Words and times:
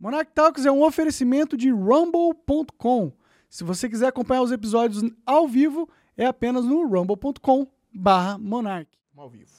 Monarch 0.00 0.30
Talks 0.32 0.64
é 0.64 0.70
um 0.70 0.84
oferecimento 0.84 1.56
de 1.56 1.70
rumble.com. 1.70 3.12
Se 3.50 3.64
você 3.64 3.88
quiser 3.88 4.06
acompanhar 4.06 4.42
os 4.42 4.52
episódios 4.52 5.02
ao 5.26 5.48
vivo, 5.48 5.88
é 6.16 6.24
apenas 6.24 6.64
no 6.64 6.86
rumble.com 6.86 7.66
barra 7.92 8.38
Monarch. 8.38 8.88
Ao 9.16 9.28
vivo. 9.28 9.50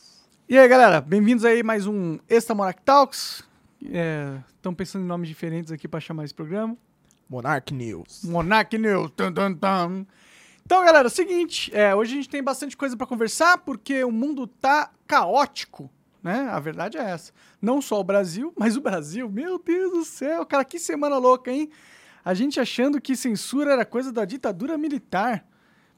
E 0.47 0.57
aí, 0.57 0.65
galera, 0.70 1.02
bem-vindos 1.02 1.44
aí 1.44 1.60
a 1.60 1.63
mais 1.63 1.86
um 1.86 2.17
Extra 2.29 2.55
Monarch 2.55 2.81
Talks. 2.86 3.44
Estão 4.55 4.73
pensando 4.73 5.04
em 5.04 5.07
nomes 5.07 5.28
diferentes 5.28 5.73
aqui 5.73 5.89
para 5.89 5.99
chamar 5.99 6.23
esse 6.23 6.34
programa. 6.34 6.78
Monarch 7.30 7.74
News. 7.74 8.24
Monarch 8.24 8.78
News. 8.78 9.12
Tum, 9.18 9.34
tum, 9.34 9.54
tum. 9.54 10.06
Então, 10.66 10.86
galera, 10.86 11.08
é 11.08 11.12
o 11.12 11.12
seguinte, 11.12 11.70
é, 11.76 11.94
hoje 11.94 12.14
a 12.14 12.16
gente 12.16 12.30
tem 12.30 12.42
bastante 12.42 12.78
coisa 12.78 12.96
para 12.96 13.06
conversar 13.06 13.58
porque 13.58 14.06
o 14.06 14.12
mundo 14.12 14.48
tá 14.48 14.90
caótico, 15.06 15.92
né? 16.21 16.49
A 16.51 16.59
verdade 16.59 16.97
é 16.97 17.01
essa. 17.01 17.31
Não 17.61 17.81
só 17.81 17.99
o 17.99 18.04
Brasil, 18.04 18.54
mas 18.57 18.75
o 18.75 18.81
Brasil, 18.81 19.29
meu 19.29 19.59
Deus 19.59 19.91
do 19.91 20.05
céu, 20.05 20.45
cara, 20.45 20.65
que 20.65 20.79
semana 20.79 21.18
louca, 21.18 21.51
hein? 21.51 21.69
A 22.23 22.33
gente 22.33 22.60
achando 22.60 23.00
que 23.00 23.15
censura 23.15 23.73
era 23.73 23.86
coisa 23.86 24.11
da 24.11 24.25
ditadura 24.25 24.77
militar. 24.77 25.46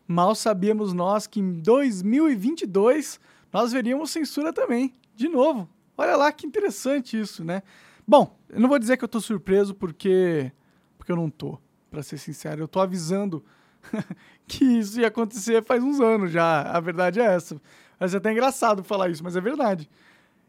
Mal 0.07 0.35
sabíamos 0.35 0.93
nós 0.93 1.25
que 1.27 1.39
em 1.39 1.53
2022 1.53 3.19
nós 3.51 3.71
veríamos 3.71 4.11
censura 4.11 4.53
também, 4.53 4.93
de 5.15 5.27
novo. 5.27 5.69
Olha 5.97 6.15
lá 6.15 6.31
que 6.31 6.45
interessante 6.45 7.19
isso, 7.19 7.43
né? 7.43 7.63
Bom, 8.07 8.37
eu 8.49 8.59
não 8.59 8.69
vou 8.69 8.79
dizer 8.79 8.97
que 8.97 9.03
eu 9.03 9.09
tô 9.09 9.19
surpreso 9.19 9.73
porque 9.73 10.51
porque 10.97 11.11
eu 11.11 11.15
não 11.15 11.29
tô, 11.29 11.57
para 11.89 12.03
ser 12.03 12.17
sincero. 12.17 12.61
Eu 12.61 12.67
tô 12.67 12.79
avisando 12.79 13.43
que 14.47 14.63
isso 14.63 14.99
ia 14.99 15.07
acontecer 15.07 15.63
faz 15.63 15.83
uns 15.83 15.99
anos 15.99 16.31
já. 16.31 16.61
A 16.61 16.79
verdade 16.79 17.19
é 17.19 17.23
essa. 17.23 17.59
Mas 17.99 18.13
é 18.13 18.17
até 18.17 18.31
engraçado 18.31 18.83
falar 18.83 19.09
isso, 19.09 19.23
mas 19.23 19.35
é 19.35 19.41
verdade. 19.41 19.89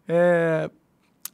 É... 0.07 0.71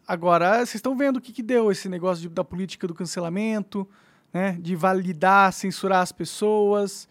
Agora, 0.07 0.57
vocês 0.57 0.77
estão 0.77 0.97
vendo 0.97 1.19
o 1.19 1.21
que, 1.21 1.33
que 1.33 1.43
deu 1.43 1.71
esse 1.71 1.89
negócio 1.89 2.23
de, 2.23 2.29
da 2.31 2.43
política 2.43 2.87
do 2.87 2.95
cancelamento, 2.95 3.87
né? 4.33 4.57
de 4.61 4.75
validar, 4.75 5.53
censurar 5.53 6.01
as 6.01 6.13
pessoas, 6.13 7.07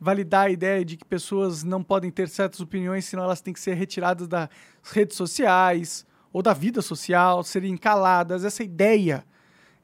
validar 0.00 0.46
a 0.46 0.50
ideia 0.50 0.84
de 0.84 0.96
que 0.96 1.04
pessoas 1.04 1.64
não 1.64 1.82
podem 1.82 2.10
ter 2.10 2.28
certas 2.28 2.60
opiniões, 2.60 3.04
senão 3.04 3.24
elas 3.24 3.40
têm 3.40 3.52
que 3.52 3.60
ser 3.60 3.74
retiradas 3.74 4.28
das 4.28 4.48
redes 4.84 5.16
sociais 5.16 6.06
ou 6.32 6.42
da 6.42 6.52
vida 6.52 6.82
social, 6.82 7.42
serem 7.42 7.76
caladas. 7.76 8.44
Essa 8.44 8.62
ideia, 8.62 9.24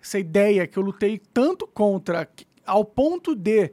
essa 0.01 0.19
ideia 0.19 0.67
que 0.67 0.79
eu 0.79 0.83
lutei 0.83 1.21
tanto 1.33 1.67
contra, 1.67 2.29
ao 2.67 2.85
ponto 2.85 3.35
de 3.35 3.73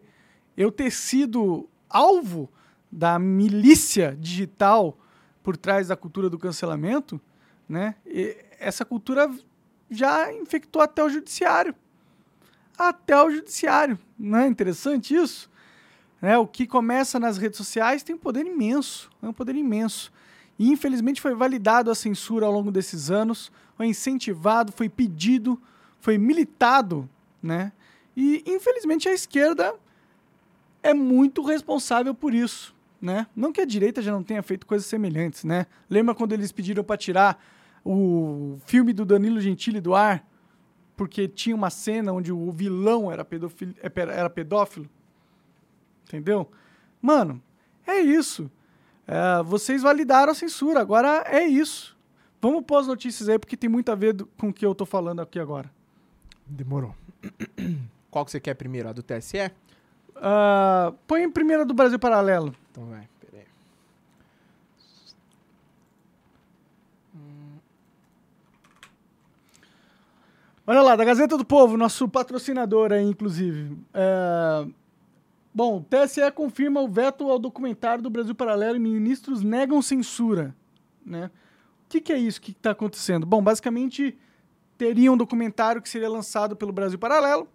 eu 0.55 0.71
ter 0.71 0.91
sido 0.91 1.69
alvo 1.89 2.49
da 2.91 3.19
milícia 3.19 4.17
digital 4.19 4.97
por 5.43 5.55
trás 5.55 5.87
da 5.87 5.95
cultura 5.95 6.29
do 6.29 6.39
cancelamento, 6.39 7.21
né? 7.69 7.95
E 8.05 8.35
essa 8.59 8.83
cultura 8.83 9.31
já 9.89 10.33
infectou 10.33 10.81
até 10.81 11.03
o 11.03 11.09
judiciário. 11.09 11.75
Até 12.77 13.21
o 13.21 13.29
judiciário. 13.29 13.97
Não 14.17 14.39
é 14.39 14.47
interessante 14.47 15.15
isso? 15.15 15.49
Né? 16.21 16.37
O 16.37 16.47
que 16.47 16.65
começa 16.65 17.19
nas 17.19 17.37
redes 17.37 17.57
sociais 17.57 18.03
tem 18.03 18.15
um 18.15 18.19
poder 18.19 18.45
imenso. 18.45 19.09
É 19.21 19.27
um 19.27 19.33
poder 19.33 19.55
imenso. 19.55 20.11
E 20.57 20.69
infelizmente 20.69 21.21
foi 21.21 21.33
validado 21.33 21.89
a 21.89 21.95
censura 21.95 22.45
ao 22.45 22.51
longo 22.51 22.69
desses 22.69 23.09
anos, 23.09 23.49
foi 23.77 23.87
incentivado, 23.87 24.73
foi 24.73 24.89
pedido, 24.89 25.61
foi 26.01 26.17
militado, 26.17 27.09
né? 27.41 27.71
E 28.15 28.43
infelizmente 28.45 29.07
a 29.07 29.13
esquerda 29.13 29.73
é 30.83 30.93
muito 30.93 31.41
responsável 31.41 32.13
por 32.13 32.33
isso, 32.33 32.75
né? 33.01 33.25
Não 33.33 33.53
que 33.53 33.61
a 33.61 33.65
direita 33.65 34.01
já 34.01 34.11
não 34.11 34.21
tenha 34.21 34.43
feito 34.43 34.65
coisas 34.65 34.85
semelhantes, 34.85 35.45
né? 35.45 35.65
Lembra 35.89 36.13
quando 36.13 36.33
eles 36.33 36.51
pediram 36.51 36.83
para 36.83 36.97
tirar 36.97 37.41
o 37.83 38.57
filme 38.65 38.93
do 38.93 39.05
Danilo 39.05 39.39
Gentili 39.39 39.79
do 39.79 39.95
ar 39.95 40.25
porque 40.99 41.29
tinha 41.29 41.55
uma 41.55 41.69
cena 41.69 42.11
onde 42.11 42.29
o 42.29 42.51
vilão 42.51 43.09
era, 43.09 43.23
pedofil... 43.23 43.73
era 43.81 44.29
pedófilo? 44.29 44.85
Entendeu? 46.03 46.51
Mano, 47.01 47.41
é 47.87 48.01
isso. 48.01 48.51
É, 49.07 49.41
vocês 49.43 49.81
validaram 49.81 50.33
a 50.33 50.35
censura, 50.35 50.81
agora 50.81 51.23
é 51.25 51.47
isso. 51.47 51.97
Vamos 52.41 52.65
pôr 52.65 52.79
as 52.79 52.87
notícias 52.87 53.29
aí, 53.29 53.39
porque 53.39 53.55
tem 53.55 53.69
muito 53.69 53.93
a 53.93 53.95
ver 53.95 54.11
do, 54.11 54.25
com 54.25 54.49
o 54.49 54.53
que 54.53 54.65
eu 54.65 54.75
tô 54.75 54.85
falando 54.85 55.21
aqui 55.21 55.39
agora. 55.39 55.71
Demorou. 56.45 56.93
Qual 58.11 58.25
que 58.25 58.31
você 58.31 58.39
quer 58.41 58.55
primeiro? 58.55 58.89
A 58.89 58.91
do 58.91 59.01
TSE? 59.01 59.37
Uh, 60.17 60.91
põe 61.07 61.23
em 61.23 61.31
primeira 61.31 61.63
do 61.63 61.73
Brasil 61.73 61.97
Paralelo. 61.97 62.53
Então 62.71 62.85
vai, 62.87 63.07
peraí. 63.21 63.45
Olha 70.69 70.83
lá, 70.83 70.95
da 70.95 71.03
Gazeta 71.03 71.35
do 71.35 71.43
Povo, 71.43 71.75
nosso 71.75 72.07
patrocinador 72.07 72.93
aí, 72.93 73.03
inclusive. 73.03 73.75
É... 73.91 74.67
Bom, 75.51 75.81
TSE 75.81 76.31
confirma 76.31 76.79
o 76.79 76.87
veto 76.87 77.27
ao 77.27 77.39
documentário 77.39 78.03
do 78.03 78.09
Brasil 78.11 78.35
Paralelo 78.35 78.75
e 78.75 78.79
ministros 78.79 79.41
negam 79.41 79.81
censura. 79.81 80.55
Né? 81.03 81.31
O 81.85 81.89
que, 81.89 81.99
que 81.99 82.13
é 82.13 82.19
isso 82.19 82.39
que 82.39 82.51
está 82.51 82.69
acontecendo? 82.69 83.25
Bom, 83.25 83.41
basicamente 83.41 84.15
teria 84.77 85.11
um 85.11 85.17
documentário 85.17 85.81
que 85.81 85.89
seria 85.89 86.07
lançado 86.07 86.55
pelo 86.55 86.71
Brasil 86.71 86.99
Paralelo. 86.99 87.47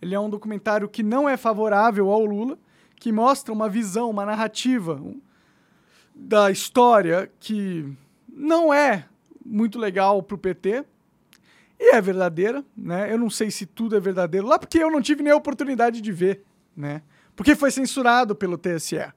Ele 0.00 0.14
é 0.14 0.18
um 0.18 0.30
documentário 0.30 0.88
que 0.88 1.02
não 1.02 1.28
é 1.28 1.36
favorável 1.36 2.10
ao 2.10 2.24
Lula, 2.24 2.58
que 2.96 3.12
mostra 3.12 3.52
uma 3.52 3.68
visão, 3.68 4.08
uma 4.08 4.24
narrativa 4.24 4.98
da 6.14 6.50
história 6.50 7.30
que 7.38 7.94
não 8.26 8.72
é 8.72 9.04
muito 9.44 9.78
legal 9.78 10.22
para 10.22 10.34
o 10.34 10.38
PT, 10.38 10.86
e 11.78 11.94
é 11.94 12.00
verdadeira, 12.00 12.64
né? 12.76 13.12
Eu 13.12 13.18
não 13.18 13.28
sei 13.28 13.50
se 13.50 13.66
tudo 13.66 13.96
é 13.96 14.00
verdadeiro 14.00 14.46
lá, 14.46 14.58
porque 14.58 14.78
eu 14.78 14.90
não 14.90 15.02
tive 15.02 15.22
nem 15.22 15.32
a 15.32 15.36
oportunidade 15.36 16.00
de 16.00 16.12
ver, 16.12 16.44
né? 16.76 17.02
Porque 17.34 17.56
foi 17.56 17.70
censurado 17.70 18.34
pelo 18.34 18.56
TSE. 18.56 19.12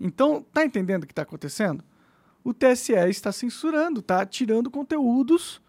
Então, 0.00 0.44
tá 0.52 0.64
entendendo 0.64 1.02
o 1.02 1.06
que 1.06 1.12
está 1.12 1.22
acontecendo? 1.22 1.84
O 2.42 2.54
TSE 2.54 2.92
está 2.92 3.32
censurando, 3.32 4.00
tá 4.00 4.24
tirando 4.24 4.70
conteúdos. 4.70 5.60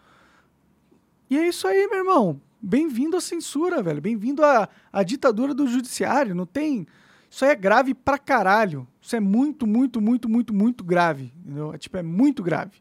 E 1.30 1.38
é 1.38 1.48
isso 1.48 1.68
aí, 1.68 1.88
meu 1.88 2.00
irmão. 2.00 2.42
Bem-vindo 2.62 3.18
à 3.18 3.22
censura, 3.22 3.82
velho. 3.82 4.00
Bem-vindo 4.00 4.46
à, 4.46 4.70
à 4.94 5.04
ditadura 5.04 5.54
do 5.54 5.68
judiciário. 5.68 6.36
Não 6.36 6.46
tem. 6.46 6.88
Isso 7.30 7.44
aí 7.44 7.52
é 7.52 7.56
grave 7.56 7.94
pra 7.94 8.18
caralho. 8.18 8.88
Isso 9.02 9.16
é 9.16 9.20
muito, 9.20 9.66
muito, 9.66 10.00
muito, 10.00 10.30
muito, 10.30 10.54
muito 10.54 10.84
grave. 10.84 11.34
Entendeu? 11.44 11.74
É, 11.74 11.78
tipo, 11.78 11.98
é 11.98 12.04
muito 12.04 12.44
grave. 12.44 12.78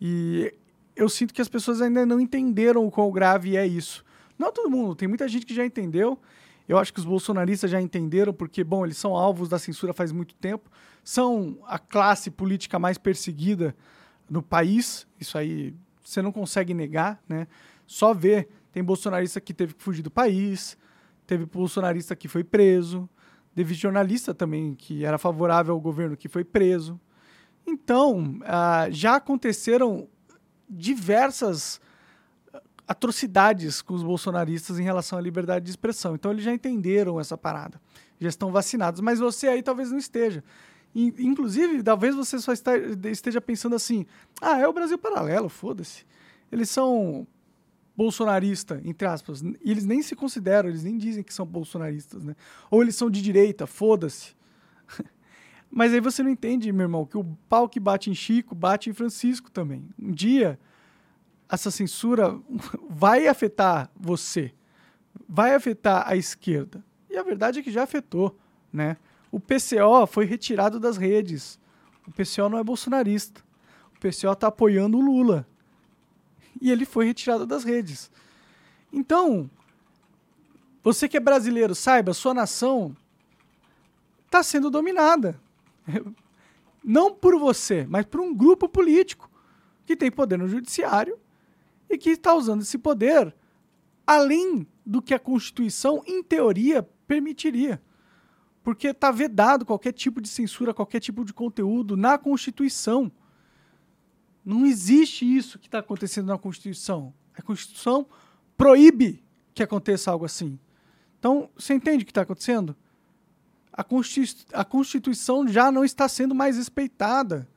E 0.00 0.54
eu 0.96 1.08
sinto 1.08 1.34
que 1.34 1.42
as 1.42 1.48
pessoas 1.48 1.82
ainda 1.82 2.06
não 2.06 2.18
entenderam 2.18 2.86
o 2.86 2.90
quão 2.90 3.12
grave 3.12 3.56
é 3.56 3.66
isso. 3.66 4.02
Não 4.38 4.50
todo 4.50 4.70
mundo, 4.70 4.94
tem 4.94 5.06
muita 5.06 5.28
gente 5.28 5.44
que 5.44 5.54
já 5.54 5.64
entendeu. 5.64 6.18
Eu 6.66 6.78
acho 6.78 6.92
que 6.92 6.98
os 6.98 7.04
bolsonaristas 7.04 7.70
já 7.70 7.80
entenderam, 7.80 8.32
porque, 8.32 8.64
bom, 8.64 8.84
eles 8.84 8.96
são 8.96 9.14
alvos 9.14 9.48
da 9.48 9.58
censura 9.58 9.92
faz 9.92 10.10
muito 10.10 10.34
tempo. 10.34 10.68
São 11.04 11.58
a 11.66 11.78
classe 11.78 12.30
política 12.30 12.78
mais 12.78 12.98
perseguida 12.98 13.76
no 14.28 14.42
país. 14.42 15.06
Isso 15.20 15.38
aí 15.38 15.74
você 16.02 16.20
não 16.20 16.32
consegue 16.32 16.74
negar, 16.74 17.22
né? 17.28 17.46
Só 17.86 18.12
ver. 18.12 18.48
Tem 18.72 18.82
bolsonarista 18.82 19.40
que 19.40 19.54
teve 19.54 19.74
que 19.74 19.82
fugir 19.82 20.02
do 20.02 20.10
país, 20.10 20.76
teve 21.26 21.46
bolsonarista 21.46 22.14
que 22.14 22.28
foi 22.28 22.44
preso, 22.44 23.08
teve 23.54 23.72
jornalista 23.72 24.34
também 24.34 24.74
que 24.74 25.02
era 25.02 25.16
favorável 25.16 25.72
ao 25.72 25.80
governo 25.80 26.16
que 26.16 26.28
foi 26.28 26.44
preso. 26.44 27.00
Então, 27.66 28.38
uh, 28.42 28.90
já 28.90 29.16
aconteceram 29.16 30.08
diversas 30.68 31.80
ah, 32.52 32.60
atrocidades 32.88 33.82
com 33.82 33.94
os 33.94 34.02
bolsonaristas 34.02 34.78
em 34.78 34.82
relação 34.82 35.18
à 35.18 35.22
liberdade 35.22 35.64
de 35.64 35.70
expressão. 35.70 36.14
Então 36.14 36.30
eles 36.30 36.44
já 36.44 36.52
entenderam 36.52 37.20
essa 37.20 37.36
parada, 37.36 37.80
já 38.20 38.28
estão 38.28 38.50
vacinados, 38.50 39.00
mas 39.00 39.18
você 39.18 39.48
aí 39.48 39.62
talvez 39.62 39.90
não 39.90 39.98
esteja. 39.98 40.42
Inclusive, 40.94 41.82
talvez 41.82 42.14
você 42.14 42.38
só 42.38 42.52
esteja 42.52 43.38
pensando 43.38 43.76
assim: 43.76 44.06
ah, 44.40 44.58
é 44.58 44.66
o 44.66 44.72
Brasil 44.72 44.96
paralelo, 44.96 45.48
foda-se. 45.50 46.06
Eles 46.50 46.70
são 46.70 47.26
bolsonarista, 47.94 48.80
entre 48.84 49.06
aspas, 49.06 49.42
e 49.42 49.70
eles 49.70 49.84
nem 49.84 50.02
se 50.02 50.14
consideram, 50.14 50.68
eles 50.68 50.84
nem 50.84 50.96
dizem 50.96 51.22
que 51.22 51.32
são 51.32 51.46
bolsonaristas, 51.46 52.22
né? 52.24 52.36
Ou 52.70 52.82
eles 52.82 52.94
são 52.94 53.10
de 53.10 53.20
direita, 53.22 53.66
foda-se. 53.66 54.34
Mas 55.70 55.92
aí 55.92 56.00
você 56.00 56.22
não 56.22 56.30
entende, 56.30 56.72
meu 56.72 56.84
irmão, 56.84 57.04
que 57.04 57.18
o 57.18 57.24
pau 57.48 57.68
que 57.68 57.80
bate 57.80 58.10
em 58.10 58.14
Chico 58.14 58.54
bate 58.54 58.88
em 58.88 58.92
Francisco 58.92 59.50
também. 59.50 59.88
Um 59.98 60.12
dia, 60.12 60.58
essa 61.48 61.70
censura 61.70 62.38
vai 62.88 63.26
afetar 63.26 63.90
você, 63.94 64.52
vai 65.28 65.54
afetar 65.54 66.08
a 66.08 66.16
esquerda. 66.16 66.84
E 67.10 67.16
a 67.16 67.22
verdade 67.22 67.58
é 67.58 67.62
que 67.62 67.70
já 67.70 67.82
afetou, 67.82 68.38
né? 68.72 68.96
O 69.30 69.40
PCO 69.40 70.06
foi 70.06 70.24
retirado 70.24 70.78
das 70.78 70.96
redes. 70.96 71.58
O 72.06 72.12
PCO 72.12 72.48
não 72.48 72.58
é 72.58 72.64
bolsonarista. 72.64 73.42
O 73.94 74.00
PCO 74.00 74.32
está 74.32 74.48
apoiando 74.48 74.96
o 74.96 75.00
Lula. 75.00 75.46
E 76.60 76.70
ele 76.70 76.84
foi 76.84 77.06
retirado 77.06 77.46
das 77.46 77.64
redes. 77.64 78.10
Então, 78.92 79.50
você 80.82 81.08
que 81.08 81.16
é 81.16 81.20
brasileiro, 81.20 81.74
saiba, 81.74 82.14
sua 82.14 82.32
nação 82.32 82.96
está 84.24 84.42
sendo 84.42 84.70
dominada. 84.70 85.40
Não 86.84 87.12
por 87.12 87.38
você, 87.38 87.86
mas 87.88 88.06
por 88.06 88.20
um 88.20 88.34
grupo 88.34 88.68
político 88.68 89.30
que 89.84 89.96
tem 89.96 90.10
poder 90.10 90.38
no 90.38 90.48
judiciário 90.48 91.18
e 91.90 91.98
que 91.98 92.10
está 92.10 92.34
usando 92.34 92.62
esse 92.62 92.78
poder 92.78 93.34
além 94.06 94.66
do 94.84 95.02
que 95.02 95.12
a 95.12 95.18
Constituição, 95.18 96.02
em 96.06 96.22
teoria, 96.22 96.88
permitiria. 97.06 97.82
Porque 98.62 98.88
está 98.88 99.10
vedado 99.10 99.66
qualquer 99.66 99.92
tipo 99.92 100.20
de 100.20 100.28
censura, 100.28 100.72
qualquer 100.72 101.00
tipo 101.00 101.24
de 101.24 101.32
conteúdo 101.32 101.96
na 101.96 102.16
Constituição. 102.16 103.10
Não 104.44 104.64
existe 104.64 105.24
isso 105.24 105.58
que 105.58 105.66
está 105.66 105.80
acontecendo 105.80 106.28
na 106.28 106.38
Constituição. 106.38 107.12
A 107.34 107.42
Constituição 107.42 108.06
proíbe 108.56 109.24
que 109.52 109.62
aconteça 109.62 110.10
algo 110.10 110.24
assim. 110.24 110.58
Então, 111.18 111.50
você 111.56 111.74
entende 111.74 112.02
o 112.02 112.06
que 112.06 112.12
está 112.12 112.22
acontecendo? 112.22 112.76
A, 113.76 113.84
Constitu 113.84 114.46
a 114.52 114.64
Constituição 114.64 115.46
já 115.46 115.70
não 115.70 115.84
está 115.84 116.08
sendo 116.08 116.34
mais 116.34 116.56
respeitada. 116.56 117.48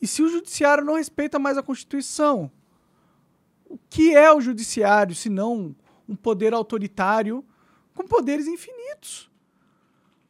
E 0.00 0.06
se 0.06 0.22
o 0.22 0.28
Judiciário 0.28 0.84
não 0.84 0.94
respeita 0.94 1.38
mais 1.38 1.58
a 1.58 1.62
Constituição, 1.62 2.50
o 3.68 3.78
que 3.90 4.14
é 4.14 4.32
o 4.32 4.40
Judiciário 4.40 5.14
se 5.14 5.28
não 5.28 5.74
um 6.08 6.16
poder 6.16 6.54
autoritário 6.54 7.44
com 7.94 8.06
poderes 8.06 8.46
infinitos? 8.46 9.30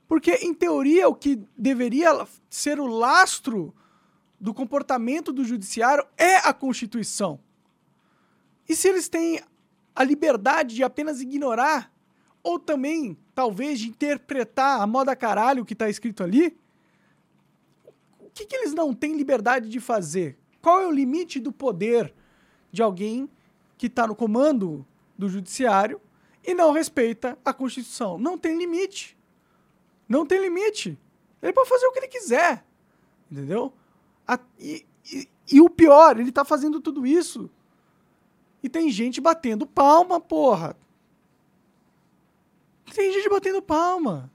Porque, 0.08 0.32
em 0.34 0.54
teoria, 0.54 1.08
o 1.08 1.14
que 1.14 1.42
deveria 1.56 2.26
ser 2.48 2.78
o 2.78 2.86
lastro 2.86 3.74
do 4.40 4.54
comportamento 4.54 5.32
do 5.32 5.44
Judiciário 5.44 6.06
é 6.16 6.36
a 6.36 6.52
Constituição. 6.52 7.40
E 8.68 8.76
se 8.76 8.88
eles 8.88 9.08
têm 9.08 9.40
a 9.94 10.04
liberdade 10.04 10.74
de 10.74 10.84
apenas 10.84 11.20
ignorar, 11.20 11.92
ou 12.46 12.60
também, 12.60 13.18
talvez, 13.34 13.80
de 13.80 13.88
interpretar 13.88 14.80
a 14.80 14.86
moda 14.86 15.16
caralho 15.16 15.64
que 15.64 15.72
está 15.72 15.90
escrito 15.90 16.22
ali, 16.22 16.56
o 18.20 18.30
que, 18.32 18.46
que 18.46 18.54
eles 18.54 18.72
não 18.72 18.94
têm 18.94 19.16
liberdade 19.16 19.68
de 19.68 19.80
fazer? 19.80 20.38
Qual 20.62 20.80
é 20.80 20.86
o 20.86 20.92
limite 20.92 21.40
do 21.40 21.50
poder 21.50 22.14
de 22.70 22.80
alguém 22.80 23.28
que 23.76 23.88
está 23.88 24.06
no 24.06 24.14
comando 24.14 24.86
do 25.18 25.28
judiciário 25.28 26.00
e 26.44 26.54
não 26.54 26.70
respeita 26.70 27.36
a 27.44 27.52
Constituição? 27.52 28.16
Não 28.16 28.38
tem 28.38 28.56
limite. 28.56 29.18
Não 30.08 30.24
tem 30.24 30.40
limite. 30.40 30.96
Ele 31.42 31.52
pode 31.52 31.68
fazer 31.68 31.84
o 31.86 31.92
que 31.92 31.98
ele 31.98 32.06
quiser. 32.06 32.64
Entendeu? 33.28 33.72
A, 34.24 34.38
e, 34.56 34.86
e, 35.12 35.28
e, 35.50 35.60
o 35.60 35.68
pior, 35.68 36.20
ele 36.20 36.28
está 36.28 36.44
fazendo 36.44 36.80
tudo 36.80 37.04
isso 37.04 37.50
e 38.62 38.68
tem 38.68 38.88
gente 38.88 39.20
batendo 39.20 39.66
palma, 39.66 40.20
porra. 40.20 40.76
Tem 42.94 43.12
gente 43.12 43.28
batendo 43.28 43.62
palma. 43.62 44.30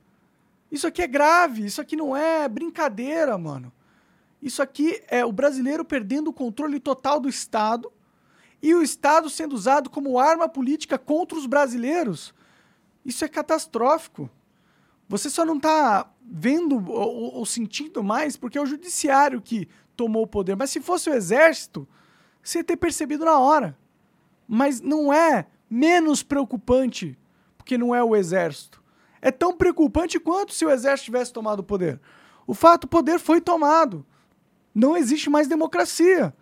Isso 0.71 0.87
aqui 0.87 1.01
é 1.01 1.07
grave, 1.07 1.65
isso 1.65 1.81
aqui 1.81 1.95
não 1.95 2.15
é 2.15 2.47
brincadeira, 2.47 3.37
mano. 3.37 3.71
Isso 4.41 4.61
aqui 4.61 5.01
é 5.07 5.25
o 5.25 5.31
brasileiro 5.31 5.83
perdendo 5.83 6.29
o 6.29 6.33
controle 6.33 6.79
total 6.79 7.19
do 7.19 7.29
Estado 7.29 7.91
e 8.61 8.73
o 8.73 8.81
Estado 8.81 9.29
sendo 9.29 9.53
usado 9.53 9.89
como 9.89 10.19
arma 10.19 10.47
política 10.47 10.97
contra 10.97 11.37
os 11.37 11.45
brasileiros. 11.45 12.33
Isso 13.05 13.25
é 13.25 13.27
catastrófico. 13.27 14.29
Você 15.09 15.29
só 15.29 15.45
não 15.45 15.57
está 15.57 16.09
vendo 16.21 16.77
ou, 16.89 17.35
ou, 17.35 17.45
sentindo 17.45 18.03
mais 18.03 18.37
porque 18.37 18.57
é 18.57 18.61
o 18.61 18.65
judiciário 18.65 19.41
que 19.41 19.67
tomou 19.95 20.23
o 20.23 20.27
poder. 20.27 20.55
Mas 20.55 20.69
se 20.69 20.79
fosse 20.79 21.09
o 21.09 21.13
exército, 21.13 21.87
você 22.41 22.59
ia 22.59 22.63
ter 22.63 22.77
percebido 22.77 23.25
na 23.25 23.37
hora 23.37 23.77
mas 24.53 24.81
não 24.81 25.13
é 25.13 25.47
menos 25.69 26.21
preocupante 26.21 27.17
porque 27.61 27.77
não 27.77 27.93
é 27.93 28.03
o 28.03 28.15
exército. 28.15 28.81
É 29.21 29.29
tão 29.29 29.55
preocupante 29.55 30.19
quanto 30.19 30.51
se 30.51 30.65
o 30.65 30.69
exército 30.71 31.05
tivesse 31.05 31.31
tomado 31.31 31.59
o 31.59 31.63
poder. 31.63 32.01
O 32.47 32.55
fato, 32.55 32.85
o 32.85 32.87
poder 32.87 33.19
foi 33.19 33.39
tomado. 33.39 34.03
Não 34.73 34.97
existe 34.97 35.29
mais 35.29 35.47
democracia. 35.47 36.35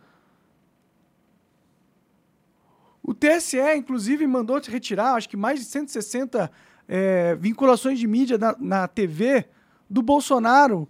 O 3.04 3.13
TSE, 3.13 3.57
inclusive, 3.75 4.25
mandou 4.25 4.62
retirar, 4.66 5.16
acho 5.16 5.27
que 5.27 5.36
mais 5.36 5.60
de 5.60 5.66
160 5.66 6.50
é, 6.88 7.36
vinculações 7.36 8.00
de 8.00 8.07
mídia 8.07 8.38
na, 8.38 8.56
na 8.57 8.88
TV 8.88 9.45
do 9.89 10.01
Bolsonaro 10.01 10.88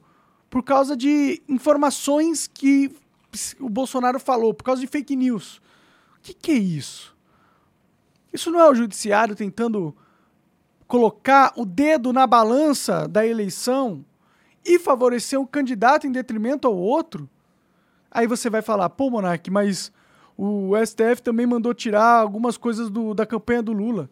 por 0.48 0.62
causa 0.64 0.96
de 0.96 1.42
informações 1.50 2.46
que 2.46 2.96
o 3.60 3.70
Bolsonaro 3.70 4.20
falou, 4.20 4.54
por 4.54 4.64
causa 4.64 4.80
de 4.80 4.88
fake 4.88 5.16
news. 5.16 5.58
O 6.18 6.22
que, 6.22 6.34
que 6.36 6.52
é 6.52 6.56
isso? 6.56 7.18
Isso 8.32 8.52
não 8.52 8.60
é 8.60 8.70
o 8.70 8.76
judiciário 8.76 9.36
tentando 9.36 9.96
colocar 10.90 11.54
o 11.56 11.66
dedo 11.66 12.12
na 12.12 12.26
balança 12.26 13.08
da 13.08 13.26
eleição 13.26 14.04
e 14.66 14.80
favorecer 14.80 15.40
um 15.40 15.46
candidato 15.46 16.08
em 16.08 16.12
detrimento 16.12 16.68
ao 16.68 16.76
outro? 16.76 17.30
Aí 18.10 18.26
você 18.26 18.50
vai 18.50 18.64
falar, 18.64 18.90
pô, 18.90 19.08
Monark, 19.08 19.52
mas 19.52 19.92
o 20.36 20.72
STF 20.84 21.22
também 21.22 21.46
mandou 21.46 21.76
tirar 21.76 22.20
algumas 22.20 22.58
coisas 22.58 22.90
do, 22.90 23.14
da 23.14 23.24
campanha 23.24 23.62
do 23.62 23.72
Lula. 23.72 24.10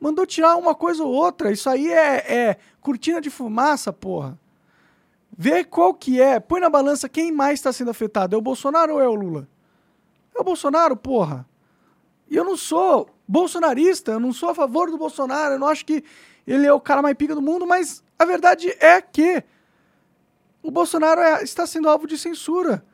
Mandou 0.00 0.26
tirar 0.26 0.56
uma 0.56 0.74
coisa 0.74 1.04
ou 1.04 1.12
outra. 1.12 1.52
Isso 1.52 1.70
aí 1.70 1.86
é, 1.92 2.16
é 2.34 2.56
cortina 2.80 3.20
de 3.20 3.30
fumaça, 3.30 3.92
porra. 3.92 4.36
Vê 5.38 5.62
qual 5.62 5.94
que 5.94 6.20
é. 6.20 6.40
Põe 6.40 6.60
na 6.60 6.68
balança 6.68 7.08
quem 7.08 7.30
mais 7.30 7.60
está 7.60 7.72
sendo 7.72 7.92
afetado. 7.92 8.34
É 8.34 8.38
o 8.38 8.42
Bolsonaro 8.42 8.94
ou 8.94 9.00
é 9.00 9.08
o 9.08 9.14
Lula? 9.14 9.48
É 10.34 10.40
o 10.40 10.44
Bolsonaro, 10.44 10.96
porra. 10.96 11.46
E 12.28 12.34
eu 12.34 12.44
não 12.44 12.56
sou 12.56 13.08
bolsonarista, 13.26 14.12
eu 14.12 14.20
não 14.20 14.32
sou 14.32 14.50
a 14.50 14.54
favor 14.54 14.90
do 14.90 14.98
Bolsonaro, 14.98 15.54
eu 15.54 15.58
não 15.58 15.68
acho 15.68 15.84
que 15.84 16.04
ele 16.46 16.66
é 16.66 16.72
o 16.72 16.80
cara 16.80 17.02
mais 17.02 17.16
pica 17.16 17.34
do 17.34 17.42
mundo, 17.42 17.66
mas 17.66 18.02
a 18.18 18.24
verdade 18.24 18.68
é 18.80 19.00
que 19.00 19.42
o 20.62 20.70
Bolsonaro 20.70 21.20
é, 21.20 21.42
está 21.42 21.66
sendo 21.66 21.88
alvo 21.88 22.06
de 22.06 22.16
censura. 22.16 22.84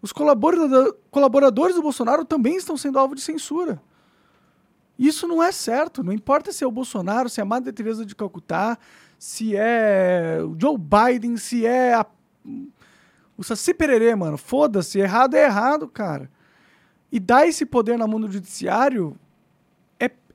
Os 0.00 0.12
colaboradores 0.12 1.74
do 1.76 1.82
Bolsonaro 1.82 2.24
também 2.24 2.56
estão 2.56 2.76
sendo 2.76 2.98
alvo 2.98 3.14
de 3.14 3.20
censura. 3.20 3.80
Isso 4.98 5.28
não 5.28 5.40
é 5.40 5.52
certo. 5.52 6.02
Não 6.02 6.12
importa 6.12 6.50
se 6.52 6.64
é 6.64 6.66
o 6.66 6.72
Bolsonaro, 6.72 7.28
se 7.28 7.40
é 7.40 7.42
a 7.42 7.46
Madre 7.46 7.72
Teresa 7.72 8.04
de 8.04 8.14
Calcutá, 8.14 8.76
se 9.18 9.56
é 9.56 10.40
o 10.42 10.56
Joe 10.60 10.76
Biden, 10.76 11.36
se 11.36 11.64
é 11.64 11.94
a... 11.94 12.04
o 13.36 13.44
Saci 13.44 13.72
Pererê, 13.72 14.14
mano. 14.16 14.36
Foda-se. 14.36 14.98
Errado 14.98 15.34
é 15.34 15.44
errado, 15.44 15.86
cara. 15.86 16.28
E 17.10 17.20
dar 17.20 17.46
esse 17.46 17.64
poder 17.64 17.96
na 17.96 18.06
mão 18.08 18.20
do 18.20 18.30
judiciário 18.30 19.16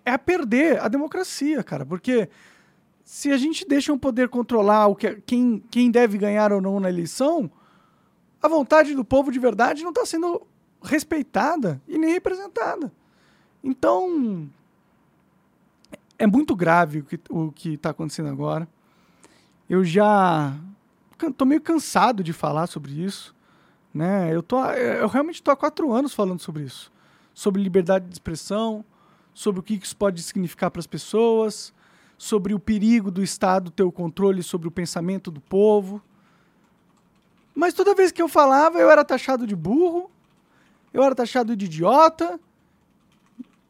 é, 0.07 0.11
a 0.11 0.17
perder 0.17 0.79
a 0.79 0.87
democracia, 0.87 1.61
cara. 1.61 1.85
Porque 1.85 2.29
se 3.03 3.29
a 3.29 3.37
gente 3.37 3.67
deixa 3.67 3.91
um 3.91 3.97
poder 3.97 4.29
controlar 4.29 4.87
o 4.87 4.95
que, 4.95 5.15
quem, 5.25 5.61
quem 5.69 5.91
deve 5.91 6.17
ganhar 6.17 6.53
ou 6.53 6.61
não 6.61 6.79
na 6.79 6.87
eleição, 6.87 7.51
a 8.41 8.47
vontade 8.47 8.95
do 8.95 9.03
povo 9.03 9.31
de 9.31 9.37
verdade 9.37 9.83
não 9.83 9.89
está 9.89 10.05
sendo 10.05 10.47
respeitada 10.81 11.81
e 11.87 11.97
nem 11.97 12.13
representada. 12.13 12.89
Então, 13.61 14.49
é 16.17 16.25
muito 16.25 16.55
grave 16.55 17.03
o 17.29 17.51
que 17.51 17.73
está 17.73 17.89
acontecendo 17.89 18.29
agora. 18.29 18.65
Eu 19.69 19.83
já 19.83 20.55
estou 21.21 21.45
meio 21.45 21.59
cansado 21.59 22.23
de 22.23 22.31
falar 22.31 22.67
sobre 22.67 22.93
isso. 22.93 23.35
Né? 23.93 24.33
Eu, 24.33 24.41
tô, 24.41 24.63
eu 24.71 25.09
realmente 25.09 25.35
estou 25.35 25.51
há 25.51 25.57
quatro 25.57 25.91
anos 25.91 26.13
falando 26.13 26.39
sobre 26.39 26.63
isso. 26.63 26.91
Sobre 27.33 27.61
liberdade 27.61 28.05
de 28.05 28.13
expressão, 28.13 28.85
sobre 29.37 29.59
o 29.59 29.63
que 29.63 29.75
isso 29.75 29.95
pode 29.95 30.23
significar 30.23 30.71
para 30.71 30.79
as 30.79 30.87
pessoas, 30.87 31.71
sobre 32.17 32.55
o 32.55 32.59
perigo 32.59 33.11
do 33.11 33.21
Estado 33.21 33.69
ter 33.69 33.83
o 33.83 33.91
controle 33.91 34.41
sobre 34.41 34.67
o 34.67 34.71
pensamento 34.71 35.29
do 35.29 35.39
povo. 35.39 36.01
Mas 37.53 37.75
toda 37.75 37.93
vez 37.93 38.11
que 38.11 38.19
eu 38.19 38.27
falava, 38.27 38.79
eu 38.79 38.89
era 38.89 39.05
taxado 39.05 39.45
de 39.45 39.55
burro, 39.55 40.09
eu 40.91 41.03
era 41.03 41.13
taxado 41.13 41.55
de 41.55 41.65
idiota, 41.65 42.39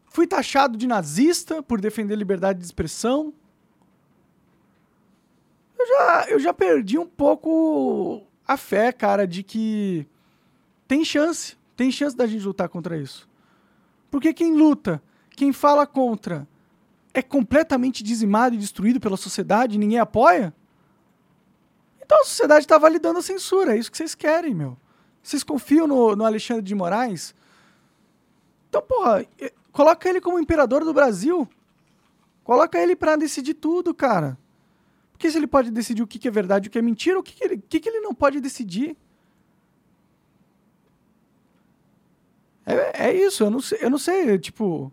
fui 0.06 0.26
taxado 0.26 0.78
de 0.78 0.88
nazista 0.88 1.62
por 1.62 1.82
defender 1.82 2.16
liberdade 2.16 2.60
de 2.60 2.66
expressão. 2.66 3.34
Eu 5.78 5.86
já, 5.86 6.26
eu 6.30 6.40
já 6.40 6.54
perdi 6.54 6.98
um 6.98 7.06
pouco 7.06 8.26
a 8.48 8.56
fé, 8.56 8.94
cara, 8.94 9.28
de 9.28 9.44
que 9.44 10.08
tem 10.88 11.04
chance. 11.04 11.58
Tem 11.76 11.92
chance 11.92 12.16
da 12.16 12.26
gente 12.26 12.46
lutar 12.46 12.70
contra 12.70 12.98
isso. 12.98 13.28
Porque 14.10 14.34
quem 14.34 14.56
luta, 14.56 15.04
quem 15.38 15.54
fala 15.54 15.86
contra, 15.86 16.48
é 17.14 17.22
completamente 17.22 18.04
dizimado 18.04 18.56
e 18.56 18.58
destruído 18.58 19.00
pela 19.00 19.16
sociedade 19.16 19.78
ninguém 19.78 20.00
apoia? 20.00 20.52
Então 22.04 22.20
a 22.22 22.24
sociedade 22.24 22.66
está 22.66 22.80
validando 22.80 23.20
a 23.20 23.22
censura. 23.22 23.76
É 23.76 23.78
isso 23.78 23.92
que 23.92 23.98
vocês 23.98 24.16
querem, 24.16 24.56
meu. 24.56 24.76
Vocês 25.22 25.44
confiam 25.44 25.86
no, 25.86 26.16
no 26.16 26.26
Alexandre 26.26 26.64
de 26.64 26.74
Moraes? 26.74 27.36
Então, 28.68 28.82
porra, 28.82 29.24
coloca 29.72 30.10
ele 30.10 30.20
como 30.20 30.40
imperador 30.40 30.84
do 30.84 30.94
Brasil. 30.94 31.48
Coloca 32.44 32.80
ele 32.80 32.96
para 32.96 33.16
decidir 33.16 33.54
tudo, 33.54 33.94
cara. 33.94 34.40
Porque 35.12 35.30
se 35.30 35.38
ele 35.38 35.48
pode 35.48 35.70
decidir 35.70 36.02
o 36.02 36.08
que, 36.08 36.18
que 36.18 36.28
é 36.28 36.32
verdade 36.32 36.68
o 36.68 36.72
que 36.72 36.80
é 36.80 36.82
mentira, 36.82 37.20
o 37.20 37.24
que, 37.24 37.36
que, 37.36 37.44
ele, 37.44 37.58
que, 37.70 37.80
que 37.80 37.90
ele 37.90 38.00
não 38.00 38.14
pode 38.16 38.42
decidir? 38.42 38.98
É, 42.66 43.08
é 43.10 43.14
isso, 43.14 43.44
eu 43.44 43.52
não 43.52 43.62
sei, 43.62 43.78
eu 43.82 43.90
não 43.90 43.98
sei 44.00 44.40
tipo. 44.40 44.92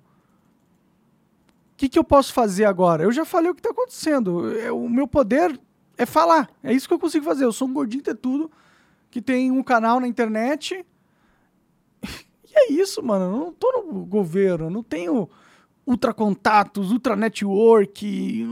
O 1.74 1.76
que, 1.76 1.88
que 1.88 1.98
eu 1.98 2.04
posso 2.04 2.32
fazer 2.32 2.64
agora? 2.64 3.02
Eu 3.02 3.10
já 3.10 3.24
falei 3.24 3.50
o 3.50 3.54
que 3.54 3.60
está 3.60 3.70
acontecendo. 3.70 4.56
É, 4.58 4.70
o 4.70 4.88
meu 4.88 5.08
poder 5.08 5.60
é 5.98 6.06
falar. 6.06 6.48
É 6.62 6.72
isso 6.72 6.86
que 6.86 6.94
eu 6.94 6.98
consigo 7.00 7.24
fazer. 7.24 7.44
Eu 7.44 7.52
sou 7.52 7.66
um 7.66 7.72
gordinho 7.72 8.02
de 8.02 8.14
tudo 8.14 8.50
que 9.10 9.20
tem 9.20 9.50
um 9.50 9.62
canal 9.62 10.00
na 10.00 10.08
internet. 10.08 10.84
E 12.46 12.56
é 12.56 12.72
isso, 12.72 13.02
mano. 13.02 13.24
Eu 13.24 13.30
não 13.32 13.52
tô 13.52 13.82
no 13.82 14.04
governo, 14.04 14.70
não 14.70 14.80
tenho 14.80 15.28
ultra 15.84 16.14
contatos, 16.14 16.92
ultra 16.92 17.16
network. 17.16 18.46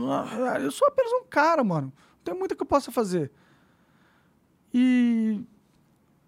Eu 0.61 0.71
sou 0.71 0.89
apenas 0.89 1.13
um 1.13 1.23
cara, 1.29 1.63
mano. 1.63 1.87
Não 1.87 2.23
tem 2.25 2.33
muito 2.33 2.53
que 2.53 2.61
eu 2.61 2.67
possa 2.67 2.91
fazer. 2.91 3.31
E 4.73 5.41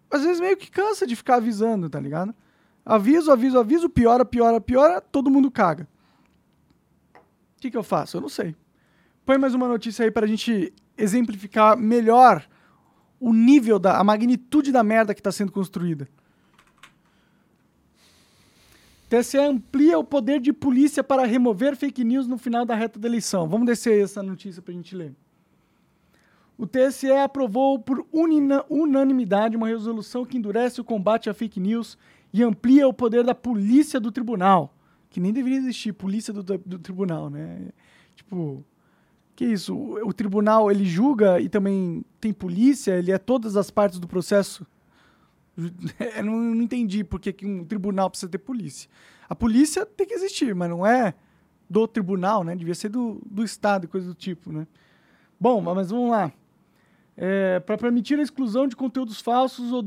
às 0.10 0.24
vezes 0.24 0.40
meio 0.40 0.56
que 0.56 0.72
cansa 0.72 1.06
de 1.06 1.18
ficar 1.18 1.36
avisando, 1.36 1.90
tá 1.90 2.00
ligado? 2.00 2.34
Aviso, 2.86 3.30
aviso, 3.30 3.60
aviso, 3.60 3.90
piora, 3.90 4.24
piora, 4.24 4.62
piora, 4.62 5.02
todo 5.02 5.30
mundo 5.30 5.52
caga. 5.52 5.86
Que, 7.66 7.72
que 7.72 7.78
eu 7.78 7.84
faço? 7.84 8.18
Eu 8.18 8.22
não 8.22 8.30
sei. 8.30 8.56
Põe 9.26 9.40
mais 9.40 9.56
uma 9.56 9.68
notícia 9.68 10.06
aí 10.06 10.12
pra 10.12 10.28
gente 10.28 10.72
exemplificar 10.96 11.76
melhor 11.76 12.48
o 13.20 13.34
nível 13.34 13.80
da 13.80 13.98
a 13.98 14.04
magnitude 14.04 14.72
da 14.72 14.84
merda 14.84 15.16
que 15.16 15.22
tá 15.22 15.32
sendo 15.32 15.52
construída. 15.52 16.08
TSE 19.10 19.40
amplia 19.40 19.98
o 19.98 20.04
poder 20.04 20.40
de 20.40 20.54
polícia 20.54 21.04
para 21.04 21.26
remover 21.26 21.76
fake 21.76 22.04
news 22.04 22.28
no 22.28 22.38
final 22.38 22.66
da 22.66 22.76
reta 22.76 23.00
da 23.00 23.08
eleição. 23.08 23.50
Vamos 23.50 23.66
descer 23.66 24.00
essa 24.04 24.22
notícia 24.22 24.62
pra 24.62 24.72
gente 24.72 24.96
ler. 24.96 25.16
O 26.60 26.68
TSE 26.68 27.12
aprovou 27.12 27.80
por 27.80 28.06
unanimidade 28.70 29.58
uma 29.58 29.70
resolução 29.70 30.24
que 30.24 30.38
endurece 30.38 30.80
o 30.80 30.84
combate 30.84 31.32
à 31.32 31.34
fake 31.34 31.60
news 31.60 31.98
e 32.32 32.44
amplia 32.44 32.88
o 32.88 32.94
poder 32.94 33.24
da 33.24 33.34
polícia 33.34 34.00
do 34.00 34.12
tribunal. 34.12 34.72
Que 35.16 35.22
nem 35.22 35.32
deveria 35.32 35.60
existir 35.60 35.94
polícia 35.94 36.34
do, 36.34 36.44
do 36.44 36.78
tribunal, 36.78 37.30
né? 37.30 37.70
Tipo, 38.18 38.66
que 39.34 39.46
isso? 39.46 39.74
O, 39.74 40.10
o 40.10 40.12
tribunal 40.12 40.70
ele 40.70 40.84
julga 40.84 41.40
e 41.40 41.48
também 41.48 42.04
tem 42.20 42.34
polícia, 42.34 42.92
ele 42.98 43.14
é 43.14 43.18
todas 43.18 43.56
as 43.56 43.72
partes 43.72 43.98
do 43.98 44.10
processo. 44.10 44.68
Eu 45.56 46.26
não, 46.26 46.38
não 46.38 46.62
entendi 46.62 47.02
por 47.02 47.22
que, 47.22 47.34
um 47.46 47.64
tribunal 47.64 48.10
precisa 48.10 48.30
ter 48.30 48.40
polícia. 48.40 48.90
A 49.30 49.34
polícia 49.34 49.86
tem 49.86 50.06
que 50.06 50.14
existir, 50.14 50.54
mas 50.54 50.70
não 50.70 50.86
é 50.86 51.14
do 51.70 51.88
tribunal, 51.88 52.44
né? 52.44 52.54
Devia 52.54 52.76
ser 52.76 52.90
do, 52.90 53.22
do 53.26 53.42
Estado 53.42 53.86
e 53.86 53.88
coisa 53.88 54.10
do 54.10 54.16
tipo, 54.16 54.52
né? 54.52 54.68
Bom, 55.40 55.62
mas 55.62 55.92
vamos 55.92 56.12
lá. 56.12 56.30
É, 57.16 57.62
para 57.62 57.78
permitir 57.78 58.20
a 58.20 58.22
exclusão 58.22 58.68
de 58.68 58.76
conteúdos 58.76 59.22
falsos 59.22 59.72
ou 59.72 59.82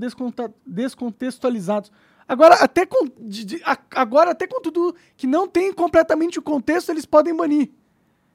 descontextualizados. 0.65 1.93
Agora 2.29 2.57
até, 2.57 2.85
com, 2.85 3.07
de- 3.19 3.45
de- 3.45 3.63
a- 3.65 3.79
agora, 3.97 4.33
até 4.33 4.47
conteúdo 4.47 4.95
que 5.17 5.27
não 5.27 5.49
tem 5.49 5.73
completamente 5.73 6.39
o 6.39 6.43
contexto, 6.43 6.91
eles 6.91 7.07
podem 7.07 7.35
banir. 7.35 7.71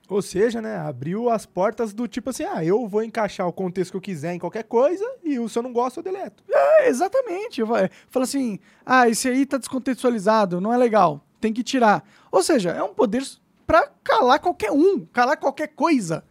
Ou 0.10 0.22
seja, 0.22 0.62
né, 0.62 0.76
abriu 0.78 1.30
as 1.30 1.46
portas 1.46 1.94
do 1.94 2.08
tipo 2.08 2.30
assim, 2.30 2.44
ah, 2.44 2.64
eu 2.66 2.86
vou 2.88 3.04
encaixar 3.04 3.48
o 3.48 3.54
contexto 3.54 3.92
que 3.92 3.98
eu 3.98 4.02
quiser 4.02 4.34
em 4.34 4.40
qualquer 4.40 4.64
coisa 4.64 5.06
e 5.24 5.40
o 5.40 5.48
se 5.48 5.58
eu 5.58 5.64
não 5.64 5.72
gosto, 5.72 5.98
eu 5.98 6.04
deleto. 6.04 6.44
É, 6.50 6.90
exatamente. 6.90 7.62
Eu 7.62 7.68
fa- 7.68 7.90
falo 8.10 8.24
assim, 8.24 8.60
ah, 8.86 9.08
esse 9.08 9.30
aí 9.30 9.46
tá 9.46 9.58
descontextualizado, 9.58 10.60
não 10.60 10.74
é 10.74 10.78
legal, 10.78 11.24
tem 11.40 11.54
que 11.54 11.64
tirar. 11.64 12.04
Ou 12.32 12.44
seja, 12.44 12.72
é 12.72 12.84
um 12.84 12.94
poder 12.94 13.24
pra 13.66 13.88
calar 14.04 14.40
qualquer 14.40 14.72
um, 14.72 15.06
calar 15.06 15.38
qualquer 15.38 15.68
coisa. 15.70 16.26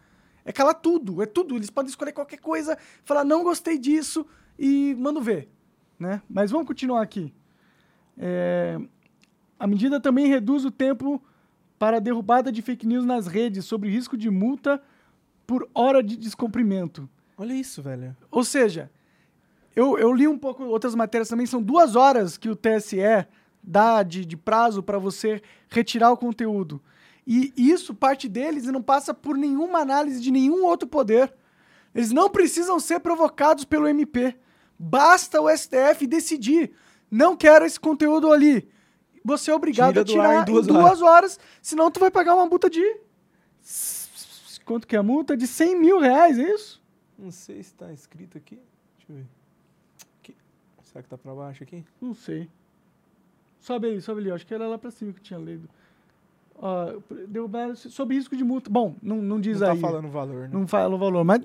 É 0.45 0.51
calar 0.51 0.75
tudo, 0.75 1.23
é 1.23 1.25
tudo. 1.25 1.55
Eles 1.55 1.69
podem 1.69 1.89
escolher 1.89 2.11
qualquer 2.11 2.37
coisa, 2.39 2.77
falar, 3.05 3.23
não 3.23 3.43
gostei 3.43 3.77
disso 3.77 4.25
e 4.59 4.93
mando 4.99 5.21
ver. 5.21 5.49
Né? 5.97 6.21
Mas 6.29 6.51
vamos 6.51 6.67
continuar 6.67 7.01
aqui. 7.01 7.33
É, 8.17 8.79
a 9.59 9.67
medida 9.67 9.99
também 9.99 10.27
reduz 10.27 10.65
o 10.65 10.71
tempo 10.71 11.21
para 11.79 11.97
a 11.97 11.99
derrubada 11.99 12.51
de 12.51 12.61
fake 12.61 12.87
news 12.87 13.05
nas 13.05 13.27
redes 13.27 13.65
sobre 13.65 13.89
risco 13.89 14.15
de 14.17 14.29
multa 14.29 14.81
por 15.45 15.67
hora 15.73 16.01
de 16.01 16.15
descumprimento. 16.15 17.09
Olha 17.37 17.53
isso, 17.53 17.81
velho. 17.81 18.15
Ou 18.31 18.43
seja, 18.43 18.89
eu, 19.75 19.97
eu 19.97 20.13
li 20.13 20.27
um 20.27 20.37
pouco 20.37 20.63
outras 20.63 20.95
matérias 20.95 21.29
também, 21.29 21.45
são 21.45 21.61
duas 21.61 21.95
horas 21.95 22.37
que 22.37 22.49
o 22.49 22.55
TSE 22.55 23.27
dá 23.61 24.03
de, 24.03 24.25
de 24.25 24.37
prazo 24.37 24.83
para 24.83 24.97
você 24.97 25.41
retirar 25.69 26.11
o 26.11 26.17
conteúdo. 26.17 26.81
E 27.25 27.53
isso 27.55 27.93
parte 27.93 28.27
deles 28.27 28.65
e 28.65 28.71
não 28.71 28.81
passa 28.81 29.13
por 29.13 29.37
nenhuma 29.37 29.79
análise 29.79 30.21
de 30.21 30.29
nenhum 30.29 30.65
outro 30.65 30.87
poder. 30.87 31.33
Eles 31.95 32.11
não 32.11 32.29
precisam 32.29 32.79
ser 32.79 32.99
provocados 32.99 33.63
pelo 33.63 33.87
MP. 33.87 34.35
Basta 34.77 35.41
o 35.41 35.49
STF 35.49 36.05
decidir. 36.05 36.73
Não 37.13 37.37
quero 37.37 37.63
esse 37.63 37.79
conteúdo 37.79 38.31
ali. 38.31 38.67
Você 39.23 39.51
é 39.51 39.53
obrigado 39.53 39.91
Tira 39.91 40.01
a 40.01 40.05
tirar 40.05 40.41
em 40.41 40.51
duas 40.51 40.67
em 40.67 40.73
duas 40.73 40.99
horas, 40.99 41.39
senão 41.61 41.91
tu 41.91 41.99
vai 41.99 42.09
pagar 42.09 42.33
uma 42.33 42.47
multa 42.47 42.67
de... 42.71 42.81
Quanto 44.65 44.87
que 44.87 44.95
é 44.95 44.99
a 44.99 45.03
multa? 45.03 45.37
De 45.37 45.45
100 45.45 45.79
mil 45.79 45.99
reais, 45.99 46.39
é 46.39 46.51
isso? 46.51 46.81
Não 47.17 47.29
sei 47.29 47.61
se 47.61 47.71
tá 47.75 47.93
escrito 47.93 48.35
aqui. 48.35 48.55
Deixa 48.97 49.11
eu 49.11 49.15
ver. 49.17 49.25
Aqui. 50.21 50.35
Será 50.81 51.03
que 51.03 51.09
tá 51.09 51.15
pra 51.15 51.35
baixo 51.35 51.61
aqui? 51.61 51.85
Não 52.01 52.15
sei. 52.15 52.49
Sobe 53.59 53.87
ali, 53.87 54.01
sobe 54.01 54.21
ali. 54.21 54.31
Acho 54.31 54.47
que 54.47 54.53
era 54.53 54.67
lá 54.67 54.79
pra 54.79 54.89
cima 54.89 55.13
que 55.13 55.19
eu 55.19 55.23
tinha 55.23 55.39
lido. 55.39 55.69
Derrubar 57.27 57.75
sob 57.75 58.15
risco 58.15 58.35
de 58.35 58.43
multa. 58.43 58.71
Bom, 58.71 58.95
não, 59.03 59.17
não 59.17 59.39
diz 59.39 59.59
não 59.59 59.69
aí. 59.69 59.75
tá 59.79 59.87
falando 59.87 60.05
o 60.05 60.11
valor, 60.11 60.47
né? 60.47 60.49
Não 60.51 60.67
fala 60.67 60.95
o 60.95 60.97
valor, 60.97 61.23
mas 61.23 61.41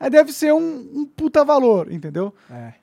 aí 0.00 0.08
deve 0.10 0.32
ser 0.32 0.54
um, 0.54 1.00
um 1.00 1.04
puta 1.04 1.44
valor, 1.44 1.92
entendeu? 1.92 2.32
É. 2.50 2.74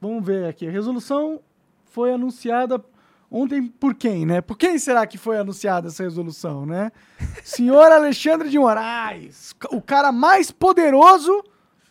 Vamos 0.00 0.24
ver 0.24 0.46
aqui. 0.46 0.66
A 0.66 0.70
resolução 0.70 1.40
foi 1.84 2.12
anunciada 2.12 2.82
ontem 3.30 3.66
por 3.66 3.94
quem, 3.94 4.26
né? 4.26 4.40
Por 4.40 4.56
quem 4.56 4.78
será 4.78 5.06
que 5.06 5.18
foi 5.18 5.38
anunciada 5.38 5.88
essa 5.88 6.02
resolução, 6.02 6.66
né? 6.66 6.92
Senhor 7.42 7.90
Alexandre 7.90 8.48
de 8.48 8.58
Moraes, 8.58 9.54
o 9.70 9.80
cara 9.80 10.12
mais 10.12 10.50
poderoso 10.50 11.42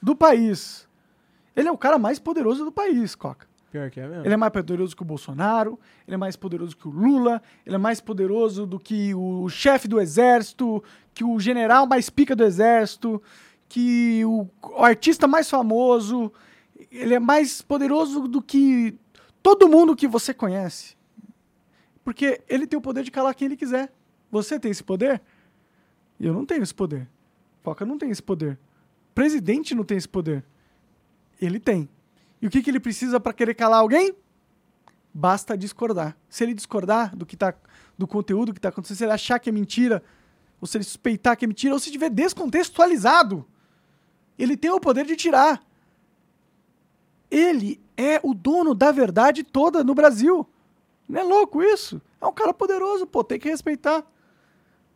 do 0.02 0.16
país. 0.16 0.88
Ele 1.56 1.68
é 1.68 1.72
o 1.72 1.78
cara 1.78 1.98
mais 1.98 2.20
poderoso 2.20 2.66
do 2.66 2.72
país, 2.72 3.16
Coca. 3.16 3.48
Pior 3.72 3.90
que 3.90 4.00
é 4.00 4.08
mesmo. 4.08 4.26
Ele 4.26 4.34
é 4.34 4.38
mais 4.38 4.54
poderoso 4.54 4.96
que 4.96 5.02
o 5.02 5.06
Bolsonaro, 5.06 5.80
ele 6.08 6.16
é 6.16 6.18
mais 6.18 6.36
poderoso 6.36 6.78
que 6.78 6.88
o 6.88 6.92
Lula, 6.92 7.42
ele 7.66 7.76
é 7.76 7.78
mais 7.78 8.00
poderoso 8.00 8.66
do 8.66 8.80
que 8.80 9.14
o 9.14 9.50
chefe 9.50 9.88
do 9.88 10.00
exército, 10.00 10.84
que 11.14 11.24
o 11.24 11.40
general 11.40 11.86
mais 11.86 12.10
pica 12.10 12.36
do 12.36 12.44
exército, 12.44 13.22
que 13.68 14.24
o, 14.26 14.48
o 14.62 14.84
artista 14.84 15.28
mais 15.28 15.50
famoso. 15.50 16.32
Ele 16.96 17.14
é 17.14 17.20
mais 17.20 17.62
poderoso 17.62 18.28
do 18.28 18.42
que 18.42 18.98
todo 19.44 19.70
mundo 19.70 19.96
que 19.96 20.08
você 20.08 20.34
conhece. 20.34 20.96
Porque 22.04 22.42
ele 22.48 22.68
tem 22.68 22.78
o 22.78 22.82
poder 22.82 23.04
de 23.04 23.12
calar 23.12 23.34
quem 23.36 23.48
ele 23.48 23.58
quiser. 23.58 23.92
Você 24.32 24.60
tem 24.60 24.72
esse 24.72 24.84
poder? 24.84 25.22
Eu 26.20 26.34
não 26.34 26.46
tenho 26.46 26.64
esse 26.64 26.74
poder. 26.74 27.08
Foca 27.62 27.86
não 27.86 27.98
tem 27.98 28.12
esse 28.12 28.22
poder. 28.22 28.60
Presidente 29.14 29.74
não 29.74 29.84
tem 29.84 29.98
esse 29.98 30.08
poder. 30.08 30.44
Ele 31.42 31.60
tem. 31.60 31.90
E 32.42 32.48
o 32.48 32.50
que, 32.50 32.62
que 32.62 32.70
ele 32.70 32.80
precisa 32.80 33.20
para 33.20 33.34
querer 33.34 33.56
calar 33.56 33.80
alguém? 33.80 34.14
Basta 35.14 35.58
discordar. 35.58 36.16
Se 36.30 36.44
ele 36.44 36.54
discordar 36.54 37.16
do 37.16 37.25
que 37.25 37.36
tá, 37.36 37.54
do 37.98 38.06
conteúdo 38.06 38.54
que 38.54 38.60
está 38.60 38.70
acontecendo, 38.70 38.98
se 38.98 39.04
ele 39.04 39.14
achar 39.14 39.40
que 39.40 39.50
é 39.50 39.52
mentira, 39.52 40.04
ou 40.62 40.68
se 40.68 40.78
ele 40.78 40.84
suspeitar 40.84 41.36
que 41.36 41.46
é 41.46 41.48
mentira, 41.48 41.74
ou 41.74 41.80
se 41.80 41.88
estiver 41.88 42.10
descontextualizado, 42.10 43.48
ele 44.38 44.56
tem 44.56 44.70
o 44.70 44.80
poder 44.80 45.06
de 45.06 45.16
tirar. 45.16 45.65
Ele 47.29 47.79
é 47.98 48.20
o 48.24 48.34
dono 48.34 48.74
da 48.74 48.91
verdade 48.91 49.44
toda 49.44 49.84
no 49.84 49.96
Brasil. 49.96 50.48
Não 51.08 51.20
é 51.20 51.24
louco 51.24 51.62
isso? 51.62 52.01
É 52.20 52.25
um 52.25 52.34
cara 52.34 52.53
poderoso, 52.53 53.05
pô, 53.05 53.24
tem 53.24 53.39
que 53.39 53.50
respeitar. 53.50 54.03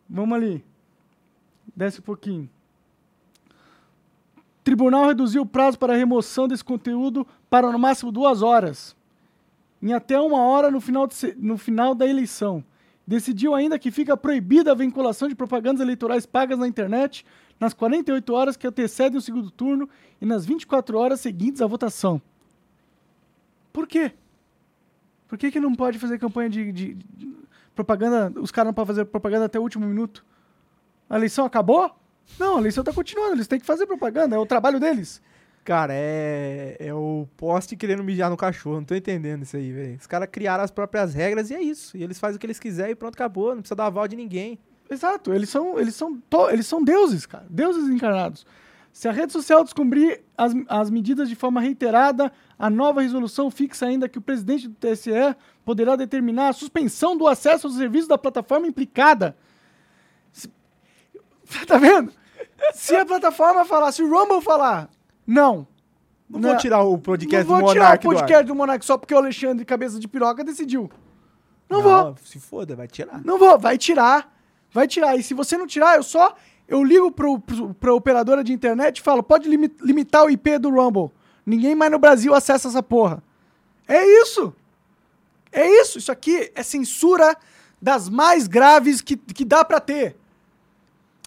Vamos 0.10 0.36
ali. 0.36 0.66
Desce 1.76 2.00
um 2.00 2.04
pouquinho. 2.04 2.50
Tribunal 4.64 5.08
reduziu 5.08 5.44
o 5.44 5.46
prazo 5.46 5.80
para 5.80 5.96
remoção 5.96 6.48
desse 6.48 6.64
conteúdo 6.64 7.26
para 7.50 7.72
no 7.72 7.80
máximo 7.80 8.12
duas 8.12 8.42
horas, 8.42 8.96
em 9.82 9.94
até 9.94 10.20
uma 10.20 10.44
hora 10.44 10.70
no 10.70 10.80
final, 10.80 11.08
de 11.08 11.36
no 11.38 11.58
final 11.58 11.96
da 11.96 12.06
eleição. 12.06 12.64
Decidiu 13.08 13.56
ainda 13.56 13.80
que 13.80 13.90
fica 13.90 14.16
proibida 14.16 14.72
a 14.72 14.76
vinculação 14.76 15.28
de 15.28 15.34
propagandas 15.34 15.82
eleitorais 15.82 16.26
pagas 16.26 16.60
na 16.60 16.68
internet 16.68 17.26
nas 17.60 17.74
48 17.74 18.34
horas 18.34 18.56
que 18.58 18.66
antecedem 18.68 19.18
o 19.18 19.22
segundo 19.22 19.52
turno 19.52 19.90
e 20.22 20.26
nas 20.26 20.46
24 20.46 20.98
horas 20.98 21.20
seguintes 21.20 21.62
à 21.62 21.68
votação. 21.68 22.22
Por 23.74 23.88
quê? 23.88 24.12
Por 25.28 25.38
que, 25.38 25.52
que 25.52 25.60
não 25.60 25.76
pode 25.76 26.00
fazer 26.00 26.18
campanha 26.18 26.50
de, 26.50 26.72
de- 26.72 26.94
de 26.96 27.34
propaganda? 27.76 28.40
Os 28.42 28.52
caras 28.52 28.68
não 28.70 28.74
podem 28.74 28.88
fazer 28.88 29.06
propaganda 29.06 29.46
até 29.46 29.60
o 29.60 29.62
último 29.62 29.86
minuto? 29.86 30.26
A 31.10 31.16
eleição 31.18 31.46
acabou? 31.46 31.92
Não, 32.40 32.58
a 32.58 32.60
eleição 32.60 32.82
está 32.82 32.94
continuando. 32.94 33.34
Eles 33.34 33.48
têm 33.48 33.60
que 33.60 33.66
fazer 33.66 33.86
propaganda. 33.86 34.36
É 34.36 34.40
o 34.40 34.46
trabalho 34.46 34.80
deles. 34.80 35.22
Cara, 35.64 35.94
é, 35.94 36.78
é 36.80 36.94
o 36.94 37.28
poste 37.38 37.76
querendo 37.76 38.04
mijar 38.04 38.30
no 38.30 38.38
cachorro. 38.38 38.78
Não 38.78 38.84
tô 38.86 38.96
entendendo 38.96 39.44
isso 39.44 39.56
aí, 39.56 39.72
velho. 39.72 39.98
Os 40.00 40.08
caras 40.08 40.28
criaram 40.32 40.64
as 40.64 40.72
próprias 40.72 41.14
regras 41.14 41.52
e 41.52 41.56
é 41.56 41.62
isso. 41.62 41.96
E 41.96 42.04
eles 42.04 42.20
fazem 42.20 42.38
o 42.38 42.40
que 42.40 42.46
eles 42.46 42.60
quiserem 42.60 42.94
e 42.94 42.96
pronto, 42.96 43.14
acabou. 43.16 43.50
Não 43.54 43.62
precisa 43.62 43.76
dar 43.76 43.86
aval 43.86 44.08
de 44.08 44.16
ninguém. 44.16 44.58
Exato. 44.90 45.34
Eles 45.34 45.50
são, 45.50 45.80
eles 45.80 45.96
são, 45.96 46.20
eles 46.50 46.66
são 46.68 46.84
deuses, 46.84 47.26
cara. 47.26 47.46
Deuses 47.50 47.88
encarnados. 47.90 48.46
Se 48.92 49.08
a 49.08 49.12
rede 49.12 49.32
social 49.32 49.64
descobrir 49.64 50.22
as, 50.36 50.52
as 50.68 50.90
medidas 50.90 51.30
de 51.30 51.36
forma 51.36 51.62
reiterada, 51.62 52.32
a 52.58 52.70
nova 52.70 53.02
resolução 53.02 53.52
fixa 53.52 53.86
ainda 53.86 54.10
que 54.10 54.18
o 54.18 54.22
presidente 54.22 54.68
do 54.68 54.74
TSE 54.76 55.12
poderá 55.64 55.96
determinar 55.96 56.50
a 56.50 56.54
suspensão 56.54 57.16
do 57.16 57.28
acesso 57.28 57.68
aos 57.68 57.76
serviços 57.78 58.08
da 58.08 58.18
plataforma 58.18 58.68
implicada. 58.68 59.38
Se- 60.32 60.52
Tá 61.68 61.78
vendo? 61.78 62.12
Se 62.74 62.96
a 62.96 63.06
plataforma 63.06 63.64
falar, 63.64 63.92
se 63.92 64.02
o 64.04 64.10
Rumble 64.10 64.42
falar, 64.42 64.90
não. 65.26 65.68
Não, 66.30 66.40
Não, 66.40 66.50
vou 66.50 66.58
tirar 66.58 66.84
o 66.84 66.98
podcast 66.98 67.48
não 67.50 67.58
do 67.58 67.62
vou 67.64 67.74
tirar 67.74 67.82
o 67.82 67.86
Monark 67.86 68.04
do 68.04 68.10
podcast 68.12 68.46
do 68.46 68.56
Monark 68.56 68.86
só 68.86 68.98
porque 68.98 69.14
o 69.14 69.18
Alexandre 69.18 69.66
Cabeça 69.66 70.00
de 70.00 70.08
Piroca 70.08 70.44
decidiu. 70.44 70.90
Não, 71.70 71.82
vou. 71.82 72.16
Se 72.24 72.40
foda, 72.40 72.76
vai 72.76 72.88
tirar. 72.88 73.24
Não 73.24 73.38
vou. 73.40 73.58
Vai 73.58 73.78
tirar. 73.78 74.36
Vai 74.72 74.88
tirar. 74.88 75.16
E 75.18 75.24
se 75.24 75.34
você 75.34 75.58
não 75.58 75.68
tirar, 75.68 75.96
eu 75.98 76.04
só. 76.04 76.36
Eu 76.68 76.84
ligo 76.84 77.12
pro, 77.12 77.40
pro, 77.40 77.74
pra 77.74 77.94
operadora 77.94 78.44
de 78.44 78.54
internet 78.54 78.98
e 78.98 79.02
falo: 79.02 79.24
pode 79.24 79.50
limi- 79.50 79.74
limitar 79.82 80.24
o 80.26 80.30
IP 80.30 80.58
do 80.60 80.70
Rumble. 80.70 81.12
Ninguém 81.46 81.74
mais 81.76 81.92
no 81.92 81.98
Brasil 82.00 82.34
acessa 82.34 82.68
essa 82.68 82.84
porra. 82.84 83.24
É 83.88 84.06
isso. 84.22 84.54
É 85.52 85.68
isso. 85.82 85.98
Isso 85.98 86.12
aqui 86.12 86.52
é 86.54 86.62
censura 86.62 87.36
das 87.82 88.08
mais 88.10 88.46
graves 88.48 89.02
que, 89.02 89.18
que 89.18 89.44
dá 89.44 89.66
pra 89.66 89.80
ter. 89.80 90.16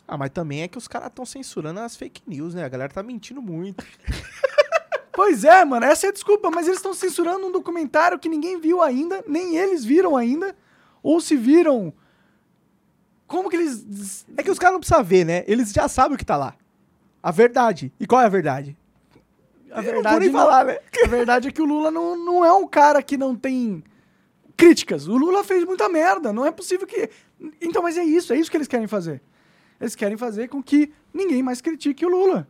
Ah, 0.07 0.17
mas 0.17 0.31
também 0.31 0.63
é 0.63 0.69
que 0.69 0.79
os 0.79 0.87
caras 0.87 1.09
estão 1.09 1.25
censurando 1.25 1.81
as 1.81 1.97
fake 1.97 2.23
news, 2.27 2.55
né? 2.55 2.65
A 2.65 2.69
galera 2.69 2.93
tá 2.93 3.03
mentindo 3.03 3.41
muito. 3.43 3.85
Pois 5.15 5.45
é, 5.45 5.63
mano, 5.63 5.85
essa 5.85 6.07
é 6.07 6.09
a 6.09 6.13
desculpa, 6.13 6.51
mas 6.51 6.67
eles 6.67 6.79
estão 6.79 6.95
censurando 6.95 7.47
um 7.47 7.53
documentário 7.53 8.19
que 8.19 8.31
ninguém 8.31 8.59
viu 8.59 8.81
ainda, 8.81 9.23
nem 9.29 9.59
eles 9.59 9.85
viram 9.85 10.17
ainda, 10.17 10.57
ou 11.03 11.21
se 11.21 11.37
viram. 11.37 11.93
Como 13.33 13.49
que 13.49 13.57
eles. 13.57 14.25
É 14.37 14.43
que 14.43 14.51
os 14.51 14.59
caras 14.59 14.75
não 14.75 14.81
precisam 14.81 15.03
ver, 15.03 15.25
né? 15.25 15.43
Eles 15.49 15.73
já 15.73 15.89
sabem 15.89 16.15
o 16.15 16.19
que 16.19 16.25
tá 16.25 16.37
lá. 16.37 16.55
A 17.23 17.31
verdade. 17.31 17.91
E 17.99 18.07
qual 18.07 18.21
é 18.21 18.27
a 18.27 18.29
verdade? 18.29 18.77
A 19.71 19.79
Eu 19.81 19.85
não 19.85 19.93
verdade, 19.93 20.11
vou 20.15 20.21
nem 20.21 20.31
não- 20.31 20.39
falar, 20.41 20.65
né? 20.67 20.79
a 21.05 21.09
verdade 21.09 21.49
é 21.49 21.51
que 21.51 21.63
o 21.63 21.65
Lula 21.65 21.91
não, 21.91 22.15
não 22.15 22.45
é 22.45 22.53
um 22.53 22.67
cara 22.67 23.03
que 23.03 23.17
não 23.17 23.35
tem 23.35 23.83
críticas. 24.57 25.09
O 25.09 25.17
Lula 25.17 25.43
fez 25.43 25.65
muita 25.65 25.89
merda, 25.89 26.31
não 26.33 26.45
é 26.45 26.51
possível 26.53 26.87
que. 26.87 27.09
Então, 27.61 27.83
mas 27.83 27.97
é 27.97 28.05
isso, 28.05 28.33
é 28.33 28.37
isso 28.37 28.51
que 28.51 28.57
eles 28.57 28.69
querem 28.69 28.87
fazer. 28.87 29.23
Eles 29.81 29.95
querem 29.95 30.17
fazer 30.19 30.49
com 30.49 30.63
que 30.63 30.93
ninguém 31.13 31.43
mais 31.43 31.61
critique 31.63 32.05
o 32.05 32.09
Lula. 32.11 32.47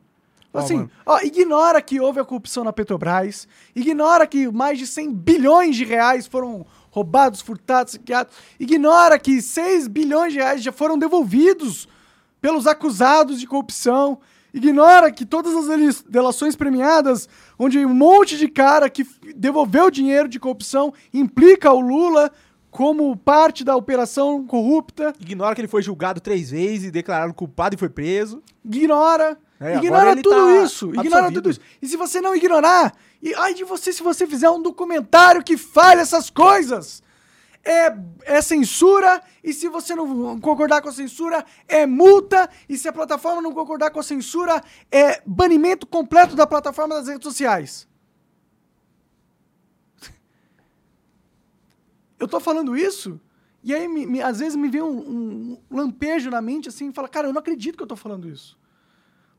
Assim, 0.53 0.77
mano. 0.79 0.91
ó, 1.07 1.19
ignora 1.23 1.81
que 1.81 1.99
houve 1.99 2.21
a 2.21 2.25
corrupção 2.25 2.63
na 2.65 2.73
Petrobras, 2.75 3.49
ignora 3.75 4.27
que 4.27 4.51
mais 4.51 4.79
de 4.79 4.87
100 4.87 5.11
bilhões 5.15 5.77
de 5.77 5.85
reais 5.85 6.27
foram 6.27 6.67
roubados, 6.93 7.41
furtados, 7.41 7.95
saqueados, 7.95 8.33
ignora 8.61 9.19
que 9.19 9.41
6 9.41 9.89
bilhões 9.89 10.33
de 10.33 10.39
reais 10.39 10.63
já 10.63 10.71
foram 10.71 10.99
devolvidos 10.99 11.89
pelos 12.41 12.67
acusados 12.67 13.41
de 13.41 13.47
corrupção, 13.47 14.21
ignora 14.53 15.11
que 15.11 15.25
todas 15.25 15.55
as 15.57 16.03
delações 16.03 16.55
premiadas, 16.55 17.29
onde 17.59 17.85
um 17.85 17.95
monte 17.95 18.37
de 18.37 18.47
cara 18.47 18.91
que 18.91 19.07
devolveu 19.35 19.91
dinheiro 19.91 20.29
de 20.29 20.39
corrupção 20.39 20.93
implica 21.15 21.73
o 21.73 21.81
Lula 21.81 22.31
como 22.71 23.17
parte 23.17 23.65
da 23.65 23.75
operação 23.75 24.47
corrupta, 24.47 25.15
Ignora 25.21 25.55
que 25.55 25.61
ele 25.61 25.69
foi 25.69 25.83
julgado 25.83 26.21
três 26.21 26.51
vezes 26.51 26.89
e 26.89 26.91
declarado 26.91 27.33
culpado 27.33 27.75
e 27.75 27.79
foi 27.79 27.89
preso. 27.89 28.43
ignora. 28.65 29.39
É, 29.61 29.77
ignora 29.77 30.17
tudo 30.17 30.31
tá 30.31 30.65
isso. 30.65 30.93
Ignora 30.95 31.31
tudo 31.31 31.51
isso. 31.51 31.61
E 31.81 31.87
se 31.87 31.97
você 31.97 32.21
não 32.21 32.35
ignorar, 32.35 32.93
e 33.23 33.33
ai 33.35 33.55
de 33.55 33.63
você 33.65 33.93
se 33.93 34.03
você 34.03 34.27
fizer 34.27 34.51
um 34.51 34.61
documentário 34.61 35.43
que 35.45 35.57
fale 35.57 36.01
essas 36.01 36.29
coisas. 36.29 37.03
É, 37.65 37.97
é 38.25 38.43
censura, 38.43 39.23
e 39.45 39.53
se 39.53 39.69
você 39.69 39.95
não 39.95 40.41
concordar 40.41 40.83
com 40.83 40.89
a 40.89 40.93
censura, 40.93 41.47
é 41.69 41.87
multa, 41.87 42.51
e 42.69 42.77
se 42.77 42.89
a 42.89 42.93
plataforma 42.93 43.41
não 43.41 43.53
concordar 43.53 43.93
com 43.93 44.01
a 44.01 44.03
censura, 44.03 44.61
é 44.91 45.23
banimento 45.25 45.87
completo 45.87 46.35
da 46.35 46.45
plataforma 46.45 46.97
das 46.97 47.07
redes 47.07 47.23
sociais. 47.23 47.87
Eu 52.19 52.27
tô 52.27 52.41
falando 52.41 52.77
isso, 52.77 53.21
e 53.63 53.73
aí 53.73 53.87
me- 53.87 54.07
me- 54.07 54.23
às 54.23 54.41
vezes 54.41 54.57
me 54.57 54.69
vem 54.69 54.83
um, 54.83 55.57
um 55.71 55.77
lampejo 55.77 56.31
na 56.31 56.43
mente 56.43 56.69
assim, 56.69 56.89
e 56.89 56.93
fala, 56.93 57.09
cara, 57.09 57.29
eu 57.29 57.33
não 57.33 57.39
acredito 57.41 57.77
que 57.77 57.83
eu 57.83 57.87
tô 57.87 57.95
falando 57.97 58.29
isso. 58.29 58.59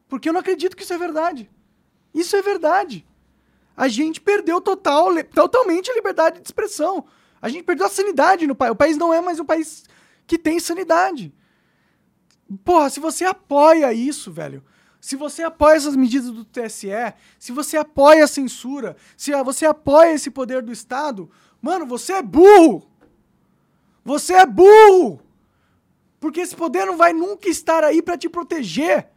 Porque 0.08 0.30
eu 0.30 0.34
não 0.34 0.40
acredito 0.40 0.78
que 0.78 0.84
isso 0.84 0.94
é 0.94 0.98
verdade. 0.98 1.50
Isso 2.14 2.36
é 2.38 2.42
verdade. 2.42 3.06
A 3.76 3.88
gente 3.88 4.22
perdeu 4.22 4.62
total, 4.62 5.10
totalmente 5.34 5.90
a 5.90 5.96
liberdade 5.96 6.40
de 6.40 6.48
expressão. 6.48 7.06
A 7.42 7.50
gente 7.50 7.64
perdeu 7.64 7.86
a 7.86 7.90
sanidade 7.90 8.48
no 8.48 8.56
país. 8.56 8.72
O 8.72 8.76
país 8.76 8.98
não 8.98 9.14
é 9.14 9.20
mais 9.20 9.40
um 9.40 9.46
país 9.46 9.84
que 10.26 10.38
tem 10.38 10.60
sanidade. 10.60 11.34
Porra, 12.64 12.90
se 12.90 13.00
você 13.00 13.26
apoia 13.26 13.92
isso, 13.92 14.32
velho, 14.32 14.64
se 15.02 15.16
você 15.16 15.44
apoia 15.44 15.76
essas 15.76 15.96
medidas 15.96 16.30
do 16.32 16.46
TSE, 16.46 16.88
se 17.38 17.52
você 17.52 17.76
apoia 17.76 18.24
a 18.24 18.28
censura, 18.28 18.96
se 19.18 19.32
você 19.44 19.66
apoia 19.66 20.14
esse 20.14 20.30
poder 20.30 20.62
do 20.62 20.72
Estado, 20.72 21.30
mano, 21.62 21.86
você 21.86 22.14
é 22.14 22.22
burro! 22.22 22.90
Você 24.06 24.34
é 24.34 24.46
burro! 24.46 25.22
Porque 26.20 26.40
esse 26.40 26.56
poder 26.56 26.86
não 26.86 26.96
vai 26.96 27.12
nunca 27.12 27.50
estar 27.50 27.84
aí 27.84 28.02
pra 28.02 28.18
te 28.18 28.30
proteger. 28.30 29.10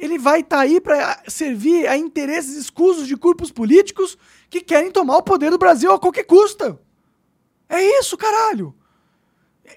Ele 0.00 0.18
vai 0.18 0.40
estar 0.40 0.60
aí 0.60 0.80
pra 0.80 1.22
servir 1.28 1.86
a 1.86 1.94
interesses 1.94 2.56
escusos 2.56 3.06
de 3.06 3.14
grupos 3.14 3.52
políticos 3.52 4.16
que 4.48 4.62
querem 4.62 4.90
tomar 4.90 5.18
o 5.18 5.22
poder 5.22 5.50
do 5.50 5.58
Brasil 5.58 5.92
a 5.92 5.98
qualquer 5.98 6.24
custo. 6.24 6.78
É 7.68 8.00
isso, 8.00 8.16
caralho. 8.16 8.74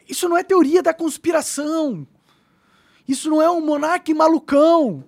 Isso 0.08 0.30
não 0.30 0.38
é 0.38 0.42
teoria 0.42 0.82
da 0.82 0.94
conspiração. 0.94 2.08
Isso 3.06 3.30
não 3.30 3.42
é 3.42 3.52
um 3.52 3.60
monarca 3.60 4.16
malucão. 4.16 5.04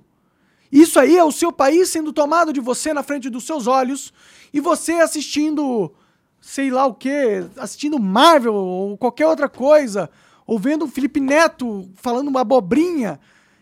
Isso 0.69 0.99
aí 0.99 1.15
é 1.15 1.23
o 1.23 1.32
seu 1.32 1.49
país 1.49 1.88
sendo 1.88 2.12
tomado 2.12 2.51
de 2.51 2.60
você 2.60 2.93
na 2.93 3.01
frente 3.01 3.30
dos 3.30 3.45
seus 3.45 3.67
olhos 3.67 4.12
e 4.51 4.60
você 4.60 4.93
assistindo, 4.95 5.93
sei 6.41 6.69
lá 6.69 6.86
o 6.86 6.93
quê, 6.93 7.45
assistindo 7.56 7.97
Marvel 7.97 8.54
ou 8.54 8.97
qualquer 8.97 9.28
outra 9.28 9.47
coisa, 9.47 10.10
ou 10.45 10.60
vendo 10.60 10.84
o 10.84 10.89
Felipe 10.89 11.21
Neto 11.21 11.89
falando 11.95 12.28
uma 12.28 12.41
abobrinha 12.41 13.17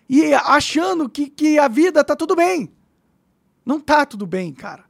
e 0.10 0.34
achando 0.34 1.10
que, 1.10 1.30
que 1.30 1.58
a 1.58 1.68
vida 1.68 2.04
tá 2.04 2.16
tudo 2.16 2.36
bem. 2.36 2.72
Não 3.66 3.80
tá 3.80 4.06
tudo 4.06 4.26
bem, 4.26 4.54
cara. 4.54 4.84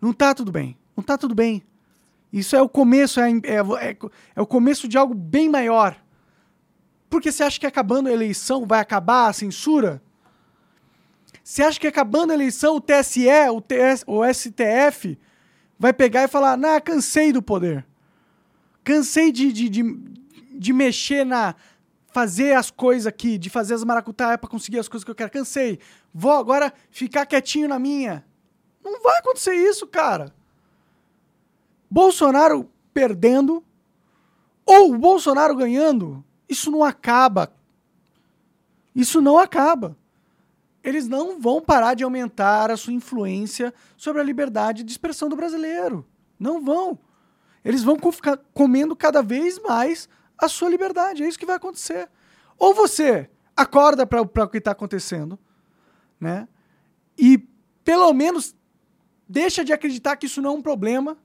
Não 0.00 0.12
tá 0.12 0.34
tudo 0.34 0.50
bem. 0.50 0.76
Não 0.96 1.04
tá 1.04 1.16
tudo 1.16 1.34
bem. 1.34 1.62
Isso 2.32 2.54
é 2.54 2.62
o 2.62 2.68
começo, 2.68 3.20
é, 3.20 3.30
é, 3.30 3.88
é, 3.88 3.96
é 4.36 4.40
o 4.40 4.46
começo 4.46 4.86
de 4.86 4.96
algo 4.96 5.14
bem 5.14 5.48
maior. 5.48 5.96
Porque 7.08 7.32
você 7.32 7.42
acha 7.42 7.58
que 7.58 7.66
acabando 7.66 8.08
a 8.08 8.12
eleição 8.12 8.64
vai 8.64 8.80
acabar 8.80 9.28
a 9.28 9.32
censura? 9.32 10.00
Você 11.42 11.62
acha 11.62 11.80
que 11.80 11.86
acabando 11.86 12.30
a 12.30 12.34
eleição 12.34 12.76
o 12.76 12.80
TSE, 12.80 13.28
o, 13.52 13.60
TS, 13.60 14.04
o 14.06 14.22
STF 14.24 15.18
vai 15.76 15.92
pegar 15.92 16.22
e 16.22 16.28
falar: 16.28 16.56
Nah, 16.56 16.80
cansei 16.80 17.32
do 17.32 17.42
poder. 17.42 17.84
Cansei 18.84 19.32
de, 19.32 19.52
de, 19.52 19.68
de, 19.68 19.82
de 20.52 20.72
mexer 20.72 21.24
na. 21.24 21.56
Fazer 22.10 22.54
as 22.54 22.70
coisas 22.70 23.06
aqui, 23.06 23.38
de 23.38 23.48
fazer 23.48 23.74
as 23.74 23.84
maracutaias 23.84 24.38
para 24.38 24.48
conseguir 24.48 24.78
as 24.78 24.88
coisas 24.88 25.04
que 25.04 25.10
eu 25.10 25.14
quero. 25.14 25.30
Cansei. 25.30 25.78
Vou 26.12 26.32
agora 26.32 26.72
ficar 26.90 27.26
quietinho 27.26 27.68
na 27.68 27.78
minha. 27.78 28.24
Não 28.82 29.00
vai 29.02 29.18
acontecer 29.18 29.54
isso, 29.54 29.86
cara. 29.86 30.34
Bolsonaro 31.90 32.70
perdendo 32.92 33.64
ou 34.64 34.92
o 34.92 34.98
Bolsonaro 34.98 35.56
ganhando, 35.56 36.24
isso 36.48 36.70
não 36.70 36.84
acaba. 36.84 37.52
Isso 38.94 39.20
não 39.20 39.38
acaba. 39.38 39.96
Eles 40.82 41.08
não 41.08 41.40
vão 41.40 41.60
parar 41.60 41.94
de 41.94 42.04
aumentar 42.04 42.70
a 42.70 42.76
sua 42.76 42.92
influência 42.92 43.74
sobre 43.96 44.20
a 44.20 44.24
liberdade 44.24 44.82
de 44.82 44.90
expressão 44.90 45.28
do 45.28 45.36
brasileiro. 45.36 46.06
Não 46.38 46.62
vão. 46.64 46.98
Eles 47.64 47.82
vão 47.82 47.98
ficar 48.10 48.38
comendo 48.54 48.96
cada 48.96 49.22
vez 49.22 49.58
mais 49.58 50.08
a 50.40 50.48
sua 50.48 50.68
liberdade. 50.68 51.22
É 51.22 51.28
isso 51.28 51.38
que 51.38 51.46
vai 51.46 51.56
acontecer. 51.56 52.08
Ou 52.58 52.74
você 52.74 53.28
acorda 53.56 54.06
para 54.06 54.22
o 54.22 54.48
que 54.48 54.58
está 54.58 54.70
acontecendo, 54.70 55.38
né? 56.18 56.48
E 57.16 57.38
pelo 57.84 58.12
menos 58.12 58.54
deixa 59.28 59.64
de 59.64 59.72
acreditar 59.72 60.16
que 60.16 60.26
isso 60.26 60.40
não 60.40 60.50
é 60.50 60.54
um 60.54 60.62
problema. 60.62 61.18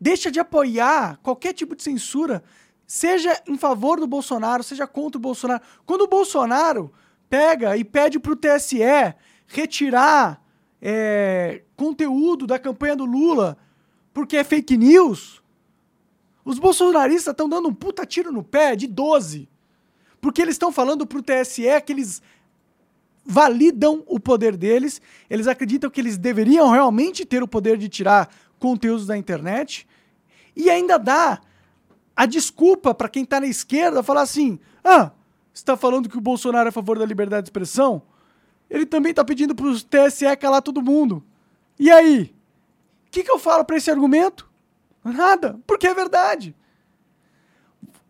Deixa 0.00 0.30
de 0.30 0.40
apoiar 0.40 1.18
qualquer 1.22 1.52
tipo 1.52 1.76
de 1.76 1.82
censura, 1.82 2.42
seja 2.86 3.42
em 3.46 3.58
favor 3.58 4.00
do 4.00 4.06
Bolsonaro, 4.06 4.62
seja 4.62 4.86
contra 4.86 5.18
o 5.18 5.20
Bolsonaro. 5.20 5.62
Quando 5.84 6.02
o 6.02 6.08
Bolsonaro 6.08 6.92
pega 7.28 7.76
e 7.76 7.84
pede 7.84 8.18
para 8.18 8.32
o 8.32 8.36
TSE 8.36 8.80
retirar 9.46 10.42
é, 10.80 11.62
conteúdo 11.76 12.46
da 12.46 12.58
campanha 12.58 12.96
do 12.96 13.04
Lula 13.04 13.58
porque 14.12 14.36
é 14.36 14.44
fake 14.44 14.76
news, 14.76 15.39
os 16.44 16.58
bolsonaristas 16.58 17.32
estão 17.32 17.48
dando 17.48 17.68
um 17.68 17.74
puta 17.74 18.04
tiro 18.06 18.32
no 18.32 18.42
pé 18.42 18.74
de 18.74 18.86
12. 18.86 19.48
Porque 20.20 20.42
eles 20.42 20.54
estão 20.54 20.72
falando 20.72 21.06
pro 21.06 21.22
TSE 21.22 21.62
que 21.84 21.92
eles 21.92 22.22
validam 23.24 24.02
o 24.06 24.18
poder 24.18 24.56
deles, 24.56 25.00
eles 25.28 25.46
acreditam 25.46 25.90
que 25.90 26.00
eles 26.00 26.18
deveriam 26.18 26.70
realmente 26.70 27.24
ter 27.24 27.42
o 27.42 27.48
poder 27.48 27.76
de 27.78 27.88
tirar 27.88 28.28
conteúdos 28.58 29.06
da 29.06 29.16
internet 29.16 29.86
e 30.56 30.68
ainda 30.68 30.98
dá 30.98 31.40
a 32.16 32.26
desculpa 32.26 32.92
para 32.94 33.08
quem 33.08 33.24
tá 33.24 33.40
na 33.40 33.46
esquerda 33.46 34.02
falar 34.02 34.22
assim: 34.22 34.58
"Ah, 34.82 35.12
você 35.52 35.64
tá 35.64 35.76
falando 35.76 36.08
que 36.08 36.18
o 36.18 36.20
Bolsonaro 36.20 36.68
é 36.68 36.70
a 36.70 36.72
favor 36.72 36.98
da 36.98 37.06
liberdade 37.06 37.44
de 37.44 37.48
expressão? 37.48 38.02
Ele 38.68 38.84
também 38.84 39.14
tá 39.14 39.24
pedindo 39.24 39.54
pro 39.54 39.72
TSE 39.74 40.36
calar 40.38 40.62
todo 40.62 40.82
mundo. 40.82 41.24
E 41.78 41.90
aí? 41.90 42.34
O 43.06 43.10
que, 43.10 43.22
que 43.24 43.30
eu 43.30 43.38
falo 43.38 43.64
para 43.64 43.76
esse 43.76 43.90
argumento? 43.90 44.49
Nada, 45.04 45.58
porque 45.66 45.86
é 45.86 45.94
verdade. 45.94 46.54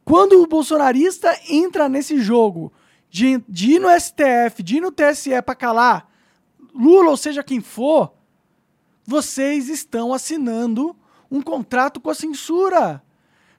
Quando 0.05 0.43
o 0.43 0.47
bolsonarista 0.47 1.39
entra 1.49 1.89
nesse 1.89 2.21
jogo 2.21 2.73
de, 3.09 3.39
de 3.49 3.73
ir 3.75 3.79
no 3.81 3.89
STF, 3.89 4.63
de 4.63 4.77
ir 4.77 4.81
no 4.81 4.91
TSE 4.93 5.41
para 5.43 5.55
calar 5.55 6.11
Lula, 6.75 7.11
ou 7.11 7.17
seja 7.17 7.43
quem 7.43 7.61
for, 7.61 8.13
vocês 9.05 9.69
estão 9.69 10.13
assinando 10.13 10.97
um 11.31 11.43
contrato 11.43 12.01
com 12.01 12.11
a 12.11 12.15
censura. 12.15 13.03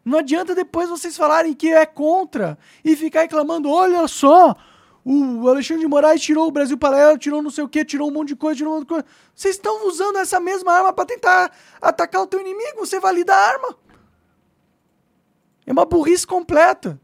Não 0.04 0.20
adianta 0.20 0.56
depois 0.56 0.89
vocês 0.89 1.15
falarem 1.15 1.54
que 1.54 1.72
é 1.72 1.86
contra 1.86 2.58
e 2.84 2.96
ficar 2.96 3.22
reclamando, 3.22 3.70
olha 3.70 4.08
só, 4.08 4.56
o 5.04 5.48
Alexandre 5.48 5.82
de 5.82 5.88
Moraes 5.88 6.22
tirou 6.22 6.48
o 6.48 6.52
Brasil 6.52 6.78
Paralelo, 6.78 7.18
tirou 7.18 7.42
não 7.42 7.50
sei 7.50 7.64
o 7.64 7.70
que, 7.70 7.84
tirou 7.84 8.10
um 8.10 8.14
monte 8.14 8.30
de 8.30 8.36
coisa, 8.36 8.58
tirou 8.58 8.74
um 8.74 8.76
monte 8.78 8.88
de 8.88 8.90
coisa. 8.90 9.06
Vocês 9.36 9.56
estão 9.56 9.88
usando 9.88 10.18
essa 10.18 10.40
mesma 10.40 10.72
arma 10.74 10.94
para 10.94 11.06
tentar 11.06 11.52
atacar 11.82 12.22
o 12.22 12.28
teu 12.28 12.40
inimigo, 12.40 12.80
você 12.80 13.00
valida 13.00 13.34
a 13.34 13.38
arma. 13.38 13.76
É 15.66 15.72
uma 15.72 15.86
burrice 15.86 16.26
completa. 16.26 17.00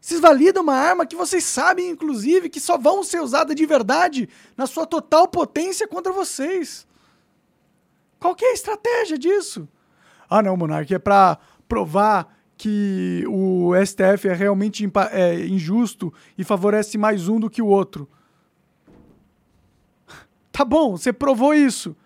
Vocês 0.00 0.20
validam 0.20 0.62
uma 0.62 0.74
arma 0.74 1.06
que 1.06 1.14
vocês 1.14 1.44
sabem, 1.44 1.90
inclusive, 1.90 2.48
que 2.48 2.60
só 2.60 2.76
vão 2.76 3.04
ser 3.04 3.20
usada 3.20 3.54
de 3.54 3.64
verdade 3.64 4.28
na 4.56 4.66
sua 4.66 4.84
total 4.84 5.28
potência 5.28 5.86
contra 5.86 6.12
vocês. 6.12 6.86
Qual 8.18 8.34
que 8.34 8.44
é 8.44 8.50
a 8.50 8.54
estratégia 8.54 9.18
disso? 9.18 9.68
Ah, 10.28 10.42
não, 10.42 10.56
Monark, 10.56 10.92
é 10.92 10.98
pra 10.98 11.38
provar 11.68 12.36
que 12.62 13.24
o 13.26 13.72
STF 13.74 14.28
é 14.28 14.34
realmente 14.34 14.88
é, 15.10 15.44
injusto 15.48 16.14
e 16.38 16.44
favorece 16.44 16.96
mais 16.96 17.26
um 17.26 17.40
do 17.40 17.50
que 17.50 17.60
o 17.60 17.66
outro. 17.66 18.08
Tá 20.52 20.64
bom, 20.64 20.96
você 20.96 21.12
provou 21.12 21.52
isso. 21.54 21.96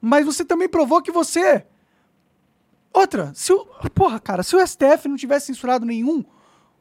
Mas 0.00 0.24
você 0.24 0.42
também 0.42 0.68
provou 0.68 1.02
que 1.02 1.12
você. 1.12 1.66
Outra, 2.94 3.30
se 3.34 3.52
o. 3.52 3.66
Porra, 3.92 4.18
cara, 4.18 4.42
se 4.42 4.56
o 4.56 4.66
STF 4.66 5.06
não 5.06 5.16
tivesse 5.16 5.46
censurado 5.46 5.84
nenhum 5.84 6.24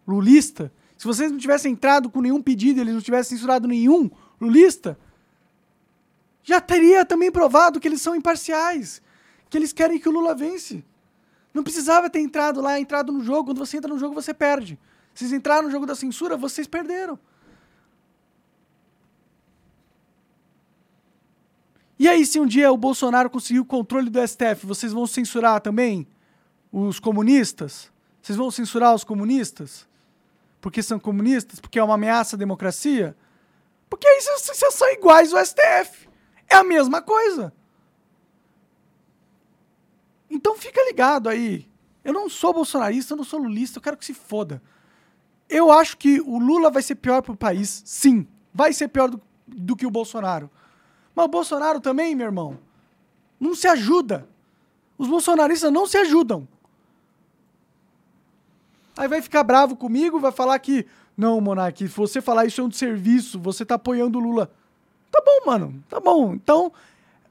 lulista, 0.07 0.71
se 0.95 1.03
vocês 1.03 1.29
não 1.29 1.37
tivessem 1.37 1.73
entrado 1.73 2.09
com 2.09 2.21
nenhum 2.21 2.41
pedido, 2.41 2.79
eles 2.79 2.93
não 2.93 3.01
tivessem 3.01 3.35
censurado 3.35 3.67
nenhum 3.67 4.09
lulista, 4.39 4.97
já 6.41 6.61
teria 6.61 7.03
também 7.03 7.29
provado 7.29 7.81
que 7.81 7.87
eles 7.87 8.01
são 8.01 8.15
imparciais, 8.15 9.01
que 9.49 9.57
eles 9.57 9.73
querem 9.73 9.99
que 9.99 10.07
o 10.07 10.11
Lula 10.11 10.33
vence. 10.33 10.85
Não 11.55 11.63
precisava 11.63 12.09
ter 12.09 12.19
entrado 12.19 12.59
lá, 12.59 12.77
entrado 12.77 13.13
no 13.13 13.23
jogo. 13.23 13.45
Quando 13.45 13.59
você 13.59 13.77
entra 13.77 13.89
no 13.89 13.97
jogo, 13.97 14.13
você 14.13 14.33
perde. 14.33 14.77
Vocês 15.13 15.31
entraram 15.31 15.63
no 15.63 15.71
jogo 15.71 15.85
da 15.85 15.95
censura, 15.95 16.35
vocês 16.35 16.67
perderam. 16.67 17.17
E 21.97 22.09
aí, 22.09 22.25
se 22.25 22.41
um 22.41 22.45
dia 22.45 22.69
o 22.73 22.75
Bolsonaro 22.75 23.29
conseguir 23.29 23.61
o 23.61 23.65
controle 23.65 24.09
do 24.09 24.19
STF, 24.27 24.65
vocês 24.65 24.91
vão 24.91 25.07
censurar 25.07 25.61
também 25.61 26.05
os 26.73 26.99
comunistas? 26.99 27.89
Vocês 28.21 28.37
vão 28.37 28.51
censurar 28.51 28.93
os 28.93 29.05
comunistas? 29.05 29.87
Porque 30.59 30.83
são 30.83 30.99
comunistas? 30.99 31.61
Porque 31.61 31.79
é 31.79 31.83
uma 31.83 31.95
ameaça 31.95 32.35
à 32.35 32.39
democracia? 32.39 33.15
Porque 33.89 34.05
aí 34.05 34.19
vocês 34.19 34.73
são 34.73 34.91
iguais 34.91 35.33
ao 35.33 35.45
STF. 35.45 36.09
É 36.49 36.57
a 36.57 36.65
mesma 36.65 37.01
coisa. 37.01 37.53
Então 40.45 40.55
fica 40.55 40.79
ligado 40.85 41.27
aí. 41.27 41.67
Eu 42.03 42.13
não 42.13 42.29
sou 42.29 42.53
bolsonarista, 42.53 43.13
eu 43.13 43.17
não 43.17 43.23
sou 43.23 43.39
lulista, 43.39 43.79
eu 43.79 43.81
quero 43.81 43.97
que 43.97 44.05
se 44.05 44.13
foda. 44.13 44.61
Eu 45.49 45.71
acho 45.71 45.97
que 45.97 46.21
o 46.21 46.37
Lula 46.37 46.69
vai 46.69 46.83
ser 46.83 46.93
pior 46.93 47.23
pro 47.23 47.35
país, 47.35 47.81
sim. 47.83 48.27
Vai 48.53 48.71
ser 48.71 48.89
pior 48.89 49.09
do, 49.09 49.19
do 49.47 49.75
que 49.75 49.87
o 49.87 49.89
Bolsonaro. 49.89 50.47
Mas 51.15 51.25
o 51.25 51.29
Bolsonaro 51.29 51.79
também, 51.79 52.13
meu 52.13 52.27
irmão, 52.27 52.59
não 53.39 53.55
se 53.55 53.67
ajuda. 53.67 54.29
Os 54.99 55.07
bolsonaristas 55.07 55.73
não 55.73 55.87
se 55.87 55.97
ajudam. 55.97 56.47
Aí 58.95 59.07
vai 59.07 59.23
ficar 59.23 59.41
bravo 59.41 59.75
comigo, 59.75 60.19
vai 60.19 60.31
falar 60.31 60.59
que, 60.59 60.85
não, 61.17 61.41
Monark, 61.41 61.87
se 61.87 61.97
você 61.97 62.21
falar 62.21 62.45
isso 62.45 62.61
é 62.61 62.63
um 62.63 62.69
serviço, 62.69 63.39
você 63.39 63.65
tá 63.65 63.75
apoiando 63.75 64.19
o 64.19 64.21
Lula. 64.21 64.51
Tá 65.09 65.23
bom, 65.25 65.47
mano, 65.47 65.83
tá 65.89 65.99
bom. 65.99 66.35
Então, 66.35 66.71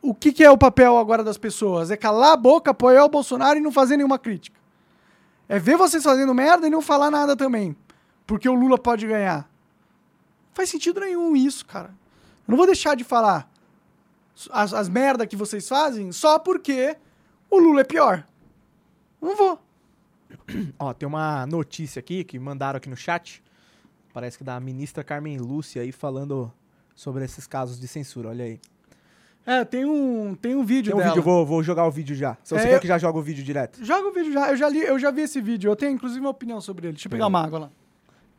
o 0.04 0.14
que, 0.14 0.32
que 0.34 0.44
é 0.44 0.50
o 0.50 0.58
papel 0.58 0.98
agora 0.98 1.24
das 1.24 1.38
pessoas? 1.38 1.90
É 1.90 1.96
calar 1.96 2.32
a 2.32 2.36
boca, 2.36 2.72
apoiar 2.72 3.06
o 3.06 3.08
Bolsonaro 3.08 3.58
e 3.58 3.62
não 3.62 3.72
fazer 3.72 3.96
nenhuma 3.96 4.18
crítica. 4.18 4.60
É 5.48 5.58
ver 5.58 5.78
vocês 5.78 6.04
fazendo 6.04 6.34
merda 6.34 6.66
e 6.66 6.70
não 6.70 6.82
falar 6.82 7.10
nada 7.10 7.34
também. 7.34 7.74
Porque 8.26 8.46
o 8.46 8.52
Lula 8.52 8.76
pode 8.76 9.06
ganhar. 9.06 9.48
Não 10.48 10.54
faz 10.54 10.68
sentido 10.68 11.00
nenhum 11.00 11.34
isso, 11.34 11.64
cara. 11.64 11.88
Eu 12.46 12.52
não 12.52 12.56
vou 12.58 12.66
deixar 12.66 12.94
de 12.94 13.02
falar 13.02 13.50
as, 14.50 14.74
as 14.74 14.90
merdas 14.90 15.26
que 15.26 15.36
vocês 15.36 15.66
fazem 15.66 16.12
só 16.12 16.38
porque 16.38 16.98
o 17.50 17.58
Lula 17.58 17.80
é 17.80 17.84
pior. 17.84 18.26
Não 19.22 19.34
vou. 19.34 19.58
Ó, 20.78 20.92
tem 20.92 21.08
uma 21.08 21.46
notícia 21.46 21.98
aqui 21.98 22.24
que 22.24 22.38
mandaram 22.38 22.76
aqui 22.76 22.90
no 22.90 22.96
chat. 22.96 23.42
Parece 24.12 24.36
que 24.36 24.44
da 24.44 24.60
ministra 24.60 25.02
Carmen 25.02 25.38
Lúcia 25.38 25.80
aí 25.80 25.92
falando 25.92 26.52
sobre 26.94 27.24
esses 27.24 27.46
casos 27.46 27.80
de 27.80 27.88
censura. 27.88 28.28
Olha 28.28 28.44
aí. 28.44 28.60
É, 29.46 29.62
tem 29.62 29.84
um, 29.84 30.34
tem 30.34 30.54
um 30.54 30.64
vídeo 30.64 30.90
tem 30.90 30.94
um 30.94 30.98
dela. 30.98 31.10
vídeo, 31.10 31.22
vou, 31.22 31.44
vou 31.44 31.62
jogar 31.62 31.86
o 31.86 31.90
vídeo 31.90 32.16
já. 32.16 32.36
Se 32.42 32.54
você 32.54 32.66
é, 32.66 32.70
quer 32.70 32.80
que 32.80 32.86
já 32.86 32.96
joga 32.96 33.18
o 33.18 33.22
vídeo 33.22 33.44
direto. 33.44 33.84
Joga 33.84 34.08
o 34.08 34.12
vídeo 34.12 34.32
já. 34.32 34.50
Eu 34.50 34.56
já 34.56 34.68
li, 34.68 34.80
eu 34.80 34.98
já 34.98 35.10
vi 35.10 35.20
esse 35.20 35.40
vídeo. 35.40 35.70
Eu 35.70 35.76
tenho 35.76 35.92
inclusive 35.92 36.20
uma 36.20 36.30
opinião 36.30 36.60
sobre 36.62 36.86
ele. 36.86 36.94
Deixa 36.94 37.08
eu 37.08 37.10
pegar 37.10 37.26
uma 37.26 37.44
água 37.44 37.58
lá. 37.58 37.70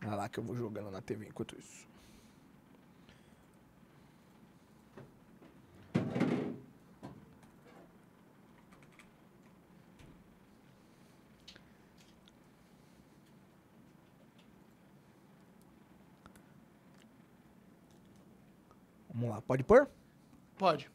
Vai 0.02 0.16
lá 0.16 0.30
que 0.30 0.40
eu 0.40 0.44
vou 0.44 0.56
jogando 0.56 0.90
na 0.90 1.02
TV 1.02 1.28
enquanto 1.28 1.56
isso. 1.58 1.86
Vamos 19.14 19.30
lá, 19.30 19.42
pode 19.42 19.64
pôr? 19.64 19.88
Pode. 20.58 20.90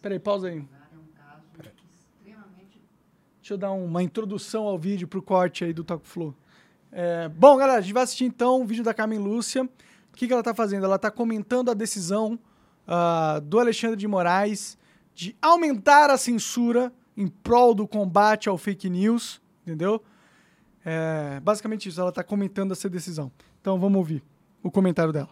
Peraí, 0.00 0.18
pausa 0.18 0.48
aí. 0.48 0.66
Deixa 3.38 3.54
eu 3.54 3.58
dar 3.58 3.72
uma 3.72 4.02
introdução 4.02 4.64
ao 4.64 4.78
vídeo 4.78 5.08
pro 5.08 5.20
corte 5.20 5.64
aí 5.64 5.72
do 5.72 5.82
Taco 5.82 6.06
Flow. 6.06 6.34
É, 6.90 7.28
bom, 7.28 7.56
galera, 7.56 7.78
a 7.78 7.80
gente 7.80 7.92
vai 7.92 8.02
assistir 8.02 8.24
então 8.24 8.62
o 8.62 8.64
vídeo 8.64 8.84
da 8.84 8.94
Carmen 8.94 9.18
Lúcia. 9.18 9.64
O 9.64 10.16
que, 10.16 10.26
que 10.26 10.32
ela 10.32 10.42
tá 10.42 10.54
fazendo? 10.54 10.84
Ela 10.84 10.98
tá 10.98 11.10
comentando 11.10 11.70
a 11.70 11.74
decisão 11.74 12.38
uh, 12.86 13.40
do 13.40 13.58
Alexandre 13.58 13.96
de 13.96 14.06
Moraes 14.06 14.78
de 15.14 15.36
aumentar 15.40 16.10
a 16.10 16.16
censura 16.16 16.92
em 17.16 17.26
prol 17.26 17.74
do 17.74 17.86
combate 17.86 18.48
ao 18.48 18.56
fake 18.58 18.88
news, 18.88 19.40
entendeu? 19.62 20.02
É, 20.84 21.40
basicamente 21.40 21.88
isso, 21.88 22.00
ela 22.00 22.12
tá 22.12 22.22
comentando 22.24 22.72
essa 22.72 22.88
decisão. 22.88 23.30
Então 23.60 23.78
vamos 23.78 23.98
ouvir 23.98 24.22
o 24.62 24.70
comentário 24.70 25.12
dela. 25.12 25.30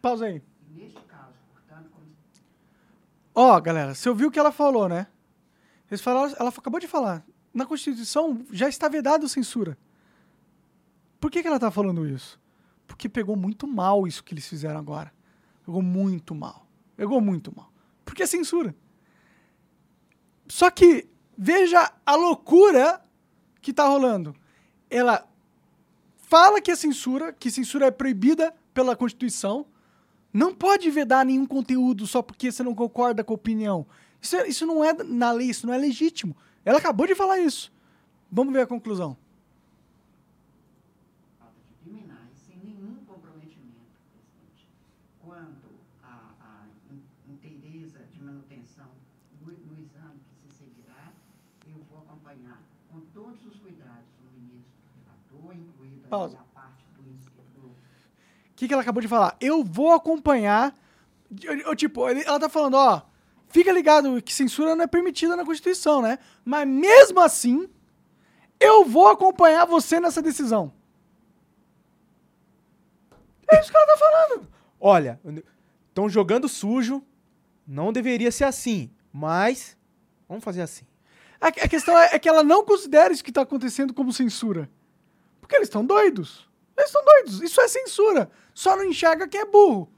Pausa 0.00 0.26
aí. 0.26 0.42
Neste 0.70 1.00
caso, 1.02 1.34
portanto, 1.52 1.90
como... 1.90 2.06
Ó, 3.34 3.56
oh, 3.56 3.60
galera, 3.60 3.94
você 3.94 4.08
ouviu 4.08 4.28
o 4.28 4.30
que 4.30 4.38
ela 4.38 4.52
falou, 4.52 4.88
né? 4.88 5.06
Eles 5.90 6.00
falaram, 6.00 6.34
ela 6.38 6.50
acabou 6.50 6.80
de 6.80 6.86
falar. 6.86 7.24
Na 7.52 7.66
Constituição 7.66 8.46
já 8.52 8.68
está 8.68 8.88
vedado 8.88 9.28
censura. 9.28 9.76
Por 11.20 11.30
que, 11.30 11.42
que 11.42 11.48
ela 11.48 11.56
está 11.56 11.70
falando 11.70 12.06
isso? 12.06 12.40
Porque 12.86 13.08
pegou 13.08 13.36
muito 13.36 13.66
mal 13.66 14.06
isso 14.06 14.24
que 14.24 14.32
eles 14.32 14.48
fizeram 14.48 14.78
agora. 14.78 15.12
Pegou 15.64 15.82
muito 15.82 16.34
mal. 16.34 16.66
Pegou 16.96 17.20
muito 17.20 17.54
mal. 17.54 17.72
Porque 18.04 18.22
é 18.22 18.26
censura. 18.26 18.74
Só 20.48 20.70
que 20.70 21.08
veja 21.36 21.92
a 22.04 22.14
loucura 22.16 23.02
que 23.60 23.70
está 23.70 23.86
rolando. 23.86 24.34
Ela 24.88 25.28
fala 26.16 26.60
que 26.60 26.70
é 26.70 26.76
censura, 26.76 27.32
que 27.32 27.50
censura 27.50 27.86
é 27.86 27.90
proibida 27.90 28.54
pela 28.72 28.96
Constituição, 28.96 29.66
não 30.32 30.54
pode 30.54 30.90
vedar 30.90 31.24
nenhum 31.24 31.46
conteúdo 31.46 32.06
só 32.06 32.22
porque 32.22 32.52
você 32.52 32.62
não 32.62 32.74
concorda 32.74 33.24
com 33.24 33.32
a 33.32 33.34
opinião. 33.34 33.86
Isso, 34.20 34.36
é, 34.36 34.48
isso 34.48 34.66
não 34.66 34.84
é 34.84 34.92
na 34.92 35.32
lei, 35.32 35.50
isso 35.50 35.66
não 35.66 35.74
é 35.74 35.78
legítimo. 35.78 36.36
Ela 36.64 36.78
acabou 36.78 37.06
de 37.06 37.14
falar 37.14 37.40
isso. 37.40 37.72
Vamos 38.30 38.52
ver 38.52 38.62
a 38.62 38.66
conclusão. 38.66 39.16
Pausa 56.10 56.49
que, 58.60 58.68
que 58.68 58.74
ela 58.74 58.82
acabou 58.82 59.00
de 59.00 59.08
falar? 59.08 59.34
Eu 59.40 59.64
vou 59.64 59.90
acompanhar. 59.92 60.76
Eu, 61.42 61.58
eu, 61.60 61.74
tipo, 61.74 62.06
ela 62.06 62.38
tá 62.38 62.48
falando, 62.48 62.74
ó. 62.74 63.00
Fica 63.48 63.72
ligado 63.72 64.20
que 64.20 64.34
censura 64.34 64.76
não 64.76 64.84
é 64.84 64.86
permitida 64.86 65.34
na 65.34 65.46
Constituição, 65.46 66.02
né? 66.02 66.18
Mas 66.44 66.68
mesmo 66.68 67.20
assim, 67.20 67.70
eu 68.60 68.84
vou 68.84 69.08
acompanhar 69.08 69.64
você 69.64 69.98
nessa 69.98 70.20
decisão. 70.20 70.70
É 73.50 73.60
isso 73.60 73.70
que 73.70 73.76
ela 73.78 73.86
tá 73.86 73.96
falando. 73.96 74.46
Olha, 74.78 75.18
estão 75.88 76.06
jogando 76.06 76.46
sujo, 76.46 77.02
não 77.66 77.92
deveria 77.94 78.30
ser 78.30 78.44
assim, 78.44 78.90
mas 79.10 79.74
vamos 80.28 80.44
fazer 80.44 80.60
assim. 80.60 80.84
A, 81.40 81.48
a 81.48 81.68
questão 81.68 81.98
é, 81.98 82.10
é 82.12 82.18
que 82.18 82.28
ela 82.28 82.44
não 82.44 82.62
considera 82.62 83.10
isso 83.10 83.24
que 83.24 83.32
tá 83.32 83.40
acontecendo 83.40 83.94
como 83.94 84.12
censura. 84.12 84.70
Porque 85.40 85.56
eles 85.56 85.68
estão 85.68 85.84
doidos. 85.84 86.46
Eles 86.76 86.90
estão 86.90 87.04
doidos. 87.04 87.42
Isso 87.42 87.60
é 87.60 87.68
censura. 87.68 88.30
Só 88.54 88.76
não 88.76 88.84
enxerga 88.84 89.28
quem 89.28 89.40
é 89.40 89.46
burro. 89.46 89.90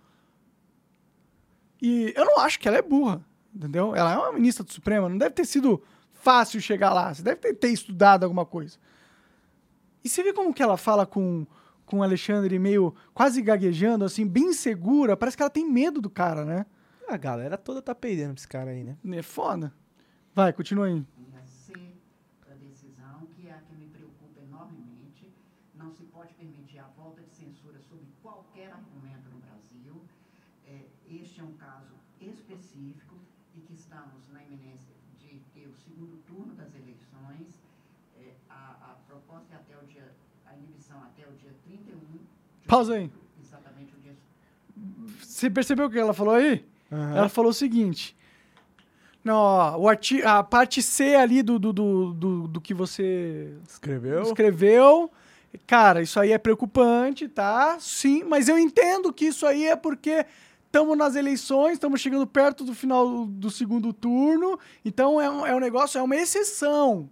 E 1.80 2.12
eu 2.16 2.24
não 2.24 2.38
acho 2.40 2.58
que 2.60 2.68
ela 2.68 2.78
é 2.78 2.82
burra. 2.82 3.24
Entendeu? 3.54 3.94
Ela 3.94 4.12
é 4.12 4.16
uma 4.16 4.32
ministra 4.32 4.64
do 4.64 4.72
Supremo. 4.72 5.08
Não 5.08 5.18
deve 5.18 5.34
ter 5.34 5.44
sido 5.44 5.82
fácil 6.12 6.60
chegar 6.60 6.92
lá. 6.92 7.12
Você 7.12 7.22
deve 7.22 7.36
ter, 7.36 7.54
ter 7.54 7.68
estudado 7.68 8.24
alguma 8.24 8.46
coisa. 8.46 8.78
E 10.04 10.08
você 10.08 10.22
vê 10.22 10.32
como 10.32 10.54
que 10.54 10.62
ela 10.62 10.76
fala 10.76 11.04
com, 11.04 11.46
com 11.84 11.98
o 11.98 12.02
Alexandre 12.02 12.58
meio 12.58 12.94
quase 13.12 13.42
gaguejando, 13.42 14.04
assim, 14.04 14.26
bem 14.26 14.52
segura. 14.52 15.16
Parece 15.16 15.36
que 15.36 15.42
ela 15.42 15.50
tem 15.50 15.68
medo 15.68 16.00
do 16.00 16.08
cara, 16.08 16.44
né? 16.44 16.66
A 17.08 17.16
galera 17.16 17.58
toda 17.58 17.82
tá 17.82 17.94
perdendo 17.94 18.34
pra 18.34 18.38
esse 18.38 18.48
cara 18.48 18.70
aí, 18.70 18.82
né? 18.84 18.96
É 19.18 19.22
foda. 19.22 19.72
Vai, 20.34 20.52
continua 20.52 20.86
aí. 20.86 20.94
Linha 20.94 21.42
C 21.44 21.74
da 22.48 22.54
decisão, 22.54 23.26
que 23.34 23.48
é 23.48 23.52
a 23.52 23.58
que 23.58 23.74
me 23.74 23.86
preocupa 23.88 24.40
enormemente. 24.40 25.30
Não 25.74 25.92
se 25.92 26.04
pode 26.04 26.32
permitir 26.34 26.78
a 26.78 26.86
volta 26.96 27.20
de 27.22 27.34
censura 27.34 27.78
sobre 27.80 28.06
qualquer 28.22 28.72
argumento 28.72 29.28
no 29.28 29.40
Brasil. 29.40 30.00
É, 30.66 30.86
este 31.10 31.40
é 31.40 31.44
um 31.44 31.52
caso 31.52 31.92
específico 32.18 33.16
e 33.54 33.60
que 33.60 33.74
estamos 33.74 34.26
na 34.32 34.42
iminência 34.42 34.94
de 35.18 35.38
ter 35.52 35.66
o 35.66 35.76
segundo 35.76 36.16
turno 36.26 36.54
das 36.54 36.74
eleições. 36.74 37.60
É, 38.16 38.32
a, 38.48 38.92
a 38.92 38.96
proposta 39.06 39.52
é 39.54 39.56
até 39.56 39.76
o 39.76 39.86
dia, 39.86 40.14
a 40.46 40.54
inibição 40.56 41.02
até 41.02 41.26
o 41.28 41.32
dia 41.32 41.54
31 41.64 41.98
de 42.61 42.61
Pausa 42.72 42.94
aí. 42.94 43.02
outubro, 43.02 43.20
exatamente 43.42 43.94
o 43.94 43.98
dia 44.00 44.16
Você 45.22 45.50
percebeu 45.50 45.86
o 45.86 45.90
que 45.90 45.98
ela 45.98 46.14
falou 46.14 46.34
aí? 46.34 46.64
Aham. 46.90 47.16
Ela 47.16 47.28
falou 47.28 47.50
o 47.50 47.54
seguinte. 47.54 48.16
Não, 49.22 49.36
ó, 49.36 49.76
o 49.76 49.88
arti 49.88 50.22
a 50.22 50.42
parte 50.42 50.82
C 50.82 51.14
ali 51.14 51.42
do, 51.42 51.58
do, 51.58 51.72
do, 51.72 52.12
do, 52.14 52.48
do 52.48 52.60
que 52.60 52.74
você 52.74 53.54
Escreveu? 53.68 54.22
escreveu. 54.22 55.10
Cara, 55.66 56.00
isso 56.00 56.18
aí 56.18 56.32
é 56.32 56.38
preocupante, 56.38 57.28
tá? 57.28 57.76
Sim, 57.78 58.24
mas 58.24 58.48
eu 58.48 58.58
entendo 58.58 59.12
que 59.12 59.26
isso 59.26 59.46
aí 59.46 59.66
é 59.66 59.76
porque 59.76 60.24
estamos 60.66 60.96
nas 60.96 61.14
eleições, 61.14 61.74
estamos 61.74 62.00
chegando 62.00 62.26
perto 62.26 62.64
do 62.64 62.74
final 62.74 63.26
do 63.26 63.50
segundo 63.50 63.92
turno, 63.92 64.58
então 64.82 65.20
é 65.20 65.28
um, 65.30 65.46
é 65.46 65.54
um 65.54 65.60
negócio, 65.60 65.98
é 65.98 66.02
uma 66.02 66.16
exceção. 66.16 67.08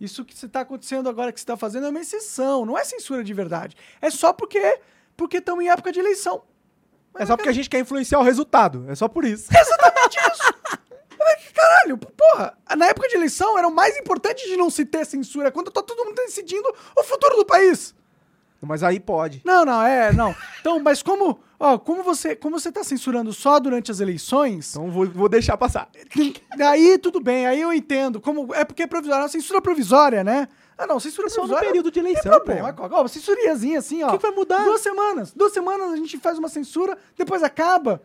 Isso 0.00 0.24
que 0.24 0.34
está 0.34 0.60
acontecendo 0.60 1.08
agora, 1.08 1.32
que 1.32 1.38
você 1.38 1.44
está 1.44 1.56
fazendo, 1.56 1.86
é 1.86 1.90
uma 1.90 2.00
exceção, 2.00 2.66
não 2.66 2.76
é 2.76 2.84
censura 2.84 3.22
de 3.22 3.32
verdade. 3.32 3.76
É 4.02 4.10
só 4.10 4.32
porque 4.32 4.80
porque 5.16 5.38
estamos 5.38 5.64
em 5.64 5.68
época 5.68 5.92
de 5.92 6.00
eleição. 6.00 6.42
É 7.16 7.24
só 7.24 7.36
porque 7.36 7.48
a 7.48 7.52
gente 7.52 7.70
quer 7.70 7.78
influenciar 7.78 8.18
o 8.18 8.22
resultado. 8.22 8.86
É 8.88 8.94
só 8.94 9.06
por 9.08 9.24
isso. 9.24 9.48
Caralho, 11.54 11.96
porra, 11.96 12.58
na 12.76 12.86
época 12.86 13.08
de 13.08 13.14
eleição 13.16 13.56
era 13.56 13.66
o 13.66 13.74
mais 13.74 13.96
importante 13.96 14.46
de 14.46 14.56
não 14.56 14.68
se 14.68 14.84
ter 14.84 15.06
censura, 15.06 15.50
quando 15.50 15.70
tá 15.70 15.82
todo 15.82 16.04
mundo 16.04 16.16
decidindo 16.16 16.68
o 16.96 17.02
futuro 17.04 17.36
do 17.36 17.46
país. 17.46 17.94
Mas 18.60 18.82
aí 18.82 18.98
pode. 18.98 19.42
Não, 19.44 19.64
não, 19.64 19.82
é, 19.82 20.12
não. 20.12 20.34
Então, 20.60 20.80
mas 20.80 21.02
como, 21.02 21.38
ó, 21.60 21.78
como 21.78 22.02
você, 22.02 22.34
como 22.34 22.58
você 22.58 22.72
tá 22.72 22.82
censurando 22.82 23.32
só 23.32 23.58
durante 23.60 23.90
as 23.90 24.00
eleições, 24.00 24.70
Então 24.70 24.90
vou, 24.90 25.06
vou 25.06 25.28
deixar 25.28 25.56
passar. 25.56 25.88
aí 26.60 26.98
tudo 26.98 27.20
bem, 27.20 27.46
aí 27.46 27.60
eu 27.60 27.72
entendo. 27.72 28.20
Como 28.20 28.54
é 28.54 28.64
porque 28.64 28.82
é 28.82 28.86
provisória, 28.86 29.28
censura 29.28 29.60
provisória, 29.60 30.24
né? 30.24 30.48
Ah, 30.76 30.86
não, 30.86 30.98
censura 30.98 31.28
Só 31.28 31.42
no 31.42 31.48
provisória. 31.48 31.68
período 31.68 31.90
de 31.90 32.00
Tem 32.00 32.10
eleição, 32.10 32.32
problema, 32.32 32.72
pô. 32.72 32.88
ó, 32.90 33.06
censuriazinha 33.08 33.78
assim, 33.78 34.02
ó. 34.02 34.08
O 34.08 34.10
que 34.12 34.16
que 34.18 34.22
vai 34.26 34.32
mudar? 34.34 34.64
Duas 34.64 34.80
semanas. 34.80 35.32
Duas 35.32 35.52
semanas 35.52 35.92
a 35.92 35.96
gente 35.96 36.18
faz 36.18 36.38
uma 36.38 36.48
censura, 36.48 36.98
depois 37.16 37.42
acaba. 37.42 38.00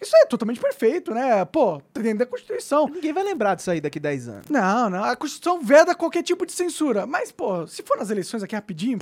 Isso 0.00 0.14
é 0.14 0.26
totalmente 0.26 0.60
perfeito, 0.60 1.12
né? 1.12 1.44
Pô, 1.46 1.80
tá 1.92 2.00
dentro 2.02 2.18
da 2.18 2.26
Constituição. 2.26 2.86
Ninguém 2.86 3.12
vai 3.14 3.24
lembrar 3.24 3.54
disso 3.56 3.70
aí 3.70 3.80
daqui 3.80 3.98
10 3.98 4.28
anos. 4.28 4.46
Não, 4.48 4.90
não. 4.90 5.02
A 5.02 5.16
Constituição 5.16 5.60
veda 5.60 5.94
qualquer 5.94 6.22
tipo 6.22 6.44
de 6.46 6.52
censura. 6.52 7.06
Mas, 7.06 7.32
pô, 7.32 7.66
se 7.66 7.82
for 7.82 7.96
nas 7.96 8.10
eleições 8.10 8.42
aqui 8.42 8.54
rapidinho, 8.54 8.98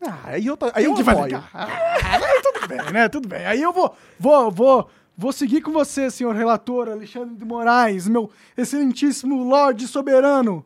Ah, 0.00 0.20
aí 0.24 0.46
eu, 0.46 0.56
tô- 0.56 0.70
aí 0.72 0.84
eu 0.84 0.92
gente 0.92 1.02
vai 1.02 1.20
ligar. 1.24 1.50
Ah, 1.52 1.66
aí 2.02 2.40
tudo 2.42 2.68
bem, 2.68 2.92
né? 2.92 3.08
Tudo 3.08 3.28
bem. 3.28 3.44
Aí 3.44 3.60
eu 3.60 3.72
vou, 3.72 3.94
vou, 4.18 4.50
vou, 4.50 4.88
vou 5.18 5.32
seguir 5.32 5.60
com 5.62 5.72
você, 5.72 6.10
senhor 6.10 6.34
relator 6.34 6.88
Alexandre 6.88 7.34
de 7.34 7.44
Moraes, 7.44 8.06
meu 8.06 8.30
excelentíssimo 8.56 9.42
Lorde 9.42 9.86
Soberano. 9.88 10.64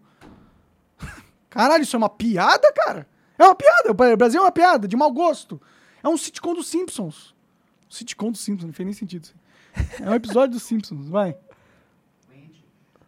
Caralho, 1.51 1.83
isso 1.83 1.97
é 1.97 1.99
uma 1.99 2.09
piada, 2.09 2.73
cara? 2.73 3.07
É 3.37 3.45
uma 3.45 3.55
piada. 3.55 3.91
O 3.91 4.17
Brasil 4.17 4.41
é 4.41 4.45
uma 4.45 4.53
piada, 4.53 4.87
de 4.87 4.97
mau 4.97 5.11
gosto. 5.13 5.61
É 6.03 6.09
um 6.09 6.17
sitcom 6.17 6.55
dos 6.55 6.69
Simpsons. 6.69 7.35
Sitcom 7.89 8.31
dos 8.31 8.41
Simpsons, 8.41 8.67
não 8.67 8.73
fez 8.73 8.87
nem 8.87 8.95
sentido. 8.95 9.29
É 10.01 10.09
um 10.09 10.15
episódio 10.15 10.55
dos 10.55 10.63
Simpsons, 10.63 11.09
vai. 11.09 11.37
frente 12.27 12.65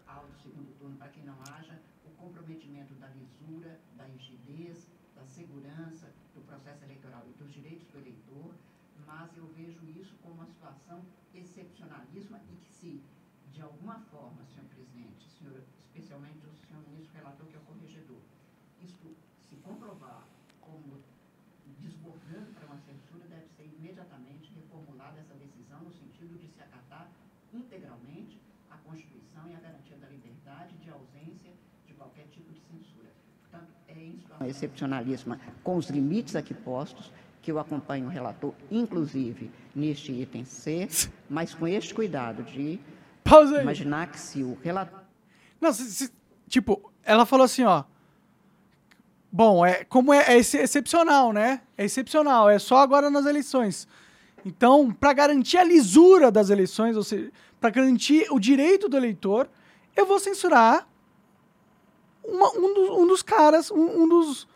ao 0.07 0.25
segundo 0.43 0.71
turno, 0.79 0.97
para 0.97 1.09
que 1.09 1.21
não 1.23 1.35
haja 1.43 1.81
o 2.05 2.11
comprometimento 2.23 2.95
da 2.95 3.09
lisura, 3.09 3.79
da 3.97 4.05
rigidez, 4.05 4.87
da 5.17 5.25
segurança 5.25 6.07
do 6.35 6.41
processo 6.43 6.85
eleitoral 6.85 7.23
e 7.29 7.43
dos 7.43 7.53
direitos 7.53 7.87
do 7.89 7.99
eleitor, 7.99 8.55
mas 9.07 9.37
eu 9.37 9.47
vejo 9.57 9.81
isso 10.01 10.15
como 10.23 10.35
uma 10.35 10.47
situação 10.47 11.01
excepcionalíssima 11.35 12.41
e 12.51 12.57
que 12.57 12.73
se, 12.73 13.03
de 13.53 13.63
alguma 13.63 14.01
forma, 14.11 14.45
senhor 14.53 14.67
presidente, 14.67 15.29
senhor, 15.39 15.63
especialmente 15.95 16.39
o 16.47 16.67
senhor 16.67 16.83
ministro 16.89 17.15
relator, 17.17 17.47
que 17.47 17.57
é 17.57 17.59
o 17.59 17.63
corregedor, 17.63 18.21
isto 18.83 19.17
se 19.49 19.57
comprovar 19.57 20.27
como 20.61 21.01
desbordando 21.79 22.53
para 22.55 22.67
uma 22.67 22.79
censura, 22.79 23.27
deve 23.29 23.47
ser 23.57 23.67
imediatamente 23.67 24.53
reformulada 24.55 25.19
essa 25.19 25.35
decisão 25.35 25.81
no 25.83 25.93
sentido 25.93 26.39
de 26.39 26.49
se 26.49 26.61
acatar 26.63 27.11
integralmente 27.53 28.41
a 28.71 28.77
Constituição 28.79 29.49
e 29.51 29.55
a 29.55 29.61
garantia 29.61 29.97
da 29.99 30.09
liberdade 30.09 30.77
de 30.79 30.91
ausência 30.91 31.53
de 31.87 31.93
qualquer 31.95 32.27
tipo 32.29 32.53
de 32.53 32.61
censura. 32.61 33.11
Portanto, 33.43 33.73
excepcionalíssima, 34.47 35.39
com 35.63 35.77
os 35.77 35.89
limites 35.89 36.35
aqui 36.37 36.55
postos, 36.55 37.13
que 37.41 37.51
eu 37.51 37.59
acompanho 37.59 38.07
o 38.07 38.09
relator, 38.09 38.53
inclusive 38.71 39.51
neste 39.75 40.13
item 40.13 40.45
C, 40.45 40.89
mas 41.29 41.55
com 41.55 41.67
este 41.67 41.93
cuidado 41.95 42.43
de 42.45 42.79
Pausa 43.25 43.57
aí. 43.57 43.63
imaginar 43.63 44.09
que 44.11 44.19
se 44.19 44.43
o 44.43 44.57
relator 44.63 45.01
Não, 45.61 45.73
se- 45.73 45.91
se- 45.91 46.13
tipo, 46.49 46.93
ela 47.05 47.25
falou 47.27 47.45
assim, 47.45 47.65
ó. 47.65 47.85
Bom, 49.31 49.65
é 49.65 49.83
como 49.85 50.13
é, 50.13 50.25
é 50.33 50.35
ex- 50.37 50.55
excepcional, 50.55 51.33
né? 51.33 51.63
É 51.77 51.85
excepcional, 51.85 52.51
é 52.51 52.59
só 52.59 52.77
agora 52.79 53.09
nas 53.11 53.25
eleições. 53.27 53.89
Então, 54.45 54.93
para 54.93 55.13
garantir 55.13 55.57
a 55.57 55.65
lisura 55.65 56.31
das 56.31 56.51
eleições, 56.51 56.97
ou 56.97 57.03
seja, 57.03 57.31
para 57.61 57.71
garantir 57.71 58.27
o 58.31 58.39
direito 58.39 58.89
do 58.89 58.97
eleitor, 58.97 59.49
eu 59.97 60.05
vou 60.05 60.19
censurar 60.19 60.87
uma- 62.25 62.53
um, 62.57 62.75
dos, 62.75 62.89
um 62.91 63.07
dos 63.07 63.23
caras, 63.23 63.71
um, 63.71 64.03
um 64.03 64.09
dos, 64.09 64.49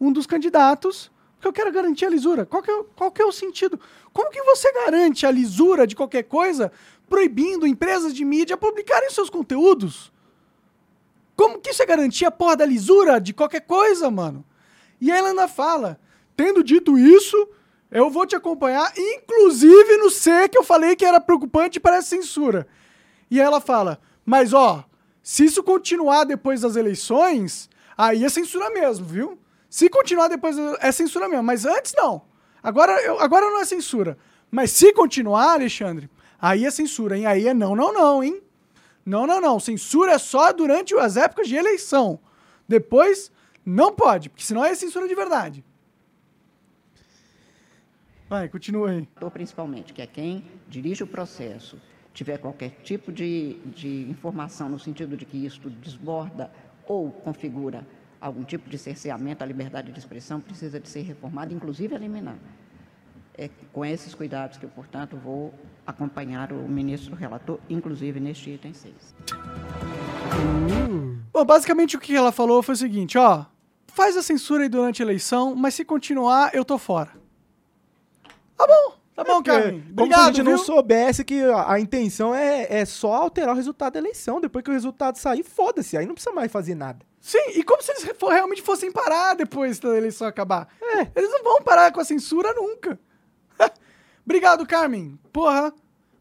um 0.00 0.12
dos 0.12 0.26
candidatos, 0.26 1.10
porque 1.34 1.48
eu 1.48 1.52
quero 1.52 1.72
garantir 1.72 2.06
a 2.06 2.10
lisura. 2.10 2.46
Qual 2.46 2.62
que, 2.62 2.70
é, 2.70 2.84
qual 2.96 3.10
que 3.10 3.20
é 3.22 3.24
o 3.24 3.32
sentido? 3.32 3.78
Como 4.12 4.30
que 4.30 4.42
você 4.42 4.72
garante 4.72 5.26
a 5.26 5.30
lisura 5.30 5.86
de 5.86 5.94
qualquer 5.96 6.24
coisa 6.24 6.72
proibindo 7.08 7.66
empresas 7.66 8.14
de 8.14 8.24
mídia 8.24 8.56
publicarem 8.56 9.10
seus 9.10 9.28
conteúdos? 9.28 10.12
Como 11.36 11.58
que 11.60 11.70
isso 11.70 11.82
é 11.82 11.86
garantir 11.86 12.24
a 12.24 12.30
porra 12.30 12.56
da 12.56 12.64
lisura 12.66 13.20
de 13.20 13.32
qualquer 13.34 13.60
coisa, 13.62 14.10
mano? 14.10 14.44
E 15.00 15.10
aí 15.10 15.18
ela 15.18 15.30
ainda 15.30 15.48
fala, 15.48 15.98
tendo 16.36 16.62
dito 16.62 16.96
isso, 16.96 17.48
eu 17.90 18.08
vou 18.08 18.24
te 18.26 18.36
acompanhar, 18.36 18.92
inclusive 18.96 19.96
no 19.98 20.10
C 20.10 20.48
que 20.48 20.56
eu 20.56 20.62
falei 20.62 20.94
que 20.96 21.04
era 21.04 21.20
preocupante 21.20 21.80
para 21.80 21.96
essa 21.96 22.08
censura. 22.08 22.66
E 23.30 23.40
ela 23.40 23.60
fala, 23.60 24.00
mas 24.24 24.52
ó, 24.52 24.84
se 25.24 25.46
isso 25.46 25.62
continuar 25.62 26.22
depois 26.24 26.60
das 26.60 26.76
eleições, 26.76 27.68
aí 27.98 28.22
é 28.24 28.28
censura 28.28 28.68
mesmo, 28.70 29.04
viu? 29.06 29.38
Se 29.70 29.88
continuar 29.88 30.28
depois, 30.28 30.56
é 30.78 30.92
censura 30.92 31.28
mesmo, 31.28 31.42
mas 31.42 31.64
antes 31.64 31.94
não. 31.96 32.22
Agora, 32.62 32.92
eu- 33.02 33.18
agora 33.18 33.46
não 33.46 33.60
é 33.60 33.64
censura. 33.64 34.16
Mas 34.50 34.70
se 34.70 34.92
continuar, 34.92 35.54
Alexandre, 35.54 36.08
aí 36.40 36.64
é 36.66 36.70
censura, 36.70 37.16
hein? 37.18 37.24
Aí 37.26 37.48
é 37.48 37.54
não, 37.54 37.74
não, 37.74 37.92
não, 37.92 38.22
hein? 38.22 38.40
Não, 39.04 39.26
não, 39.26 39.40
não. 39.40 39.58
Censura 39.58 40.12
é 40.12 40.18
só 40.18 40.52
durante 40.52 40.94
as 40.94 41.16
épocas 41.16 41.48
de 41.48 41.56
eleição. 41.56 42.20
Depois, 42.68 43.32
não 43.64 43.92
pode, 43.94 44.28
porque 44.28 44.44
senão 44.44 44.62
é 44.64 44.74
censura 44.74 45.08
de 45.08 45.14
verdade. 45.14 45.64
Vai, 48.28 48.48
continua 48.48 48.90
aí. 48.90 49.08
principalmente, 49.32 49.92
que 49.92 50.00
é 50.02 50.06
quem 50.06 50.44
dirige 50.68 51.02
o 51.02 51.06
processo, 51.06 51.80
tiver 52.14 52.38
qualquer 52.38 52.70
tipo 52.82 53.12
de, 53.12 53.54
de 53.66 54.08
informação 54.08 54.68
no 54.68 54.78
sentido 54.78 55.16
de 55.16 55.26
que 55.26 55.44
isto 55.44 55.68
desborda 55.68 56.50
ou 56.86 57.10
configura 57.10 57.84
algum 58.20 58.44
tipo 58.44 58.70
de 58.70 58.78
cerceamento 58.78 59.44
à 59.44 59.46
liberdade 59.46 59.92
de 59.92 59.98
expressão, 59.98 60.40
precisa 60.40 60.80
de 60.80 60.88
ser 60.88 61.02
reformado, 61.02 61.52
inclusive 61.52 61.94
eliminar. 61.94 62.38
É 63.36 63.50
com 63.72 63.84
esses 63.84 64.14
cuidados 64.14 64.56
que 64.56 64.64
eu, 64.64 64.70
portanto, 64.70 65.16
vou 65.16 65.52
acompanhar 65.86 66.52
o 66.52 66.68
ministro 66.68 67.14
relator, 67.14 67.58
inclusive 67.68 68.20
neste 68.20 68.50
item 68.50 68.72
6. 68.72 68.94
Bom, 71.32 71.44
basicamente 71.44 71.96
o 71.96 72.00
que 72.00 72.14
ela 72.14 72.32
falou 72.32 72.62
foi 72.62 72.74
o 72.74 72.78
seguinte, 72.78 73.18
ó. 73.18 73.44
Faz 73.88 74.16
a 74.16 74.22
censura 74.22 74.62
aí 74.62 74.68
durante 74.68 75.02
a 75.02 75.04
eleição, 75.04 75.54
mas 75.54 75.74
se 75.74 75.84
continuar, 75.84 76.54
eu 76.54 76.64
tô 76.64 76.78
fora. 76.78 77.10
Tá 78.56 78.66
bom, 78.66 78.96
tá 79.14 79.24
bom, 79.24 79.42
Carmen. 79.42 79.80
Como 79.80 79.92
Obrigado, 79.92 80.18
se 80.20 80.24
a 80.24 80.32
gente 80.32 80.42
não 80.42 80.56
viu? 80.56 80.64
soubesse 80.64 81.24
que 81.24 81.42
a, 81.42 81.72
a 81.72 81.80
intenção 81.80 82.34
é, 82.34 82.66
é 82.80 82.84
só 82.84 83.12
alterar 83.14 83.54
o 83.54 83.56
resultado 83.56 83.94
da 83.94 83.98
eleição. 83.98 84.40
Depois 84.40 84.64
que 84.64 84.70
o 84.70 84.74
resultado 84.74 85.16
sair, 85.16 85.42
foda-se. 85.42 85.96
Aí 85.96 86.06
não 86.06 86.14
precisa 86.14 86.34
mais 86.34 86.50
fazer 86.50 86.74
nada. 86.74 87.04
Sim, 87.20 87.38
e 87.54 87.62
como 87.62 87.82
se 87.82 87.90
eles 87.92 88.04
for- 88.18 88.32
realmente 88.32 88.60
fossem 88.62 88.92
parar 88.92 89.34
depois 89.34 89.78
da 89.78 89.96
eleição 89.96 90.26
acabar. 90.26 90.68
Eles 91.16 91.30
não 91.30 91.42
vão 91.42 91.62
parar 91.62 91.90
com 91.92 92.00
a 92.00 92.04
censura 92.04 92.52
nunca. 92.52 92.98
Obrigado, 94.24 94.66
Carmen. 94.66 95.18
Porra, 95.32 95.72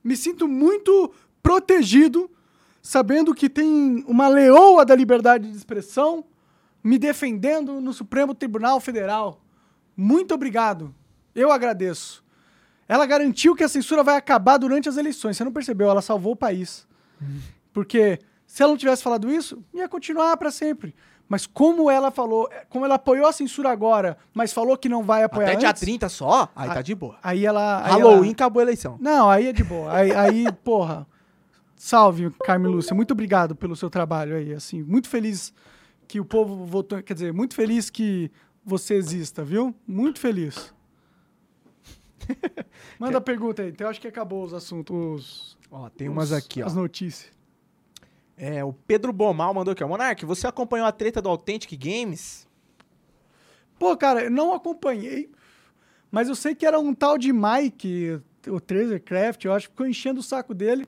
me 0.03 0.15
sinto 0.15 0.47
muito 0.47 1.11
protegido 1.41 2.29
sabendo 2.81 3.33
que 3.33 3.49
tem 3.49 4.03
uma 4.07 4.27
leoa 4.27 4.85
da 4.85 4.95
liberdade 4.95 5.49
de 5.49 5.57
expressão 5.57 6.23
me 6.83 6.97
defendendo 6.97 7.79
no 7.79 7.93
Supremo 7.93 8.33
Tribunal 8.35 8.79
Federal. 8.79 9.41
Muito 9.95 10.33
obrigado. 10.33 10.93
Eu 11.35 11.51
agradeço. 11.51 12.22
Ela 12.87 13.05
garantiu 13.05 13.55
que 13.55 13.63
a 13.63 13.69
censura 13.69 14.03
vai 14.03 14.15
acabar 14.17 14.57
durante 14.57 14.89
as 14.89 14.97
eleições. 14.97 15.37
Você 15.37 15.43
não 15.43 15.51
percebeu? 15.51 15.89
Ela 15.89 16.01
salvou 16.01 16.33
o 16.33 16.35
país. 16.35 16.85
Porque 17.71 18.19
se 18.45 18.61
ela 18.61 18.71
não 18.71 18.77
tivesse 18.77 19.01
falado 19.01 19.31
isso, 19.31 19.63
ia 19.73 19.87
continuar 19.87 20.35
para 20.37 20.51
sempre. 20.51 20.93
Mas 21.27 21.47
como 21.47 21.89
ela 21.89 22.11
falou, 22.11 22.49
como 22.69 22.85
ela 22.85 22.95
apoiou 22.95 23.25
a 23.25 23.31
censura 23.31 23.69
agora, 23.71 24.17
mas 24.33 24.51
falou 24.53 24.77
que 24.77 24.89
não 24.89 25.01
vai 25.03 25.23
apoiar 25.23 25.47
Até 25.51 25.55
dia 25.57 25.69
antes, 25.69 25.81
30 25.81 26.09
só? 26.09 26.49
Aí 26.55 26.69
Ah, 26.69 26.73
tá 26.75 26.81
de 26.81 26.93
boa. 26.93 27.17
aí 27.23 27.45
ela... 27.45 27.83
aí 27.83 27.91
Halloween 27.91 28.23
ela- 28.25 28.31
acabou 28.33 28.59
a 28.59 28.63
eleição. 28.63 28.97
Não, 28.99 29.29
aí 29.29 29.47
é 29.47 29.53
de 29.53 29.63
boa. 29.63 29.91
Aí, 29.91 30.11
aí, 30.11 30.45
porra. 30.63 31.07
Salve, 31.75 32.29
Carmen 32.45 32.71
Lúcia. 32.71 32.95
Muito 32.95 33.11
obrigado 33.11 33.55
pelo 33.55 33.75
seu 33.75 33.89
trabalho 33.89 34.35
aí. 34.35 34.53
Assim, 34.53 34.83
muito 34.83 35.09
feliz 35.09 35.53
que 36.07 36.19
o 36.19 36.25
povo 36.25 36.65
votou. 36.65 37.01
Quer 37.01 37.13
dizer, 37.13 37.33
muito 37.33 37.55
feliz 37.55 37.89
que 37.89 38.29
você 38.63 38.93
exista, 38.95 39.43
viu? 39.43 39.73
Muito 39.87 40.19
feliz. 40.19 40.72
Manda 42.99 43.17
a 43.17 43.21
pergunta 43.21 43.61
aí. 43.61 43.69
Então, 43.69 43.85
eu 43.85 43.91
acho 43.91 43.99
que 44.01 44.07
acabou 44.07 44.43
os 44.43 44.53
assuntos. 44.53 45.57
Ó, 45.71 45.89
tem 45.89 46.07
os- 46.09 46.13
umas 46.13 46.31
aqui, 46.31 46.61
ó. 46.61 46.65
As 46.65 46.75
notícias. 46.75 47.31
É, 48.35 48.63
o 48.63 48.73
Pedro 48.73 49.13
Bomal 49.13 49.53
mandou 49.53 49.71
aqui, 49.73 49.83
ó. 49.83 49.87
Monark, 49.87 50.25
você 50.25 50.47
acompanhou 50.47 50.87
a 50.87 50.91
treta 50.91 51.21
do 51.21 51.29
Authentic 51.29 51.77
Games? 51.77 52.47
Pô, 53.77 53.95
cara, 53.97 54.23
eu 54.25 54.31
não 54.31 54.53
acompanhei, 54.53 55.29
mas 56.11 56.29
eu 56.29 56.35
sei 56.35 56.55
que 56.55 56.65
era 56.65 56.79
um 56.79 56.93
tal 56.93 57.17
de 57.17 57.33
Mike, 57.33 58.19
o 58.47 58.59
Treasure 58.59 59.01
eu 59.43 59.53
acho 59.53 59.67
que 59.67 59.73
ficou 59.73 59.87
enchendo 59.87 60.19
o 60.19 60.23
saco 60.23 60.53
dele. 60.53 60.87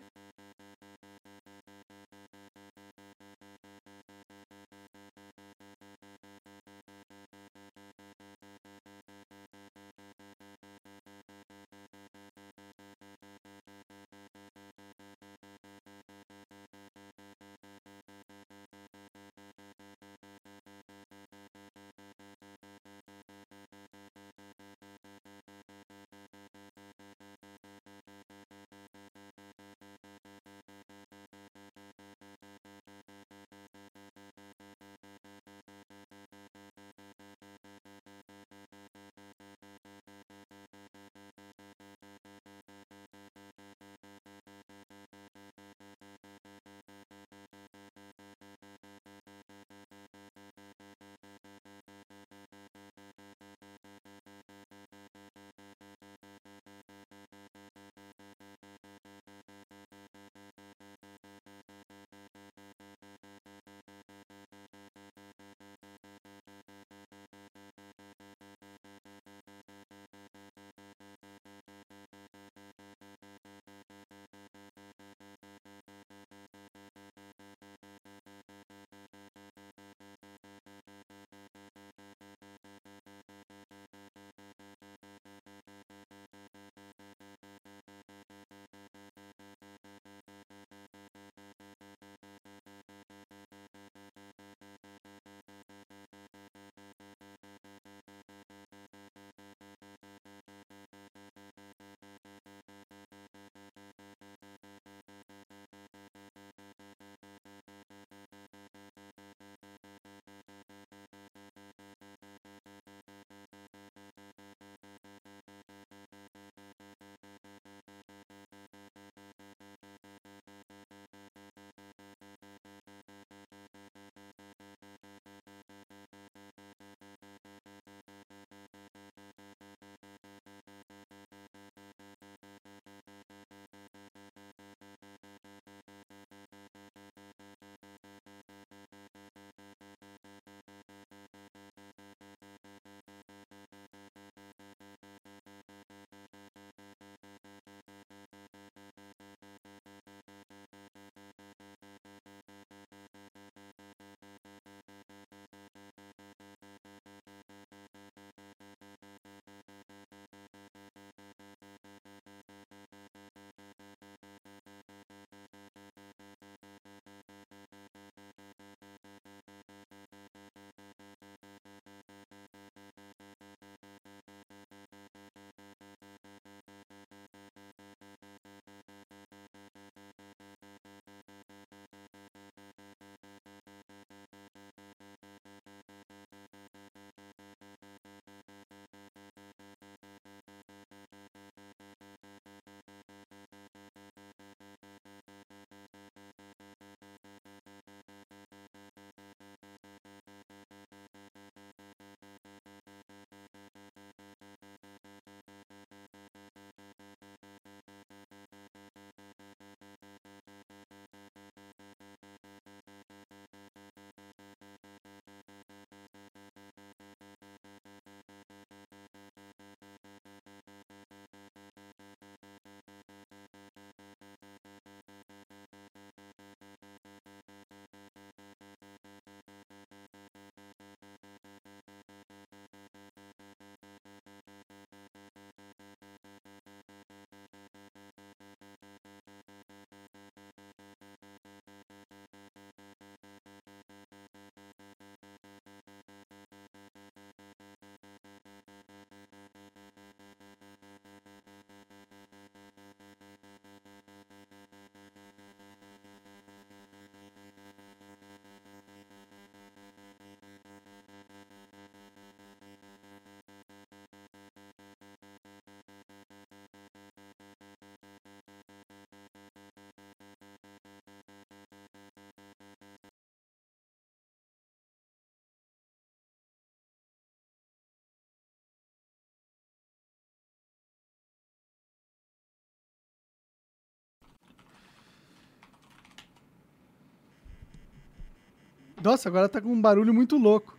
Nossa, 289.06 289.30
agora 289.30 289.48
tá 289.48 289.62
com 289.62 289.72
um 289.72 289.80
barulho 289.80 290.12
muito 290.12 290.36
louco. 290.36 290.76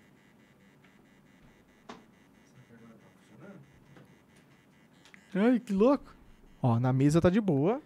Ai, 5.33 5.61
que 5.61 5.73
louco. 5.73 6.13
Ó, 6.61 6.81
na 6.81 6.93
mesa 6.93 7.21
tá 7.21 7.31
de 7.31 7.41
boa. 7.41 7.81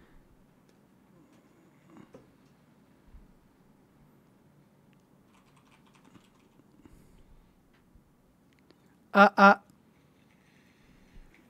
Ah, 9.13 9.31
ah. 9.37 9.61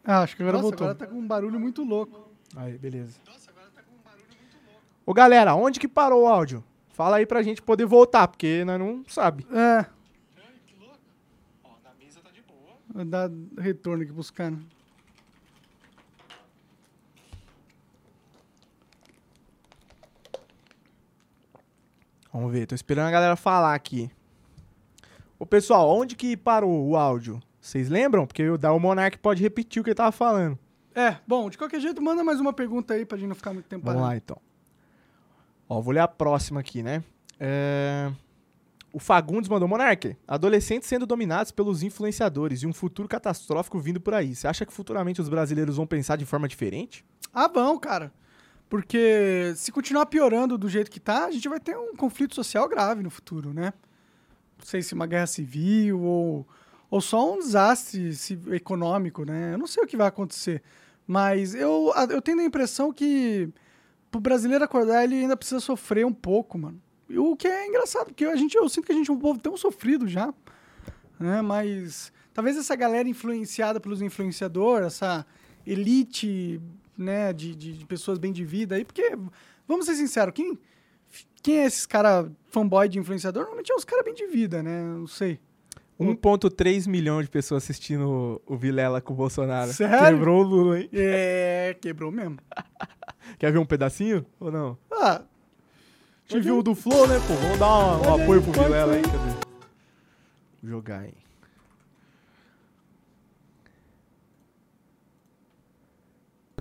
Ah, 0.04 0.22
acho 0.24 0.36
que 0.36 0.44
agora 0.44 0.58
Nossa, 0.58 0.64
voltou. 0.64 0.86
agora 0.88 0.98
Agora 0.98 1.10
tá 1.10 1.16
com 1.16 1.18
um 1.22 1.26
barulho 1.26 1.58
muito 1.58 1.82
louco. 1.82 2.30
Aí, 2.58 2.78
beleza. 2.78 3.22
Ô, 5.06 5.14
galera, 5.14 5.56
onde 5.56 5.80
que 5.80 5.88
parou 5.88 6.24
o 6.24 6.28
áudio? 6.28 6.62
Fala 7.02 7.18
aí 7.18 7.26
pra 7.26 7.41
gente 7.41 7.64
poder 7.64 7.88
voltar, 7.88 8.28
porque 8.28 8.64
nós 8.64 8.78
não 8.78 9.04
sabe. 9.08 9.43
É, 9.52 9.88
Ó, 11.64 11.70
na 11.84 11.95
mesa 11.99 12.20
tá 12.22 12.30
de 12.30 12.43
boa. 12.43 12.78
vou 12.93 13.06
dar 13.06 13.28
retorno 13.58 14.04
aqui 14.04 14.14
pros 14.14 14.30
caras. 14.30 14.60
Vamos 22.32 22.52
ver, 22.52 22.68
tô 22.68 22.76
esperando 22.76 23.08
a 23.08 23.12
galera 23.12 23.36
falar 23.36 23.74
aqui. 23.74 24.12
Ô, 25.39 25.45
pessoal, 25.45 25.89
onde 25.89 26.16
que 26.16 26.38
parou 26.38 26.88
o 26.88 26.95
áudio? 26.95 27.41
Vocês 27.60 27.89
lembram? 27.89 28.28
Porque 28.28 28.47
o 28.47 28.60
da 28.60 28.72
o 28.72 28.80
Monark 28.80 29.18
pode 29.18 29.41
repetir 29.41 29.82
o 29.82 29.84
que 29.84 29.89
ele 29.89 29.95
tava 29.95 30.12
falando. 30.12 30.56
É, 30.93 31.18
bom, 31.28 31.49
de 31.49 31.58
qualquer 31.58 31.80
jeito, 31.80 31.99
manda 31.99 32.24
mais 32.24 32.39
uma 32.39 32.54
pergunta 32.54 32.93
aí 32.93 33.08
pra 33.08 33.18
gente 33.18 33.30
não 33.30 33.36
ficar 33.36 33.54
muito 33.54 33.66
tempo 33.66 33.84
Vamos 33.84 33.99
parado. 34.02 34.14
lá, 34.14 34.18
então. 34.18 34.38
Ó, 35.72 35.80
vou 35.80 35.93
ler 35.93 36.01
a 36.01 36.07
próxima 36.07 36.59
aqui, 36.59 36.84
né? 36.84 37.01
É... 37.39 38.11
O 38.91 38.99
Fagundes 38.99 39.47
mandou, 39.47 39.69
Monark, 39.69 40.17
adolescentes 40.28 40.89
sendo 40.89 41.05
dominados 41.05 41.49
pelos 41.49 41.82
influenciadores 41.82 42.61
e 42.61 42.67
um 42.67 42.74
futuro 42.74 43.07
catastrófico 43.07 43.80
vindo 43.80 44.01
por 44.01 44.13
aí. 44.13 44.36
Você 44.36 44.49
acha 44.49 44.65
que 44.65 44.74
futuramente 44.74 45.22
os 45.22 45.30
brasileiros 45.30 45.78
vão 45.78 45.88
pensar 45.88 46.17
de 46.17 46.26
forma 46.26 46.45
diferente? 46.45 47.05
Ah, 47.34 47.47
bom, 47.47 47.80
cara. 47.80 48.11
Porque 48.69 49.53
se 49.55 49.72
continuar 49.72 50.07
piorando 50.07 50.57
do 50.57 50.67
jeito 50.67 50.91
que 50.91 50.99
tá, 50.99 51.24
a 51.24 51.32
gente 51.32 51.47
vai 51.47 51.57
ter 51.57 51.78
um 51.78 51.95
conflito 51.95 52.36
social 52.36 52.67
grave 52.67 53.01
no 53.01 53.09
futuro, 53.09 53.53
né? 53.53 53.72
Não 54.57 54.65
sei 54.65 54.82
se 54.82 54.93
uma 54.93 55.07
guerra 55.07 55.28
civil 55.28 56.01
ou, 56.01 56.45
ou 56.89 56.99
só 56.99 57.34
um 57.34 57.39
desastre 57.39 58.11
econômico, 58.51 59.24
né? 59.24 59.53
Eu 59.53 59.57
não 59.57 59.67
sei 59.67 59.82
o 59.82 59.88
que 59.88 59.95
vai 59.95 60.07
acontecer. 60.07 60.61
Mas 61.07 61.55
eu, 61.55 61.93
eu 62.09 62.22
tenho 62.22 62.41
a 62.41 62.43
impressão 62.43 62.91
que 62.91 63.53
pro 64.12 64.20
brasileiro 64.20 64.64
acordar, 64.64 65.03
ele 65.05 65.16
ainda 65.16 65.38
precisa 65.38 65.59
sofrer 65.62 66.05
um 66.05 66.14
pouco, 66.14 66.57
mano. 66.57 66.80
E 67.09 67.18
O 67.18 67.36
que 67.36 67.47
é 67.47 67.68
engraçado, 67.68 68.07
porque 68.07 68.26
a 68.26 68.36
gente, 68.36 68.55
eu 68.55 68.68
sinto 68.70 68.86
que 68.86 68.91
a 68.91 68.95
gente 68.95 69.09
é 69.09 69.14
um 69.14 69.20
povo 69.20 69.39
tão 69.39 69.55
sofrido 69.57 70.07
já, 70.07 70.34
né? 71.20 71.41
Mas 71.41 72.12
talvez 72.34 72.57
essa 72.57 72.76
galera 72.76 73.07
influenciada 73.07 73.80
pelos 73.80 74.01
influenciadores, 74.01 74.88
essa 74.88 75.26
elite, 75.66 76.62
né, 76.97 77.32
de, 77.34 77.55
de, 77.55 77.78
de 77.78 77.86
pessoas 77.86 78.18
bem 78.18 78.32
de 78.32 78.43
vida 78.43 78.76
aí, 78.76 78.86
porque, 78.86 79.16
vamos 79.68 79.86
ser 79.86 79.95
sinceros, 79.95 80.34
quem, 80.34 80.57
quem 81.41 81.59
é 81.59 81.66
esses 81.66 81.86
cara 81.86 82.32
fanboy 82.47 82.88
de 82.88 82.99
influenciador? 82.99 83.43
Normalmente 83.43 83.72
é 83.72 83.76
os 83.76 83.86
caras 83.86 84.05
bem 84.05 84.14
de 84.14 84.28
vida, 84.28 84.62
né? 84.62 84.82
Não 84.84 85.07
sei. 85.07 85.39
1.3 85.99 86.88
milhão 86.88 87.22
de 87.22 87.30
pessoas 87.30 87.64
assistindo 87.64 88.41
o 88.45 88.57
Vilela 88.57 89.01
com 89.01 89.14
o 89.14 89.16
Bolsonaro. 89.16 89.72
Sério? 89.72 90.18
Quebrou 90.18 90.43
o 90.43 90.47
Lula, 90.47 90.80
hein? 90.80 90.89
É, 90.91 91.78
quebrou 91.80 92.12
mesmo. 92.12 92.38
Quer 93.42 93.52
ver 93.52 93.58
um 93.58 93.66
pedacinho 93.66 94.24
ou 94.39 94.52
não? 94.52 94.78
Ah, 94.92 95.24
viu 96.30 96.60
o 96.60 96.62
do 96.62 96.76
Flow, 96.76 97.08
né, 97.08 97.16
pô? 97.28 97.34
Vamos 97.34 97.58
dar 97.58 97.76
um, 97.76 98.20
um 98.20 98.22
apoio 98.22 98.39
aí, 98.39 98.46
pro 98.46 98.64
Vilela 98.64 98.94
aí. 98.94 99.02
Cadê? 99.02 99.48
Jogar 100.64 101.00
aí. 101.00 101.14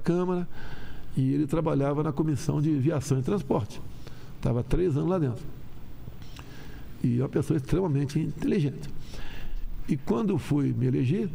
Câmara 0.02 0.48
e 1.14 1.34
ele 1.34 1.46
trabalhava 1.46 2.02
na 2.02 2.14
Comissão 2.14 2.62
de 2.62 2.70
Viação 2.78 3.18
e 3.18 3.22
Transporte. 3.22 3.78
Estava 4.36 4.64
três 4.64 4.96
anos 4.96 5.10
lá 5.10 5.18
dentro. 5.18 5.44
E 7.04 7.18
é 7.20 7.22
uma 7.22 7.28
pessoa 7.28 7.58
extremamente 7.58 8.18
inteligente. 8.18 8.88
E 9.86 9.98
quando 9.98 10.38
fui 10.38 10.72
me 10.72 10.86
eleger, 10.86 11.28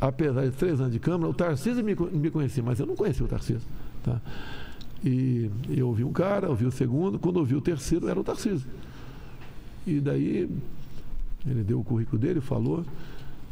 apesar 0.00 0.46
de 0.46 0.52
três 0.52 0.80
anos 0.80 0.94
de 0.94 0.98
Câmara, 0.98 1.30
o 1.30 1.34
Tarcísio 1.34 1.84
me, 1.84 1.94
me 1.94 2.30
conhecia, 2.30 2.62
mas 2.62 2.80
eu 2.80 2.86
não 2.86 2.96
conhecia 2.96 3.26
o 3.26 3.28
Tarcísio. 3.28 3.68
Tá? 4.04 4.20
E 5.04 5.50
eu 5.68 5.88
ouvi 5.88 6.04
um 6.04 6.12
cara, 6.12 6.48
ouvi 6.48 6.64
o 6.66 6.70
segundo, 6.70 7.18
quando 7.18 7.38
ouvi 7.38 7.54
o 7.56 7.60
terceiro, 7.60 8.08
era 8.08 8.18
o 8.20 8.22
Tarcísio. 8.24 8.68
E 9.86 9.98
daí 10.00 10.48
ele 11.46 11.62
deu 11.64 11.80
o 11.80 11.84
currículo 11.84 12.18
dele, 12.18 12.40
falou. 12.40 12.84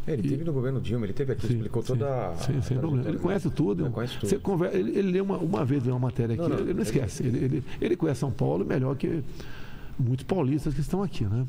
É, 0.07 0.15
Ele 0.15 0.27
E- 0.27 0.31
teve 0.31 0.45
no 0.45 0.53
governo 0.53 0.81
Dilma, 0.81 1.07
ele 1.07 1.13
teve 1.13 1.33
aqui, 1.33 1.47
Sim, 1.47 1.55
explicou 1.55 1.83
sim, 1.83 1.89
toda 1.89 2.31
a. 2.31 2.35
Sim, 2.37 2.61
sem 2.63 2.77
a 2.77 2.81
problema. 2.81 3.09
Ele 3.09 3.19
conhece 3.19 3.51
tudo. 3.51 3.85
Ele 3.85 3.93
conhece 3.95 4.15
tudo. 4.19 4.29
Você 4.29 4.39
conversa, 4.39 4.77
ele, 4.77 4.99
ele 4.99 5.13
lê 5.13 5.21
uma, 5.21 5.37
uma 5.39 5.65
vez 5.65 5.87
uma 5.87 5.99
matéria 5.99 6.35
aqui, 6.35 6.43
Não, 6.43 6.49
não, 6.49 6.59
ele 6.59 6.75
não 6.75 6.83
esquece. 6.83 7.23
Ele, 7.25 7.39
ele, 7.45 7.65
ele 7.81 7.97
conhece 7.97 8.21
São 8.21 8.31
Paulo 8.31 8.65
melhor 8.65 8.97
que 8.97 9.23
muitos 9.99 10.25
paulistas 10.25 10.75
que 10.75 10.81
estão 10.81 11.03
aqui, 11.03 11.25
né? 11.25 11.47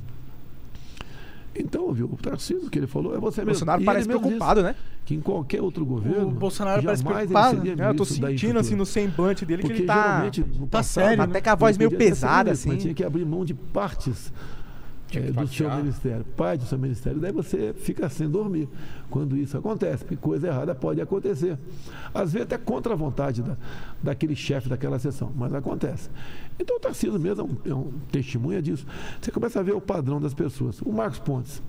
Então, 1.56 1.92
viu, 1.94 2.08
o 2.12 2.18
Tarcísio 2.18 2.70
que 2.70 2.80
ele 2.80 2.88
falou 2.88 3.16
é 3.16 3.20
você 3.20 3.42
O 3.42 3.46
mesmo. 3.46 3.66
Bolsonaro 3.66 3.82
E 3.82 3.86
parece 3.86 4.08
preocupado, 4.08 4.64
né? 4.64 4.76
que 5.06 5.14
em 5.14 5.20
qualquer 5.20 5.62
outro 5.62 5.86
governo. 5.86 6.32
Bolsonaro 6.32 6.82
parece 6.84 7.04
preocupado, 7.04 7.62
seria 7.62 7.84
É, 7.84 7.90
eu 7.90 7.96
tô 7.96 8.06
sentindo, 8.06 8.58
assim, 8.60 8.76
no 8.76 8.86
semblante 8.86 9.46
dele 9.46 9.62
Porque 9.62 9.76
que 9.76 9.82
ele 9.82 9.88
tá... 9.88 10.22
tá 10.22 10.68
passado, 10.72 11.06
sério, 11.06 11.24
Até 11.24 11.42
com 11.42 11.50
a 11.50 11.56
voz 11.56 11.78
meio 11.78 11.92
pesada, 11.92 12.52
ministro, 12.52 12.70
mas 12.70 12.78
assim. 12.78 12.84
Tinha 12.84 12.94
que 12.94 13.04
abrir 13.04 13.26
mão 13.26 13.44
de 13.44 13.54
partes 13.54 14.32
Eh, 15.16 15.32
do 15.32 15.48
seu 15.48 15.70
ministério, 15.76 16.26
parte 16.36 16.62
do 16.62 16.66
seu 16.66 16.78
ministério. 16.78 17.20
Daí 17.20 17.32
você 17.32 17.74
fica 17.74 18.10
sem 18.10 18.30
dormir 18.30 18.68
quando 19.10 19.38
isso 19.38 19.58
acontece, 19.58 20.04
porque 20.04 20.18
coisa 20.18 20.48
errada 20.48 20.74
pode 20.74 21.00
acontecer. 21.02 21.58
Às 22.14 22.34
vezes 22.34 22.48
até 22.48 22.58
contra 22.58 22.94
a 22.94 22.96
vontade 22.96 23.42
da, 23.42 23.56
daquele 24.02 24.36
chefe 24.36 24.70
daquela 24.70 24.98
sessão, 24.98 25.32
mas 25.36 25.54
acontece. 25.54 26.10
Então 26.60 26.78
o 26.78 26.80
Tarcísio 26.80 27.20
mesmo 27.20 27.42
é 27.66 27.70
um, 27.70 27.72
é 27.72 27.76
um 27.76 27.92
testemunha 28.12 28.62
disso. 28.62 28.86
Você 29.22 29.32
começa 29.32 29.60
a 29.60 29.64
ver 29.64 29.74
o 29.74 29.82
padrão 29.82 30.20
das 30.20 30.34
pessoas. 30.34 30.82
O 30.82 30.92
Marcos 30.92 31.20
Pontes 31.20 31.62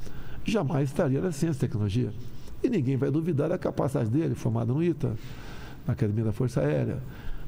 jamais 0.44 0.88
estaria 0.88 1.20
na 1.20 1.32
ciência 1.32 1.58
e 1.58 1.60
tecnologia. 1.60 2.12
E 2.62 2.68
ninguém 2.68 2.96
vai 2.96 3.10
duvidar 3.10 3.50
da 3.50 3.58
capacidade 3.58 4.08
dele, 4.08 4.34
formado 4.34 4.72
no 4.72 4.82
ITA, 4.82 5.14
na 5.86 5.92
Academia 5.92 6.24
da 6.24 6.32
Força 6.32 6.60
Aérea, 6.60 6.98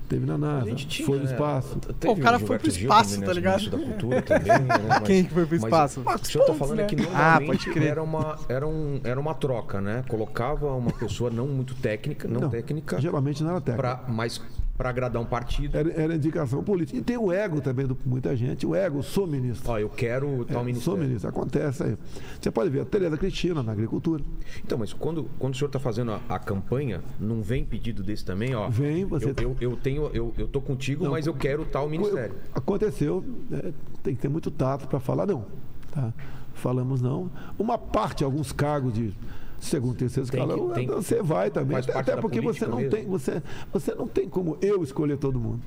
teve 0.07 0.27
na 0.27 0.39
NASA, 0.39 0.67
foi 1.05 1.19
no 1.19 1.25
né, 1.25 1.31
espaço. 1.33 1.77
teve 2.01 2.21
o 2.21 2.25
cara 2.25 2.39
foi 2.39 2.59
pro 2.59 2.71
Gilberto 2.71 2.71
Gil 2.71 2.89
espaço, 2.89 3.11
também, 3.21 3.27
tá 3.27 3.35
né, 3.35 3.35
ligado? 3.35 3.71
da 3.71 3.79
cultura 3.79 4.23
também, 4.23 4.49
né, 4.49 4.75
mas- 4.89 5.03
Quem 5.03 5.25
que 5.25 5.35
foi 5.35 5.47
pro 5.47 5.57
mas 5.57 5.65
espaço? 5.65 6.01
O 6.01 6.25
senhor 6.27 6.45
tá 6.45 6.53
Pontes, 6.53 6.59
falando 6.59 6.77
né? 6.79 6.83
é 6.83 6.87
que 6.87 6.95
Ah, 6.97 6.99
normalmente 7.41 7.47
pode 7.65 7.71
crer. 7.73 7.89
era, 7.89 8.03
uma, 8.03 8.39
era, 8.49 8.67
um, 8.67 9.01
era 9.05 9.21
uma 9.21 9.35
troca, 9.35 9.81
né? 9.81 10.05
Colocava 10.09 10.73
uma 10.75 10.93
pessoa 10.93 11.31
não 11.31 11.47
muito 11.47 11.75
técnica, 11.75 12.27
não, 12.29 12.49
técnica, 12.49 13.01
Geralmente 13.01 13.43
não 13.43 13.51
era 13.51 13.61
técnica. 13.61 13.97
pra, 13.97 14.05
mas 14.13 14.41
para 14.77 14.91
agradar 14.91 15.21
um 15.23 15.25
partido. 15.27 15.77
Era, 15.77 15.91
era 15.93 16.15
indicação 16.15 16.63
política. 16.63 16.99
E 16.99 17.03
tem 17.03 17.17
o 17.17 17.33
ego 17.33 17.61
também 17.61 17.87
de 17.87 17.97
muita 18.05 18.37
gente. 18.37 18.67
O 18.67 18.75
ego, 18.75 19.03
sou 19.03 19.27
ministro. 19.27 19.71
Ó, 19.73 19.79
eu 19.79 19.89
quero 19.89 20.27
tal 20.45 20.49
É, 20.49 20.53
sou 20.55 20.65
ministério. 20.65 21.01
ministro. 21.03 21.29
Acontece 21.31 21.83
aí. 21.83 21.97
Você 22.41 22.51
pode 22.51 22.71
ver 22.71 22.81
a 22.81 22.85
Tereza 22.85 23.17
Cristina 23.17 23.63
na 23.63 23.73
agricultura. 23.73 24.23
Então, 24.65 24.77
mas 24.79 24.93
quando, 24.93 25.25
quando 25.39 25.55
o 25.55 25.57
senhor 25.57 25.69
está 25.69 25.79
fazendo 25.79 26.13
a, 26.13 26.21
a 26.29 26.39
campanha, 26.39 27.01
não 27.19 27.43
vem 27.43 27.65
pedido 27.65 28.03
desse 28.03 28.25
também, 28.25 28.55
ó? 28.55 28.69
Vem, 28.69 29.05
você- 29.05 29.31
Eu, 29.31 29.35
eu, 29.39 29.57
eu 29.61 29.77
tenho, 29.77 30.11
eu, 30.13 30.35
eu 30.37 30.47
tô 30.49 30.61
contigo, 30.61 31.05
Não, 31.05 31.11
mas 31.13 31.27
eu 31.27 31.35
quero 31.35 31.65
tal 31.65 31.89
ministério. 31.89 32.35
Aconteceu, 32.55 33.25
né, 33.51 33.73
tem 34.03 34.15
que 34.15 34.21
ter 34.21 34.29
muito 34.29 34.51
tato 34.51 34.87
para 34.89 35.01
falar 35.01 35.27
não. 35.27 35.45
Tá? 35.91 36.13
Falamos 36.55 37.01
não. 37.03 37.31
Uma 37.59 37.77
parte, 37.79 38.25
alguns 38.25 38.51
cargos 38.53 38.93
de 38.95 39.13
segundo, 39.61 39.97
terceiro 39.97 40.29
Tem 40.31 40.39
que- 40.41 40.47
escalão, 40.53 40.73
tem- 40.75 40.87
você 40.87 41.23
vai 41.23 41.51
também. 41.51 41.77
Até, 41.79 41.99
até 41.99 42.17
porque 42.17 42.41
você 42.41 42.67
não, 42.67 42.77
mesmo. 42.79 42.91
tem, 42.91 43.05
você, 43.07 43.43
você 43.73 43.95
não 43.95 44.07
tem 44.07 44.29
como 44.29 44.57
eu 44.61 44.83
escolher 44.83 45.17
todo 45.19 45.39
mundo. 45.39 45.61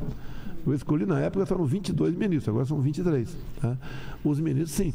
Eu 0.68 0.74
escolhi 0.74 1.06
na 1.06 1.20
época, 1.20 1.46
foram 1.46 1.66
22 1.66 2.14
ministros, 2.16 2.50
agora 2.50 2.66
são 2.66 2.80
23. 2.82 3.36
Tá? 3.62 3.78
Os 4.24 4.40
ministros, 4.40 4.72
sim. 4.72 4.94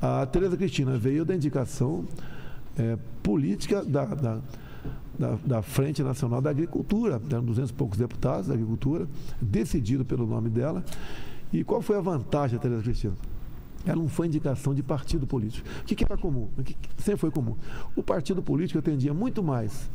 A 0.00 0.24
Tereza 0.26 0.56
Cristina 0.56 0.96
veio 0.98 1.24
da 1.24 1.34
indicação 1.34 2.04
é, 2.78 2.96
política 3.22 3.84
da, 3.84 4.04
da, 4.04 4.38
da, 5.18 5.38
da 5.44 5.62
Frente 5.62 6.02
Nacional 6.02 6.40
da 6.40 6.50
Agricultura. 6.50 7.20
Eram 7.30 7.44
200 7.44 7.70
e 7.70 7.74
poucos 7.74 7.98
deputados 7.98 8.46
da 8.48 8.54
Agricultura, 8.54 9.08
decidido 9.40 10.04
pelo 10.04 10.26
nome 10.26 10.50
dela. 10.50 10.84
E 11.52 11.64
qual 11.64 11.80
foi 11.80 11.96
a 11.96 12.00
vantagem 12.00 12.58
Tereza 12.58 12.82
Cristina? 12.82 13.14
Ela 13.90 14.00
não 14.00 14.08
foi 14.08 14.26
indicação 14.26 14.74
de 14.74 14.82
partido 14.82 15.26
político. 15.26 15.66
O 15.80 15.84
que, 15.84 15.94
que 15.94 16.04
era 16.04 16.16
comum? 16.16 16.48
O 16.58 16.62
que 16.62 16.74
que 16.74 17.02
sempre 17.02 17.20
foi 17.20 17.30
comum? 17.30 17.56
O 17.96 18.02
partido 18.02 18.42
político 18.42 18.78
atendia 18.78 19.12
muito 19.14 19.42
mais. 19.42 19.90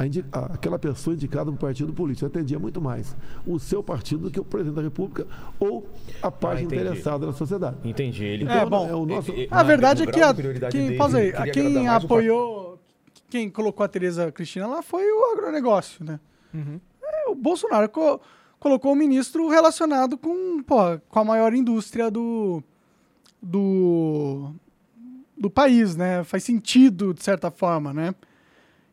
a 0.00 0.06
indi- 0.06 0.24
a- 0.30 0.52
aquela 0.54 0.78
pessoa 0.78 1.14
indicada 1.14 1.46
para 1.46 1.54
o 1.54 1.58
partido 1.58 1.92
político 1.92 2.24
atendia 2.24 2.56
muito 2.56 2.80
mais 2.80 3.16
o 3.44 3.58
seu 3.58 3.82
partido 3.82 4.22
do 4.24 4.30
que 4.30 4.38
o 4.38 4.44
presidente 4.44 4.76
da 4.76 4.82
República 4.82 5.26
ou 5.58 5.88
a 6.22 6.30
parte 6.30 6.60
Ah, 6.60 6.64
interessada 6.66 7.26
da 7.26 7.32
sociedade. 7.32 7.76
Entendi. 7.82 8.24
Ele 8.24 8.44
É, 8.48 8.64
bom, 8.64 8.88
é 8.88 8.94
o 8.94 9.04
nosso, 9.04 9.32
ele- 9.32 9.48
A 9.50 9.60
verdade 9.64 10.04
é 10.04 10.06
que 10.06 10.20
a, 10.20 10.32
quem, 10.70 10.96
pausa 10.96 11.18
aí, 11.18 11.32
quem 11.50 11.88
o 11.88 11.90
apoiou, 11.90 12.78
quem 13.28 13.50
colocou 13.50 13.82
a 13.82 13.88
Tereza 13.88 14.30
Cristina 14.30 14.68
lá 14.68 14.82
foi 14.82 15.02
o 15.10 15.32
agronegócio, 15.32 16.04
né? 16.04 16.20
Uhum. 16.54 16.78
É, 17.02 17.28
o 17.30 17.34
Bolsonaro 17.34 17.88
co- 17.88 18.20
colocou 18.60 18.92
um 18.92 18.96
ministro 18.96 19.48
relacionado 19.48 20.16
com, 20.16 20.62
pô, 20.62 20.76
com 21.08 21.18
a 21.18 21.24
maior 21.24 21.52
indústria 21.52 22.08
do, 22.08 22.62
do, 23.42 24.52
do 25.36 25.50
país, 25.50 25.96
né? 25.96 26.24
Faz 26.24 26.44
sentido, 26.44 27.14
de 27.14 27.22
certa 27.22 27.50
forma, 27.50 27.92
né? 27.92 28.14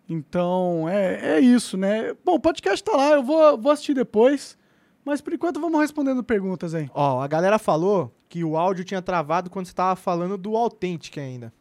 Então, 0.08 0.88
é, 0.88 1.38
é 1.38 1.40
isso, 1.40 1.78
né? 1.78 2.14
Bom, 2.24 2.36
o 2.36 2.40
podcast 2.40 2.84
tá 2.84 2.96
lá, 2.96 3.12
eu 3.12 3.24
vou, 3.24 3.58
vou 3.58 3.72
assistir 3.72 3.94
depois. 3.94 4.58
Mas 5.04 5.22
por 5.22 5.34
enquanto 5.34 5.60
vamos 5.60 5.80
respondendo 5.80 6.24
perguntas 6.24 6.74
aí. 6.74 6.90
Ó, 6.94 7.22
a 7.22 7.28
galera 7.28 7.60
falou 7.60 8.12
que 8.28 8.44
o 8.44 8.58
áudio 8.58 8.84
tinha 8.84 9.02
travado 9.02 9.52
quando 9.52 9.68
você 9.68 9.74
tava 9.74 9.96
falando 9.96 10.36
do 10.36 10.56
Authentic 10.58 11.18
ainda. 11.20 11.54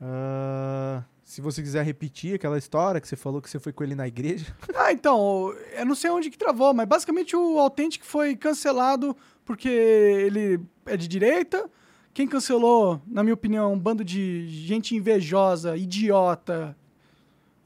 Ah, 0.00 1.04
se 1.22 1.40
você 1.40 1.62
quiser 1.62 1.84
repetir 1.84 2.34
aquela 2.34 2.58
história 2.58 3.00
que 3.00 3.06
você 3.06 3.14
falou 3.14 3.40
que 3.40 3.48
você 3.48 3.60
foi 3.60 3.72
com 3.72 3.84
ele 3.84 3.94
na 3.94 4.08
igreja. 4.08 4.46
Ah, 4.74 4.92
então, 4.92 5.52
eu 5.76 5.84
não 5.84 5.94
sei 5.94 6.08
onde 6.08 6.30
que 6.30 6.38
travou, 6.38 6.72
mas 6.72 6.86
basicamente 6.86 7.36
o 7.36 7.58
Authentic 7.58 8.02
foi 8.02 8.34
cancelado 8.34 9.14
porque 9.44 9.68
ele 9.68 10.60
é 10.86 10.96
de 10.96 11.06
direita. 11.06 11.70
Quem 12.12 12.26
cancelou, 12.26 13.00
na 13.06 13.22
minha 13.22 13.34
opinião, 13.34 13.72
um 13.72 13.78
bando 13.78 14.04
de 14.04 14.46
gente 14.48 14.96
invejosa, 14.96 15.76
idiota 15.76 16.76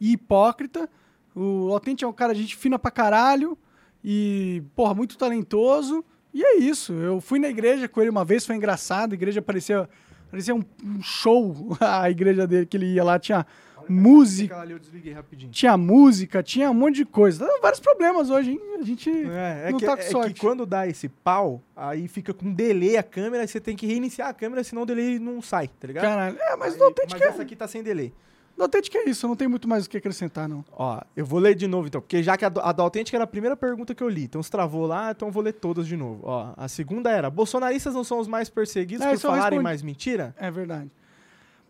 e 0.00 0.12
hipócrita. 0.12 0.88
O 1.34 1.72
Authentic 1.72 2.04
é 2.04 2.06
um 2.06 2.12
cara 2.12 2.34
de 2.34 2.42
gente 2.42 2.56
fina 2.56 2.78
pra 2.78 2.90
caralho 2.90 3.56
e, 4.04 4.62
porra, 4.74 4.94
muito 4.94 5.16
talentoso. 5.16 6.04
E 6.34 6.42
é 6.42 6.56
isso. 6.58 6.92
Eu 6.92 7.20
fui 7.20 7.38
na 7.38 7.48
igreja 7.48 7.88
com 7.88 8.00
ele 8.00 8.10
uma 8.10 8.24
vez, 8.24 8.44
foi 8.44 8.56
engraçado. 8.56 9.12
A 9.12 9.14
igreja 9.14 9.40
parecia, 9.40 9.88
parecia 10.30 10.54
um, 10.54 10.64
um 10.84 11.02
show. 11.02 11.76
A 11.80 12.10
igreja 12.10 12.46
dele 12.46 12.66
que 12.66 12.76
ele 12.76 12.94
ia 12.94 13.04
lá 13.04 13.18
tinha 13.18 13.46
música. 13.88 14.60
Ali 14.60 14.72
eu 14.72 14.78
desliguei 14.78 15.12
rapidinho. 15.12 15.50
Tinha 15.52 15.76
música, 15.76 16.42
tinha 16.42 16.70
um 16.70 16.74
monte 16.74 16.96
de 16.96 17.04
coisa. 17.04 17.48
Vários 17.60 17.80
problemas 17.80 18.30
hoje, 18.30 18.52
hein? 18.52 18.60
A 18.80 18.82
gente 18.84 19.08
É, 19.10 19.64
é 19.66 19.70
não 19.70 19.78
que, 19.78 19.86
tá 19.86 19.96
com 19.96 20.02
é 20.02 20.06
sorte. 20.06 20.34
que 20.34 20.40
quando 20.40 20.66
dá 20.66 20.86
esse 20.86 21.08
pau, 21.08 21.62
aí 21.76 22.08
fica 22.08 22.34
com 22.34 22.52
delay 22.52 22.96
a 22.96 23.02
câmera, 23.02 23.46
você 23.46 23.60
tem 23.60 23.76
que 23.76 23.86
reiniciar 23.86 24.28
a 24.28 24.34
câmera, 24.34 24.64
senão 24.64 24.82
o 24.82 24.86
delay 24.86 25.18
não 25.18 25.40
sai, 25.40 25.68
tá 25.68 25.86
ligado? 25.86 26.04
Caralho. 26.04 26.36
É, 26.40 26.56
mas 26.56 26.74
Aí- 26.74 26.82
Authentic 26.82 27.12
mas 27.12 27.22
é, 27.22 27.26
essa 27.28 27.42
aqui 27.42 27.54
tá 27.56 27.68
sem 27.68 27.82
delay. 27.82 28.12
do 28.56 28.64
Authentic 28.64 28.94
é 28.96 29.08
isso. 29.08 29.26
Não 29.26 29.34
tenho 29.36 29.48
muito 29.50 29.66
mais 29.68 29.86
o 29.86 29.90
que 29.90 29.96
acrescentar, 29.96 30.48
não. 30.48 30.64
Ó, 30.72 31.00
eu 31.16 31.24
vou 31.24 31.38
ler 31.38 31.54
de 31.54 31.66
novo 31.66 31.86
então, 31.86 32.00
porque 32.00 32.22
já 32.22 32.36
que 32.36 32.44
a 32.44 32.48
a 32.48 32.72
do 32.72 32.82
Authentic 32.82 33.14
era 33.14 33.24
a 33.24 33.26
primeira 33.26 33.56
pergunta 33.56 33.94
que 33.94 34.02
eu 34.02 34.08
li, 34.08 34.24
então 34.24 34.42
se 34.42 34.50
travou 34.50 34.84
lá, 34.86 35.10
então 35.12 35.28
eu 35.28 35.32
vou 35.32 35.42
ler 35.42 35.52
todas 35.54 35.86
de 35.86 35.96
novo. 35.96 36.20
Ó, 36.24 36.52
a 36.56 36.68
segunda 36.68 37.10
era: 37.10 37.30
bolsonaristas 37.30 37.94
não 37.94 38.04
são 38.04 38.18
os 38.18 38.28
mais 38.28 38.50
perseguidos 38.50 39.06
É, 39.06 39.12
por 39.12 39.18
falarem 39.20 39.42
respondi. 39.44 39.62
mais 39.62 39.82
mentira? 39.82 40.34
É 40.38 40.50
verdade. 40.50 40.90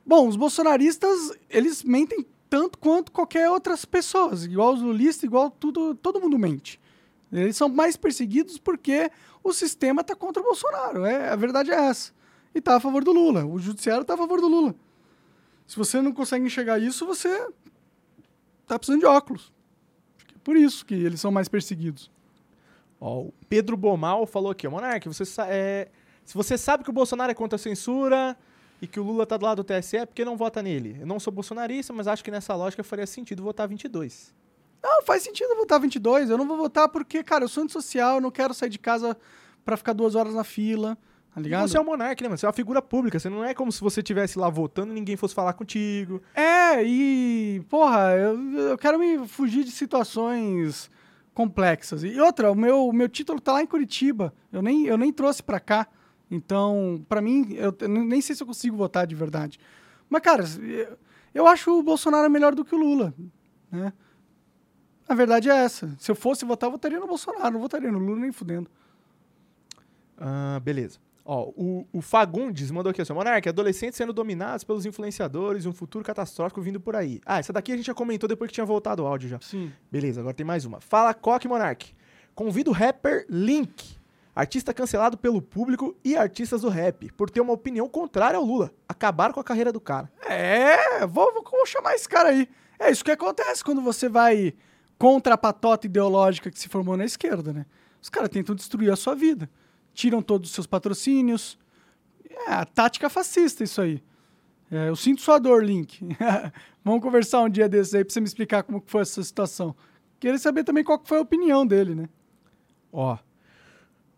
Bom, 0.05 0.29
os 0.29 0.37
bolsonaristas, 0.37 1.33
eles 1.49 1.83
mentem 1.83 2.27
tanto 2.51 2.79
quanto 2.79 3.13
qualquer 3.13 3.49
outras 3.49 3.85
pessoas. 3.85 4.45
Igual 4.45 4.75
os 4.75 4.83
lulistas, 4.83 5.23
igual 5.23 5.51
tudo, 5.51 5.95
todo 5.95 6.21
mundo 6.21 6.39
mente. 6.39 6.81
Eles 7.33 7.57
são 7.57 7.69
mais 7.69 7.97
perseguidos 7.97 8.59
porque 8.59 9.11
o 9.43 9.53
sistema 9.53 10.05
tá 10.05 10.15
contra 10.15 10.43
o 10.43 10.45
Bolsonaro. 10.45 11.05
É, 11.05 11.31
a 11.31 11.37
verdade 11.37 11.71
é 11.71 11.75
essa. 11.75 12.13
E 12.55 12.61
tá 12.61 12.77
a 12.77 12.81
favor 12.81 13.03
do 13.03 13.13
Lula. 13.13 13.47
O 13.47 13.59
judiciário 13.59 14.05
tá 14.05 14.15
a 14.15 14.19
favor 14.19 14.41
do 14.41 14.49
Lula. 14.49 14.75
Se 15.67 15.77
você 15.77 16.03
não 16.03 16.13
consegue 16.13 16.45
enxergar 16.45 16.79
isso, 16.79 17.07
você 17.07 17.49
tá 18.67 18.79
precisando 18.79 19.01
de 19.01 19.07
óculos. 19.07 19.51
É 20.35 20.39
por 20.45 20.57
isso 20.57 20.85
que 20.85 20.95
eles 20.95 21.21
são 21.21 21.31
mais 21.31 21.49
perseguidos. 21.49 22.11
Ó, 23.01 23.21
o 23.21 23.35
Pedro 23.49 23.77
Bomal 23.77 24.27
falou 24.27 24.51
aqui, 24.51 24.67
ó, 24.67 24.71
Monark, 24.71 25.09
você 25.09 25.25
é, 25.49 25.91
se 26.25 26.35
você 26.35 26.59
sabe 26.59 26.85
que 26.85 26.91
o 26.91 26.93
Bolsonaro 26.93 27.33
é 27.33 27.35
contra 27.35 27.57
a 27.57 27.59
censura 27.59 28.37
e 28.83 28.87
que 28.89 28.99
o 29.01 29.03
Lula 29.05 29.25
tá 29.25 29.37
do 29.37 29.45
lado 29.47 29.63
do 29.63 29.65
TSE, 29.65 30.05
por 30.07 30.13
que 30.15 30.25
não 30.25 30.37
vota 30.37 30.61
nele? 30.61 30.97
Eu 31.01 31.07
não 31.07 31.19
sou 31.21 31.33
bolsonarista, 31.33 31.93
mas 31.93 32.09
acho 32.09 32.23
que 32.25 32.31
nessa 32.33 32.55
lógica 32.55 32.83
faria 32.83 33.07
sentido 33.07 33.43
votar 33.43 33.67
22. 33.69 34.35
Não, 34.83 35.01
faz 35.05 35.23
sentido 35.23 35.55
votar 35.57 35.79
22. 35.81 36.29
Eu 36.29 36.37
não 36.37 36.47
vou 36.49 36.57
votar 36.57 36.89
porque, 36.89 37.23
cara, 37.23 37.45
eu 37.45 37.49
sou 37.49 37.63
antissocial, 37.63 38.17
eu 38.17 38.21
não 38.21 38.33
quero 38.33 38.53
sair 38.53 38.69
de 38.69 38.81
casa 38.81 39.17
pra 39.65 39.77
ficar 39.77 39.93
duas 39.93 40.17
horas 40.17 40.35
na 40.35 40.43
fila, 40.43 40.99
tá 41.33 41.41
E 41.41 41.45
ligado? 41.45 41.69
você 41.69 41.77
é 41.79 41.81
um 41.81 41.85
monarca, 41.85 42.21
né, 42.25 42.29
mano? 42.29 42.37
Você 42.37 42.45
é 42.45 42.49
uma 42.49 42.53
figura 42.53 42.83
pública. 42.83 43.21
Você 43.21 43.29
não 43.31 43.45
é 43.45 43.55
como 43.55 43.71
se 43.71 43.81
você 43.81 44.01
estivesse 44.01 44.37
lá 44.37 44.51
votando 44.51 44.91
e 44.91 44.95
ninguém 44.95 45.17
fosse 45.17 45.33
falar 45.33 45.53
contigo. 45.53 46.21
É, 46.35 46.83
e, 46.83 47.63
porra, 47.69 48.11
eu, 48.17 48.59
eu 48.71 48.77
quero 48.79 48.99
me 48.99 49.25
fugir 49.29 49.63
de 49.63 49.71
situações 49.71 50.91
complexas. 51.33 52.03
E 52.03 52.21
outra, 52.21 52.51
o 52.51 52.55
meu, 52.57 52.89
o 52.89 52.93
meu 52.93 53.09
título 53.09 53.41
tá 53.41 53.53
lá 53.53 53.63
em 53.63 53.67
Curitiba. 53.67 54.35
Eu 54.53 54.61
nem, 54.61 54.87
eu 54.87 54.99
nem 54.99 55.13
trouxe 55.13 55.41
pra 55.43 55.61
cá. 55.61 55.87
Então, 56.33 57.05
pra 57.11 57.21
mim, 57.21 57.53
eu, 57.53 57.77
nem 57.87 58.23
sei 58.23 58.35
se 58.35 58.43
eu 58.43 58.47
consigo 58.47 58.75
votar 58.75 59.07
de 59.07 59.15
verdade. 59.15 59.61
Mas, 60.09 60.23
cara, 60.23 60.43
eu, 61.35 61.47
acho 61.47 61.79
o 61.79 61.83
Bolsonaro 61.83 62.31
melhor 62.31 62.55
do 62.55 62.65
que 62.65 62.75
o 62.75 62.79
Lula, 62.79 63.13
né? 63.71 63.93
A 65.07 65.15
verdade 65.15 65.51
é 65.51 65.55
essa. 65.55 65.95
Se 65.99 66.11
eu 66.11 66.15
fosse 66.15 66.47
votar, 66.47 66.69
eu 66.69 66.73
votaria 66.73 66.99
no 66.99 67.07
Bolsonaro. 67.07 67.53
Não 67.53 67.61
votaria 67.61 67.93
no 67.93 67.99
Lula 67.99 68.21
nem 68.21 68.33
fudendo. 68.33 68.71
Ah, 70.17 70.59
beleza. 70.61 70.99
Ó, 71.23 71.51
o, 71.55 71.87
o 71.93 72.01
Fagundes 72.01 72.71
mandou 72.71 72.89
aqui, 72.89 73.03
assim, 73.03 73.13
Monark, 73.13 73.47
adolescentes 73.47 73.97
sendo 73.97 74.13
dominados 74.15 74.65
pelos 74.65 74.87
influenciadores 74.87 75.67
e 75.67 75.69
um 75.69 75.73
futuro 75.73 76.03
catastrófico 76.03 76.63
vindo 76.63 76.81
por 76.81 76.97
aí. 76.97 77.21
Ah, 77.27 77.41
essa 77.41 77.53
daqui 77.53 77.73
a 77.73 77.77
gente 77.77 77.87
já 77.87 77.95
comentou 77.95 78.27
depois 78.27 78.49
que 78.49 78.55
tinha 78.55 78.65
voltado 78.65 79.03
o 79.03 79.07
áudio 79.07 79.29
já. 79.29 79.39
Sim. 79.41 79.71
Beleza, 79.91 80.21
agora 80.21 80.35
tem 80.35 80.47
mais 80.47 80.65
uma. 80.65 80.81
Fala 80.81 81.13
Coque 81.13 81.47
Monark. 81.47 81.95
Convido 82.35 82.71
o 82.71 82.75
rapper 82.75 83.27
Link, 83.29 84.01
artista 84.35 84.73
cancelado 84.73 85.17
pelo 85.19 85.43
público 85.43 85.97
e 86.05 86.17
artistas 86.17 86.63
do 86.63 86.69
rap, 86.69 87.13
por 87.13 87.31
ter 87.31 87.41
uma 87.41 87.53
opinião 87.53 87.89
contrária 87.89 88.37
ao 88.37 88.45
Lula. 88.45 88.73
Acabaram 88.89 89.35
com 89.35 89.41
a 89.41 89.45
carreira 89.45 89.73
do 89.73 89.81
cara. 89.81 90.11
É, 90.27 91.07
vou, 91.07 91.33
vou, 91.33 91.45
vou 91.45 91.67
chamar 91.67 91.95
esse 91.95 92.09
cara 92.09 92.31
aí. 92.31 92.49
É 92.79 92.91
isso 92.91 93.05
que 93.05 93.11
acontece 93.11 93.63
quando 93.63 93.83
você 93.83 94.09
vai 94.09 94.55
contra 94.99 95.35
a 95.35 95.39
patota 95.39 95.87
ideológica 95.87 96.51
que 96.51 96.59
se 96.59 96.69
formou 96.69 96.97
na 96.97 97.05
esquerda, 97.05 97.53
né? 97.53 97.67
Os 98.01 98.09
caras 98.09 98.29
tentam 98.29 98.55
destruir 98.55 98.91
a 98.91 98.97
sua 98.97 99.15
vida. 99.15 99.49
Tiram 99.95 100.23
todos 100.23 100.49
os 100.49 100.55
seus 100.55 100.67
patrocínios. 100.67 101.59
É 102.47 102.53
a 102.53 102.65
tática 102.65 103.09
fascista 103.09 103.63
isso 103.63 103.81
aí. 103.81 104.03
É, 104.71 104.89
eu 104.89 104.97
sinto 104.97 105.21
sua 105.21 105.39
dor, 105.39 105.65
Link. 105.65 106.01
Vamos 106.83 107.03
conversar 107.03 107.43
um 107.43 107.49
dia 107.49 107.69
desses 107.69 107.95
aí 107.95 108.05
pra 108.05 108.13
você 108.13 108.21
me 108.21 108.27
explicar 108.27 108.63
como 108.63 108.81
que 108.81 108.91
foi 108.91 109.03
essa 109.03 109.23
situação. 109.23 109.77
Queria 110.19 110.39
saber 110.39 110.65
também 110.65 110.83
qual 110.83 110.99
que 110.99 111.09
foi 111.09 111.19
a 111.19 111.23
opinião 111.23 111.67
dele, 111.67 111.95
né? 111.95 112.09
Ó. 112.91 113.19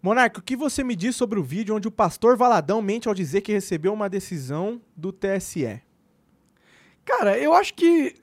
Monark, 0.04 0.38
o 0.38 0.42
que 0.42 0.54
você 0.54 0.84
me 0.84 0.94
diz 0.94 1.16
sobre 1.16 1.38
o 1.38 1.42
vídeo 1.42 1.74
onde 1.74 1.88
o 1.88 1.90
pastor 1.90 2.36
Valadão 2.36 2.82
mente 2.82 3.08
ao 3.08 3.14
dizer 3.14 3.40
que 3.40 3.54
recebeu 3.54 3.90
uma 3.90 4.06
decisão 4.06 4.78
do 4.94 5.10
TSE? 5.10 5.80
Cara, 7.06 7.38
eu 7.38 7.54
acho 7.54 7.72
que 7.72 8.14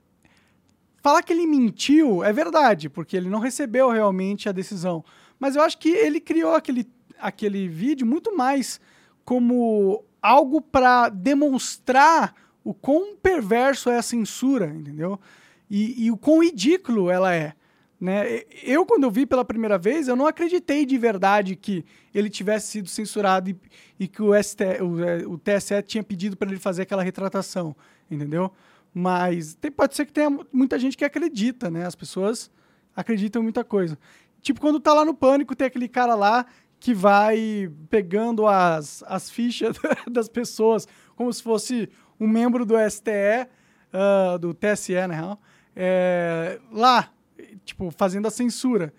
falar 0.98 1.24
que 1.24 1.34
ele 1.34 1.48
mentiu 1.48 2.24
é 2.24 2.32
verdade, 2.32 2.88
porque 2.88 3.18
ele 3.18 3.30
não 3.30 3.40
recebeu 3.40 3.90
realmente 3.90 4.48
a 4.48 4.52
decisão. 4.52 5.04
Mas 5.40 5.56
eu 5.56 5.64
acho 5.64 5.80
que 5.80 5.90
ele 5.90 6.22
criou 6.22 6.54
aquele, 6.54 6.88
aquele 7.18 7.68
vídeo 7.68 8.06
muito 8.06 8.38
mais 8.38 8.80
como 9.26 10.06
algo 10.22 10.62
para 10.62 11.10
demonstrar 11.10 12.36
o 12.64 12.76
quão 12.76 13.16
perverso 13.16 13.90
é 13.90 13.98
a 13.98 14.04
censura, 14.04 14.68
entendeu? 14.68 15.20
E, 15.68 16.06
e 16.06 16.12
o 16.12 16.18
quão 16.18 16.44
ridículo 16.44 17.10
ela 17.10 17.34
é. 17.34 17.56
Né? 18.02 18.42
Eu, 18.64 18.84
quando 18.84 19.04
eu 19.04 19.12
vi 19.12 19.28
pela 19.28 19.46
primeira 19.46 19.78
vez, 19.78 20.08
eu 20.08 20.16
não 20.16 20.26
acreditei 20.26 20.88
de 20.88 20.98
verdade 20.98 21.56
que 21.56 21.86
ele 22.12 22.32
tivesse 22.32 22.66
sido 22.68 22.90
censurado 22.90 23.52
e, 23.52 23.56
e 24.00 24.08
que 24.08 24.24
o, 24.24 24.34
ST, 24.42 24.64
o, 24.82 25.04
é, 25.04 25.18
o 25.28 25.38
TSE 25.38 25.84
tinha 25.84 26.04
pedido 26.04 26.36
para 26.36 26.50
ele 26.50 26.60
fazer 26.60 26.82
aquela 26.82 27.04
retratação, 27.04 27.76
entendeu? 28.10 28.52
Mas 28.92 29.54
tem- 29.54 29.72
pode 29.72 29.96
ser 29.96 30.08
que 30.08 30.12
tenha 30.12 30.32
muita 30.52 30.80
gente 30.80 30.98
que 30.98 31.06
acredita, 31.06 31.70
né? 31.70 31.86
As 31.86 31.94
pessoas 31.94 32.50
acreditam 32.96 33.40
em 33.40 33.44
muita 33.44 33.64
coisa. 33.64 33.96
Tipo, 34.42 34.60
quando 34.60 34.80
tá 34.80 34.96
lá 34.96 35.06
no 35.06 35.14
pânico, 35.14 35.56
tem 35.56 35.68
aquele 35.68 35.88
cara 35.88 36.16
lá 36.16 36.48
que 36.80 36.96
vai 36.96 37.72
pegando 37.88 38.48
as, 38.48 39.04
as 39.06 39.30
fichas 39.30 39.78
das 40.10 40.28
pessoas, 40.28 40.88
como 41.16 41.32
se 41.32 41.44
fosse 41.44 41.88
um 42.20 42.28
membro 42.28 42.66
do 42.66 42.74
STE, 42.90 43.48
ah, 43.94 44.38
do 44.42 44.56
TSE, 44.56 44.96
na 45.08 45.14
real, 45.14 45.42
é, 45.76 46.60
lá, 46.72 47.12
tipo, 47.64 47.92
fazendo 47.92 48.28
a 48.28 48.32
censura. 48.32 48.94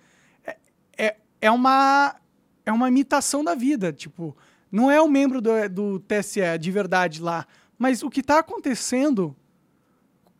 É, 0.44 0.56
é, 0.96 1.16
é, 1.40 1.50
uma, 1.50 2.16
é 2.64 2.72
uma 2.72 2.88
imitação 2.88 3.42
da 3.42 3.54
vida, 3.54 3.92
tipo, 3.92 4.36
não 4.70 4.90
é 4.90 5.00
um 5.02 5.08
membro 5.08 5.40
do, 5.40 5.50
do 5.68 6.00
TSE 6.00 6.58
de 6.58 6.70
verdade 6.70 7.20
lá, 7.20 7.46
mas 7.78 8.02
o 8.02 8.10
que 8.10 8.20
está 8.20 8.38
acontecendo 8.38 9.36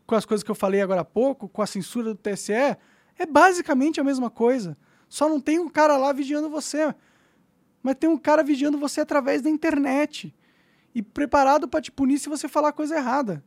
com 0.07 0.14
as 0.14 0.24
coisas 0.24 0.44
que 0.44 0.50
eu 0.50 0.55
falei 0.55 0.80
agora 0.80 1.00
há 1.00 1.05
pouco, 1.05 1.48
com 1.48 1.62
a 1.62 1.66
censura 1.66 2.14
do 2.14 2.20
TSE, 2.20 2.53
é 2.53 3.26
basicamente 3.28 4.00
a 4.00 4.05
mesma 4.05 4.30
coisa. 4.30 4.76
Só 5.09 5.28
não 5.28 5.40
tem 5.40 5.59
um 5.59 5.68
cara 5.68 5.96
lá 5.96 6.12
vigiando 6.12 6.48
você, 6.48 6.94
mas 7.82 7.96
tem 7.96 8.09
um 8.09 8.16
cara 8.16 8.42
vigiando 8.42 8.78
você 8.78 9.00
através 9.00 9.42
da 9.42 9.50
internet 9.50 10.34
e 10.94 11.03
preparado 11.03 11.66
para 11.66 11.80
te 11.80 11.90
punir 11.90 12.18
se 12.18 12.28
você 12.28 12.48
falar 12.48 12.72
coisa 12.72 12.96
errada. 12.96 13.44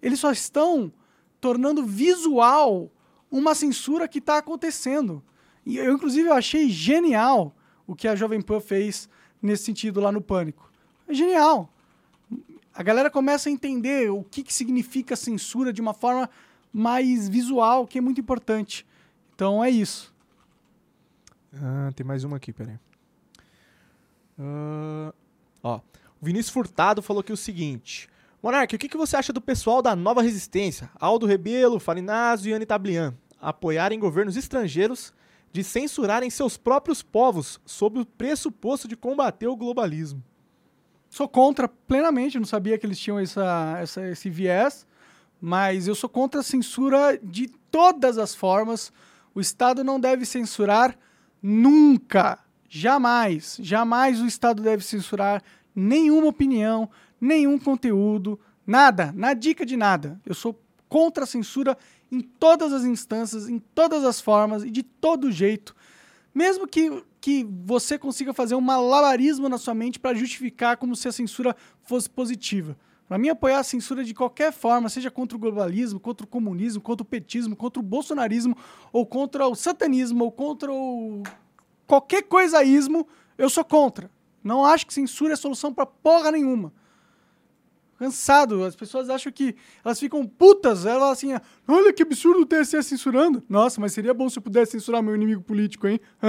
Eles 0.00 0.20
só 0.20 0.30
estão 0.30 0.92
tornando 1.40 1.84
visual 1.84 2.90
uma 3.36 3.52
censura 3.52 4.06
que 4.06 4.18
está 4.20 4.38
acontecendo. 4.38 5.20
E 5.66 5.76
eu, 5.76 5.92
inclusive, 5.92 6.28
eu 6.28 6.34
achei 6.34 6.70
genial 6.70 7.52
o 7.84 7.96
que 7.96 8.06
a 8.06 8.14
Jovem 8.14 8.40
Pan 8.40 8.60
fez 8.60 9.08
nesse 9.42 9.64
sentido 9.64 10.00
lá 10.00 10.12
no 10.12 10.20
Pânico. 10.20 10.70
É 11.08 11.12
genial. 11.12 11.68
A 12.72 12.82
galera 12.82 13.10
começa 13.10 13.48
a 13.48 13.52
entender 13.52 14.08
o 14.08 14.22
que, 14.22 14.44
que 14.44 14.54
significa 14.54 15.16
censura 15.16 15.72
de 15.72 15.80
uma 15.80 15.92
forma 15.92 16.30
mais 16.72 17.28
visual, 17.28 17.88
que 17.88 17.98
é 17.98 18.00
muito 18.00 18.20
importante. 18.20 18.86
Então 19.34 19.64
é 19.64 19.68
isso. 19.68 20.14
Ah, 21.52 21.90
tem 21.94 22.06
mais 22.06 22.22
uma 22.22 22.36
aqui, 22.36 22.52
peraí. 22.52 22.78
Ah, 24.38 25.12
ó. 25.60 25.80
Vinícius 26.22 26.52
Furtado 26.52 27.02
falou 27.02 27.20
aqui 27.20 27.32
o 27.32 27.36
seguinte. 27.36 28.08
Monark, 28.40 28.76
o 28.76 28.78
que, 28.78 28.88
que 28.88 28.96
você 28.96 29.16
acha 29.16 29.32
do 29.32 29.40
pessoal 29.40 29.82
da 29.82 29.96
Nova 29.96 30.22
Resistência, 30.22 30.90
Aldo 31.00 31.26
Rebelo, 31.26 31.80
Farinazzo 31.80 32.48
e 32.48 32.52
Anne 32.52 32.66
Tablian, 32.66 33.14
apoiarem 33.48 33.98
governos 33.98 34.36
estrangeiros 34.36 35.12
de 35.52 35.62
censurarem 35.62 36.30
seus 36.30 36.56
próprios 36.56 37.02
povos 37.02 37.60
sob 37.64 38.00
o 38.00 38.06
pressuposto 38.06 38.88
de 38.88 38.96
combater 38.96 39.46
o 39.46 39.56
globalismo? 39.56 40.22
Sou 41.08 41.28
contra 41.28 41.68
plenamente, 41.68 42.38
não 42.38 42.46
sabia 42.46 42.76
que 42.76 42.84
eles 42.84 42.98
tinham 42.98 43.18
essa, 43.20 43.78
essa- 43.80 44.08
esse 44.08 44.28
viés, 44.28 44.84
mas 45.40 45.86
eu 45.86 45.94
sou 45.94 46.08
contra 46.10 46.40
a 46.40 46.42
censura 46.42 47.16
de 47.22 47.48
todas 47.70 48.18
as 48.18 48.34
formas. 48.34 48.92
O 49.34 49.40
Estado 49.40 49.84
não 49.84 50.00
deve 50.00 50.24
censurar 50.24 50.98
nunca, 51.40 52.38
jamais, 52.68 53.58
jamais 53.60 54.20
o 54.20 54.26
Estado 54.26 54.62
deve 54.62 54.82
censurar 54.82 55.42
nenhuma 55.74 56.26
opinião, 56.28 56.90
nenhum 57.20 57.58
conteúdo, 57.58 58.40
nada, 58.66 59.12
na 59.14 59.34
dica 59.34 59.64
de 59.64 59.76
nada. 59.76 60.20
Eu 60.26 60.34
sou 60.34 60.58
contra 60.88 61.24
a 61.24 61.26
censura 61.26 61.76
em 62.14 62.20
todas 62.20 62.72
as 62.72 62.84
instâncias, 62.84 63.48
em 63.48 63.58
todas 63.58 64.04
as 64.04 64.20
formas 64.20 64.62
e 64.62 64.70
de 64.70 64.82
todo 64.82 65.32
jeito. 65.32 65.74
Mesmo 66.34 66.66
que, 66.66 67.02
que 67.20 67.46
você 67.64 67.98
consiga 67.98 68.32
fazer 68.32 68.54
um 68.54 68.60
malabarismo 68.60 69.48
na 69.48 69.58
sua 69.58 69.74
mente 69.74 69.98
para 69.98 70.16
justificar 70.16 70.76
como 70.76 70.96
se 70.96 71.08
a 71.08 71.12
censura 71.12 71.54
fosse 71.82 72.08
positiva. 72.08 72.76
Para 73.06 73.18
mim, 73.18 73.28
apoiar 73.28 73.58
a 73.58 73.64
censura 73.64 74.02
de 74.02 74.14
qualquer 74.14 74.52
forma, 74.52 74.88
seja 74.88 75.10
contra 75.10 75.36
o 75.36 75.40
globalismo, 75.40 76.00
contra 76.00 76.24
o 76.24 76.28
comunismo, 76.28 76.80
contra 76.80 77.02
o 77.02 77.06
petismo, 77.06 77.54
contra 77.54 77.78
o 77.78 77.82
bolsonarismo, 77.82 78.56
ou 78.92 79.04
contra 79.04 79.46
o 79.46 79.54
satanismo, 79.54 80.24
ou 80.24 80.32
contra 80.32 80.72
o 80.72 81.22
qualquer 81.86 82.22
coisaísmo, 82.22 83.06
eu 83.36 83.50
sou 83.50 83.64
contra. 83.64 84.10
Não 84.42 84.64
acho 84.64 84.86
que 84.86 84.94
censura 84.94 85.34
é 85.34 85.36
solução 85.36 85.72
para 85.72 85.86
porra 85.86 86.30
nenhuma. 86.30 86.72
Cansado, 87.98 88.64
as 88.64 88.74
pessoas 88.74 89.08
acham 89.08 89.32
que 89.32 89.54
elas 89.84 90.00
ficam 90.00 90.26
putas, 90.26 90.84
elas 90.84 91.12
assim, 91.12 91.28
olha 91.66 91.92
que 91.92 92.02
absurdo 92.02 92.40
o 92.40 92.46
TSE 92.46 92.82
censurando. 92.82 93.42
Nossa, 93.48 93.80
mas 93.80 93.92
seria 93.92 94.12
bom 94.12 94.28
se 94.28 94.38
eu 94.38 94.42
pudesse 94.42 94.72
censurar 94.72 95.02
meu 95.02 95.14
inimigo 95.14 95.42
político, 95.42 95.86
hein? 95.86 96.00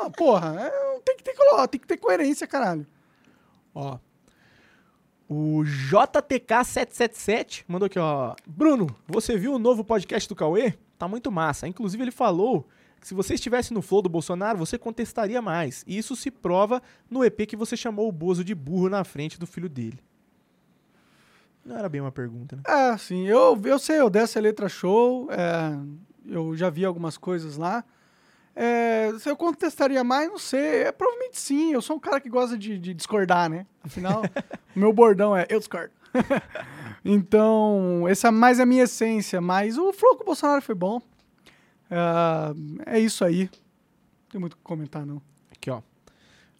ah, 0.00 0.10
porra, 0.10 0.60
é, 0.60 1.00
tem, 1.04 1.16
que 1.16 1.22
ter, 1.22 1.34
tem 1.70 1.80
que 1.80 1.86
ter 1.86 1.96
coerência, 1.96 2.46
caralho. 2.46 2.86
Ó. 3.74 3.98
O 5.28 5.62
JTK777 5.90 7.64
mandou 7.66 7.86
aqui, 7.86 7.98
ó. 7.98 8.34
Bruno, 8.46 8.86
você 9.08 9.36
viu 9.36 9.54
o 9.54 9.58
novo 9.58 9.84
podcast 9.84 10.28
do 10.28 10.36
Cauê? 10.36 10.74
Tá 10.96 11.08
muito 11.08 11.32
massa. 11.32 11.66
Inclusive, 11.66 12.02
ele 12.02 12.10
falou 12.12 12.66
que 13.00 13.08
se 13.08 13.14
você 13.14 13.34
estivesse 13.34 13.74
no 13.74 13.82
flow 13.82 14.02
do 14.02 14.08
Bolsonaro, 14.08 14.58
você 14.58 14.78
contestaria 14.78 15.42
mais. 15.42 15.84
E 15.86 15.98
isso 15.98 16.14
se 16.16 16.30
prova 16.30 16.80
no 17.10 17.24
EP 17.24 17.46
que 17.46 17.56
você 17.56 17.76
chamou 17.76 18.08
o 18.08 18.12
Bozo 18.12 18.44
de 18.44 18.54
burro 18.54 18.88
na 18.88 19.04
frente 19.04 19.38
do 19.38 19.46
filho 19.46 19.68
dele. 19.68 19.98
Não 21.66 21.76
era 21.76 21.88
bem 21.88 22.00
uma 22.00 22.12
pergunta, 22.12 22.54
né? 22.54 22.62
É, 22.64 22.96
sim, 22.96 23.26
eu, 23.26 23.60
eu 23.64 23.78
sei, 23.78 23.98
eu 23.98 24.08
dessa 24.08 24.38
letra 24.38 24.68
show, 24.68 25.28
é, 25.32 25.76
eu 26.24 26.56
já 26.56 26.70
vi 26.70 26.84
algumas 26.84 27.18
coisas 27.18 27.56
lá. 27.56 27.84
É, 28.54 29.12
se 29.18 29.28
eu 29.28 29.36
contestaria 29.36 30.04
mais, 30.04 30.28
não 30.28 30.38
sei, 30.38 30.84
é, 30.84 30.92
provavelmente 30.92 31.40
sim, 31.40 31.72
eu 31.72 31.82
sou 31.82 31.96
um 31.96 32.00
cara 32.00 32.20
que 32.20 32.28
gosta 32.28 32.56
de, 32.56 32.78
de 32.78 32.94
discordar, 32.94 33.50
né? 33.50 33.66
Afinal, 33.82 34.22
o 34.76 34.78
meu 34.78 34.92
bordão 34.92 35.36
é 35.36 35.44
eu 35.48 35.58
discordo. 35.58 35.92
então, 37.04 38.06
essa 38.08 38.28
é 38.28 38.30
mais 38.30 38.60
a 38.60 38.64
minha 38.64 38.84
essência, 38.84 39.40
mas 39.40 39.76
o 39.76 39.92
flow 39.92 40.14
com 40.14 40.22
o 40.22 40.26
Bolsonaro 40.26 40.62
foi 40.62 40.74
bom. 40.74 41.02
É, 41.90 42.96
é 42.96 43.00
isso 43.00 43.24
aí. 43.24 43.50
Não 43.50 44.30
tem 44.30 44.40
muito 44.40 44.52
o 44.52 44.56
que 44.56 44.62
comentar, 44.62 45.04
não. 45.04 45.20
Aqui, 45.50 45.68
ó. 45.68 45.82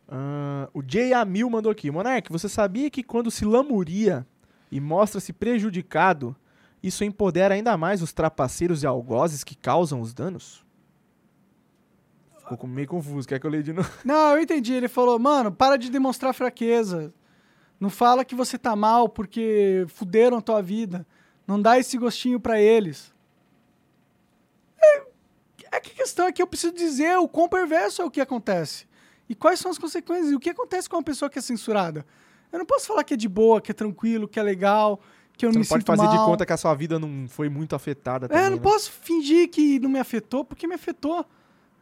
Ah, 0.09 0.69
o 0.75 0.83
J. 0.83 1.15
Amil 1.15 1.49
mandou 1.49 1.71
aqui. 1.71 1.93
Monark, 1.93 2.31
você 2.31 2.49
sabia 2.49 2.91
que 2.91 3.05
quando 3.05 3.31
se 3.31 3.45
lamuria 3.45 4.27
e 4.71 4.81
mostra-se 4.81 5.33
prejudicado, 5.33 6.37
isso 6.83 7.05
empodera 7.05 7.55
ainda 7.55 7.77
mais 7.77 8.03
os 8.03 8.13
trapaceiros 8.13 8.83
e 8.83 8.87
algozes 8.87 9.43
que 9.43 9.55
causam 9.55 10.01
os 10.01 10.13
danos? 10.13 10.65
Ficou 12.49 12.69
meio 12.69 12.87
confuso. 12.87 13.27
Quer 13.27 13.41
que 13.41 13.47
eu 13.47 13.51
leia 13.51 13.63
de 13.63 13.73
novo? 13.73 13.91
Não, 14.05 14.37
eu 14.37 14.43
entendi. 14.43 14.73
Ele 14.73 14.89
falou, 14.89 15.19
mano, 15.19 15.51
para 15.51 15.77
de 15.77 15.91
demonstrar 15.91 16.33
fraqueza. 16.33 17.13
Não 17.81 17.91
fala 17.91 18.25
que 18.25 18.35
você 18.35 18.57
tá 18.57 18.77
mal 18.77 19.09
porque 19.09 19.85
fuderam 19.89 20.39
a 20.39 20.41
tua 20.41 20.63
vida. 20.63 21.07
Não 21.47 21.61
dá 21.61 21.79
esse 21.79 21.99
gostinho 21.99 22.39
pra 22.39 22.61
eles. 22.61 23.13
É, 24.81 24.99
é 25.73 25.81
que 25.81 25.91
a 25.91 25.95
questão 25.95 26.27
é 26.27 26.33
que 26.33 26.41
eu 26.41 26.47
preciso 26.47 26.75
dizer 26.75 27.19
o 27.19 27.29
quão 27.29 27.49
perverso 27.49 28.01
é 28.01 28.05
o 28.05 28.11
que 28.11 28.21
acontece. 28.21 28.87
E 29.29 29.35
quais 29.35 29.59
são 29.59 29.71
as 29.71 29.79
consequências. 29.79 30.31
E 30.31 30.37
o 30.37 30.41
que 30.41 30.51
acontece 30.51 30.89
com 30.89 30.97
uma 30.97 31.03
pessoa 31.03 31.29
que 31.29 31.39
é 31.39 31.43
censurada. 31.43 32.07
Eu 32.53 32.59
não 32.59 32.67
posso 32.67 32.87
falar 32.87 33.05
que 33.05 33.15
é 33.15 33.17
de 33.17 33.29
boa, 33.29 33.61
que 33.61 33.71
é 33.71 33.75
tranquilo, 33.75 34.27
que 34.29 34.39
é 34.39 34.43
legal, 34.43 35.01
que 35.37 35.45
eu 35.45 35.51
Você 35.51 35.59
não 35.59 35.61
não 35.61 35.65
me 35.65 35.69
pode 35.69 35.81
sinto 35.83 35.87
fazer 35.97 36.09
de 36.09 36.17
mal. 36.17 36.27
conta 36.27 36.47
que 36.47 36.53
a 36.53 36.57
sua 36.57 36.75
vida 36.75 36.99
não 36.99 37.27
foi 37.29 37.49
muito 37.49 37.75
afetada 37.75 38.29
também, 38.29 38.45
É, 38.45 38.49
não 38.49 38.57
né? 38.57 38.63
posso 38.63 38.91
fingir 38.91 39.49
que 39.51 39.79
não 39.81 39.91
me 39.91 39.99
afetou, 39.99 40.45
porque 40.45 40.67
me 40.67 40.75
afetou, 40.75 41.25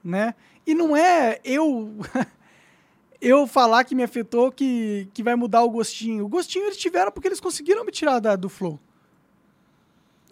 né? 0.03 0.35
E 0.67 0.75
não 0.75 0.97
é 0.97 1.39
eu 1.45 1.95
eu 3.21 3.47
falar 3.47 3.85
que 3.85 3.95
me 3.95 4.03
afetou 4.03 4.51
que, 4.51 5.09
que 5.15 5.23
vai 5.23 5.35
mudar 5.37 5.63
o 5.63 5.71
gostinho. 5.71 6.25
O 6.25 6.29
gostinho 6.29 6.65
eles 6.67 6.77
tiveram 6.77 7.13
porque 7.13 7.29
eles 7.29 7.41
conseguiram 7.41 7.85
me 7.85 7.93
tirar 7.93 8.19
da- 8.19 8.37
do 8.37 8.49
flow. 8.49 8.79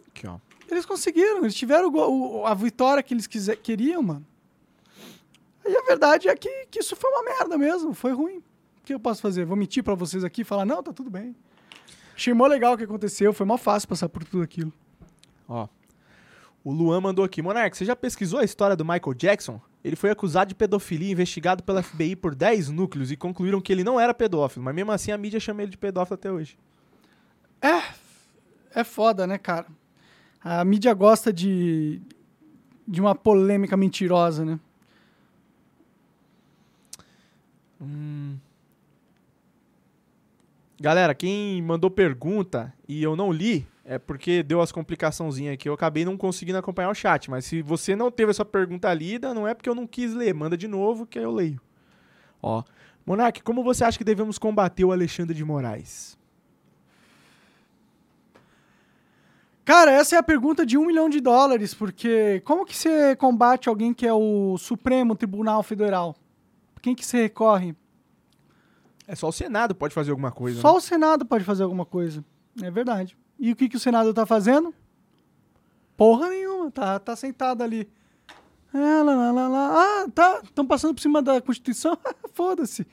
Aqui, 0.09 0.27
ó. 0.27 0.39
Eles 0.71 0.85
conseguiram, 0.87 1.39
eles 1.43 1.55
tiveram 1.55 1.89
o 1.91 2.41
o- 2.41 2.47
a 2.47 2.55
vitória 2.55 3.03
que 3.03 3.13
eles 3.15 3.27
quiser, 3.27 3.57
queriam, 3.57 4.03
mano. 4.03 4.27
E 5.65 5.77
a 5.77 5.83
verdade 5.83 6.29
é 6.29 6.35
que, 6.35 6.67
que 6.71 6.81
isso 6.81 6.97
foi 6.97 7.11
uma 7.11 7.23
merda 7.23 7.57
mesmo, 7.57 7.95
foi 7.95 8.13
ruim. 8.13 8.43
O 8.83 8.85
que 8.85 8.93
eu 8.93 9.01
posso 9.01 9.23
fazer? 9.23 9.45
Vou 9.45 9.57
mentir 9.57 9.85
pra 9.85 9.95
vocês 9.95 10.25
aqui 10.25 10.41
e 10.41 10.45
falar, 10.45 10.67
não, 10.67 10.83
tá 10.83 10.93
tudo 10.93 11.09
bem. 11.09 11.37
Achei 12.17 12.35
mó 12.35 12.47
legal 12.47 12.75
o 12.75 12.77
que 12.77 12.85
aconteceu, 12.85 13.33
foi 13.33 13.47
mó 13.47 13.57
fácil 13.57 13.89
passar 13.89 14.09
por 14.09 14.25
tudo 14.25 14.43
aquilo. 14.43 14.73
Ó. 15.49 15.69
O 16.65 16.73
Luan 16.73 17.01
mandou 17.01 17.25
aqui. 17.25 17.41
Monark, 17.43 17.77
você 17.77 17.85
já 17.85 17.95
pesquisou 17.95 18.41
a 18.41 18.45
história 18.45 18.77
do 18.77 18.85
Michael 18.85 19.15
Jackson? 19.15 19.61
Ele 19.85 19.97
foi 19.97 20.11
acusado 20.11 20.49
de 20.49 20.55
pedofilia 20.55 21.09
e 21.09 21.13
investigado 21.13 21.63
pela 21.63 21.83
FBI 21.83 22.17
por 22.17 22.35
10 22.35 22.71
núcleos 22.71 23.11
e 23.11 23.17
concluíram 23.17 23.61
que 23.61 23.73
ele 23.73 23.83
não 23.83 23.99
era 23.99 24.15
pedófilo, 24.15 24.65
mas 24.65 24.75
mesmo 24.75 24.93
assim 24.93 25.11
a 25.11 25.19
mídia 25.19 25.41
chama 25.41 25.63
ele 25.63 25.71
de 25.71 25.79
pedófilo 25.79 26.15
até 26.15 26.31
hoje. 26.31 26.57
É 28.75 28.85
foda, 28.85 29.27
né, 29.27 29.39
cara? 29.39 29.67
A 30.43 30.65
mídia 30.65 30.93
gosta 30.95 31.33
de, 31.33 32.01
de 32.87 33.01
uma 33.01 33.15
polêmica 33.15 33.77
mentirosa, 33.77 34.45
né? 34.45 34.59
Galera, 40.83 41.15
quem 41.15 41.63
mandou 41.63 41.89
pergunta 41.89 42.75
e 42.89 43.01
eu 43.05 43.15
não 43.15 43.31
li, 43.31 43.65
é 43.85 44.01
porque 44.01 44.43
deu 44.43 44.61
as 44.61 44.73
complicaçãozinhas 44.73 45.55
aqui, 45.55 45.69
eu 45.69 45.75
acabei 45.75 46.05
não 46.05 46.17
conseguindo 46.17 46.59
acompanhar 46.59 46.91
o 46.91 46.95
chat. 46.95 47.31
Mas 47.31 47.45
se 47.45 47.63
você 47.63 47.95
não 47.95 48.11
teve 48.11 48.33
essa 48.33 48.45
pergunta 48.45 48.93
lida, 48.93 49.33
não 49.33 49.47
é 49.47 49.55
porque 49.55 49.69
eu 49.69 49.77
não 49.77 49.87
quis 49.87 50.13
ler. 50.13 50.35
Manda 50.35 50.57
de 50.57 50.67
novo 50.67 51.07
que 51.07 51.21
eu 51.21 51.31
leio. 51.31 51.61
Ó. 52.43 52.65
Monark, 53.07 53.45
como 53.45 53.63
você 53.63 53.85
acha 53.85 53.97
que 53.97 54.03
devemos 54.03 54.41
combater 54.41 54.85
o 54.85 54.91
Alexandre 54.91 55.37
de 55.37 55.45
Moraes? 55.45 56.19
Cara, 59.65 59.93
essa 59.93 60.17
é 60.17 60.19
a 60.19 60.23
pergunta 60.25 60.67
de 60.67 60.77
um 60.77 60.87
milhão 60.87 61.09
de 61.09 61.21
dólares, 61.21 61.73
porque 61.75 62.43
como 62.45 62.67
que 62.67 62.77
você 62.77 63.15
combate 63.15 63.69
alguém 63.69 63.95
que 63.95 64.05
é 64.05 64.13
o 64.13 64.59
Supremo 64.59 65.15
Tribunal 65.15 65.63
Federal? 65.63 66.17
Quem 66.81 66.93
que 66.93 67.07
você 67.07 67.23
recorre? 67.23 67.77
É 69.07 69.15
só 69.15 69.29
o 69.29 69.33
Senado 69.33 69.75
pode 69.75 69.95
fazer 69.95 70.11
alguma 70.11 70.31
coisa. 70.33 70.61
Só 70.61 70.73
né? 70.73 70.79
o 70.79 70.81
Senado 70.81 71.25
pode 71.27 71.45
fazer 71.45 71.63
alguma 71.65 71.85
coisa. 71.85 72.25
É 72.63 72.71
verdade. 72.71 73.17
E 73.39 73.51
o 73.53 73.57
que, 73.57 73.69
que 73.69 73.77
o 73.77 73.81
Senado 73.81 74.13
tá 74.15 74.25
fazendo? 74.25 74.75
Porra 75.97 76.29
nenhuma, 76.31 76.71
tá, 76.71 76.99
tá 76.99 77.15
sentado 77.17 77.63
ali. 77.63 77.89
Ah, 78.73 79.03
lá, 79.05 79.15
lá, 79.15 79.33
lá, 79.33 79.49
lá. 79.49 79.71
Ah, 80.05 80.09
tá. 80.15 80.41
Estão 80.45 80.67
passando 80.67 80.95
por 80.95 81.01
cima 81.01 81.21
da 81.21 81.41
Constituição? 81.41 81.97
Foda-se. 82.33 82.87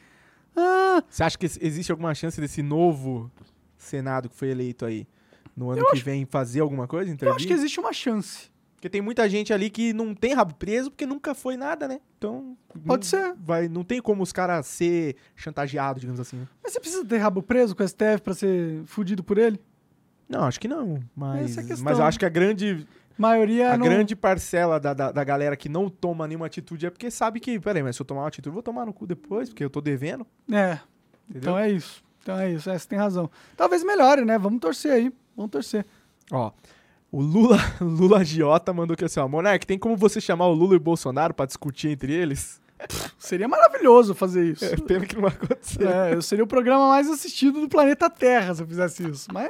Ah, 0.56 1.02
Você 1.10 1.24
acha 1.24 1.38
que 1.38 1.46
ex- 1.46 1.58
existe 1.62 1.92
alguma 1.92 2.14
chance 2.14 2.40
desse 2.42 2.62
novo 2.62 3.32
Senado 3.78 4.28
que 4.30 4.36
foi 4.36 4.50
eleito 4.50 4.86
aí 4.86 5.08
no 5.56 5.70
ano 5.72 5.86
que 5.92 6.00
vem 6.00 6.26
fazer 6.26 6.60
alguma 6.60 6.88
coisa? 6.88 7.10
eu 7.10 7.14
Intervir? 7.14 7.36
acho 7.36 7.48
que 7.48 7.54
existe 7.54 7.80
uma 7.80 7.94
chance. 7.94 8.49
Porque 8.80 8.90
tem 8.90 9.02
muita 9.02 9.28
gente 9.28 9.52
ali 9.52 9.70
que 9.70 9.92
não 9.92 10.16
tem 10.16 10.34
rabo 10.34 10.56
preso 10.56 10.90
porque 10.90 11.06
nunca 11.06 11.36
foi 11.36 11.58
nada, 11.58 11.86
né? 11.86 12.00
Então. 12.18 12.56
Pode 12.86 13.06
ser. 13.08 13.36
Vai, 13.38 13.68
não 13.68 13.84
tem 13.84 14.02
como 14.02 14.24
os 14.24 14.32
caras 14.32 14.68
ser 14.68 15.18
chantageados, 15.36 16.00
digamos 16.00 16.18
assim. 16.18 16.38
né? 16.38 16.48
Mas 16.64 16.72
você 16.72 16.80
precisa 16.80 17.04
ter 17.04 17.18
rabo 17.18 17.44
preso 17.44 17.76
com 17.76 17.84
o 17.84 17.88
STF 17.88 18.22
pra 18.24 18.34
ser 18.34 18.82
fudido 18.86 19.22
por 19.22 19.38
ele? 19.38 19.60
Não, 20.30 20.46
acho 20.46 20.62
que 20.62 20.68
não. 20.70 21.04
Mas, 21.14 21.52
Essa 21.52 21.60
é 21.60 21.64
a 21.66 21.68
questão. 21.68 21.84
mas 21.84 22.00
eu 22.00 22.06
acho 22.06 22.18
que 22.18 22.26
a 22.26 22.30
grande, 22.30 22.88
maioria 23.18 23.74
a 23.74 23.78
não... 23.78 23.86
grande 23.86 24.16
parcela 24.16 24.80
da, 24.80 24.94
da, 24.94 25.12
da 25.12 25.24
galera 25.26 25.58
que 25.58 25.68
não 25.68 25.90
toma 25.90 26.26
nenhuma 26.26 26.46
atitude 26.46 26.86
é 26.86 26.90
porque 26.90 27.12
sabe 27.12 27.42
que, 27.42 27.60
peraí, 27.60 27.84
mas 27.84 27.98
se 27.98 28.02
eu 28.02 28.06
tomar 28.06 28.22
uma 28.22 28.28
atitude, 28.30 28.48
eu 28.48 28.54
vou 28.54 28.64
tomar 28.64 28.86
no 28.86 28.94
cu 28.94 29.06
depois, 29.06 29.50
porque 29.50 29.66
eu 29.66 29.70
tô 29.70 29.82
devendo. 29.82 30.26
É, 30.50 30.80
Entendeu? 31.30 31.42
então 31.42 31.58
é 31.58 31.70
isso. 31.70 32.02
Então 32.24 32.40
é 32.40 32.50
isso, 32.50 32.70
é, 32.70 32.80
você 32.80 32.88
tem 32.88 32.98
razão. 32.98 33.30
Talvez 33.58 33.84
melhore, 33.84 34.24
né? 34.24 34.38
Vamos 34.38 34.62
torcer 34.62 34.94
aí. 34.94 35.12
Vamos 35.36 35.52
torcer. 35.52 35.86
Ó, 36.32 36.52
o 37.12 37.22
Lula, 37.22 37.58
Lula 37.82 38.24
Giota 38.24 38.74
mandou 38.74 38.94
aqui 38.94 39.06
assim, 39.06 39.20
ó, 39.20 39.28
Monark, 39.28 39.66
tem 39.66 39.78
como 39.78 39.96
você 39.96 40.22
chamar 40.22 40.48
o 40.48 40.54
Lula 40.54 40.74
e 40.74 40.78
o 40.78 40.80
Bolsonaro 40.80 41.34
pra 41.34 41.46
discutir 41.46 41.90
entre 41.90 42.14
eles? 42.14 42.62
Seria 43.18 43.48
maravilhoso 43.48 44.16
fazer 44.16 44.46
isso. 44.52 44.64
É, 44.64 44.76
pena 44.78 45.06
que 45.06 45.16
não 45.16 45.24
vai 45.24 45.32
acontecer. 45.32 45.86
É, 45.86 46.14
eu 46.14 46.22
seria 46.22 46.44
o 46.44 46.48
programa 46.48 46.88
mais 46.88 47.10
assistido 47.10 47.60
do 47.60 47.68
planeta 47.68 48.10
Terra 48.10 48.56
se 48.56 48.64
eu 48.64 48.68
fizesse 48.68 49.06
isso. 49.10 49.28
Mas 49.34 49.50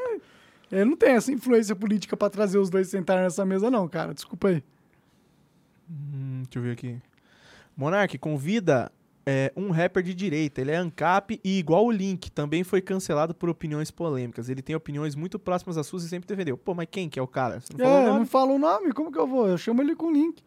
eu 0.72 0.86
não 0.86 0.96
tenho 0.96 1.18
essa 1.18 1.32
influência 1.32 1.76
política 1.76 2.18
pra 2.18 2.30
trazer 2.30 2.58
os 2.58 2.70
dois 2.70 2.88
sentarem 2.88 3.24
nessa 3.24 3.46
mesa, 3.46 3.70
não, 3.70 3.88
cara. 3.88 4.14
Desculpa 4.14 4.48
aí. 4.48 4.64
Hum, 5.90 6.42
deixa 6.44 6.58
eu 6.58 6.64
ver 6.64 6.72
aqui. 6.72 6.98
Monark 7.78 8.18
convida 8.18 8.92
é, 9.32 9.54
um 9.56 9.70
rapper 9.70 10.02
de 10.02 10.14
direita. 10.16 10.60
Ele 10.60 10.72
é 10.72 10.76
ANCAP 10.78 11.40
e, 11.44 11.60
igual 11.60 11.86
o 11.86 11.92
Link, 11.92 12.32
também 12.32 12.64
foi 12.64 12.82
cancelado 12.82 13.36
por 13.36 13.48
opiniões 13.48 13.92
polêmicas. 13.92 14.50
Ele 14.50 14.62
tem 14.62 14.76
opiniões 14.76 15.14
muito 15.16 15.38
próximas 15.38 15.78
às 15.78 15.86
suas 15.86 16.04
e 16.04 16.10
sempre 16.10 16.28
defendeu. 16.28 16.58
Pô, 16.58 16.74
mas 16.74 16.88
quem 16.90 17.08
que 17.08 17.20
é 17.20 17.22
o 17.22 17.28
cara? 17.28 17.60
Você 17.60 17.74
não 17.74 17.80
falou 17.80 17.94
o 17.94 18.02
É, 18.02 18.06
nome? 18.08 18.20
não 18.20 18.26
fala 18.26 18.52
o 18.54 18.58
nome, 18.60 18.92
como 18.94 19.12
que 19.12 19.20
eu 19.20 19.28
vou? 19.28 19.48
Eu 19.48 19.58
chamo 19.58 19.82
ele 19.84 19.96
com 19.96 20.12
link. 20.12 20.42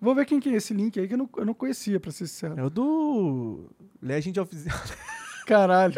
Vou 0.00 0.14
ver 0.14 0.24
quem 0.26 0.38
que 0.38 0.48
é 0.48 0.52
esse 0.52 0.72
link 0.72 0.98
aí 1.00 1.08
que 1.08 1.14
eu 1.14 1.18
não, 1.18 1.28
eu 1.36 1.44
não 1.44 1.54
conhecia, 1.54 1.98
pra 1.98 2.12
ser 2.12 2.28
sincero. 2.28 2.54
É 2.56 2.62
o 2.62 2.70
do 2.70 3.68
Legend 4.00 4.38
of 4.38 4.56
Zelda. 4.56 4.94
Caralho. 5.44 5.94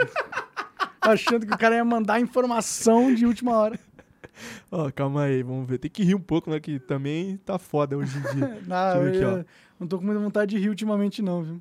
Achando 1.00 1.46
que 1.46 1.52
o 1.52 1.58
cara 1.58 1.74
ia 1.76 1.84
mandar 1.84 2.20
informação 2.20 3.14
de 3.14 3.26
última 3.26 3.52
hora. 3.56 3.78
Ó, 4.72 4.90
calma 4.90 5.24
aí, 5.24 5.42
vamos 5.42 5.68
ver. 5.68 5.78
Tem 5.78 5.90
que 5.90 6.02
rir 6.02 6.14
um 6.14 6.20
pouco, 6.20 6.50
né? 6.50 6.58
Que 6.60 6.78
também 6.78 7.36
tá 7.38 7.58
foda 7.58 7.96
hoje 7.96 8.16
em 8.16 8.22
dia. 8.34 8.58
Não, 8.66 9.02
eu 9.06 9.08
aqui, 9.40 9.48
não 9.78 9.86
tô 9.86 9.98
com 9.98 10.04
muita 10.04 10.20
vontade 10.20 10.54
de 10.54 10.58
rir 10.62 10.68
ultimamente, 10.68 11.20
não, 11.22 11.42
viu? 11.42 11.60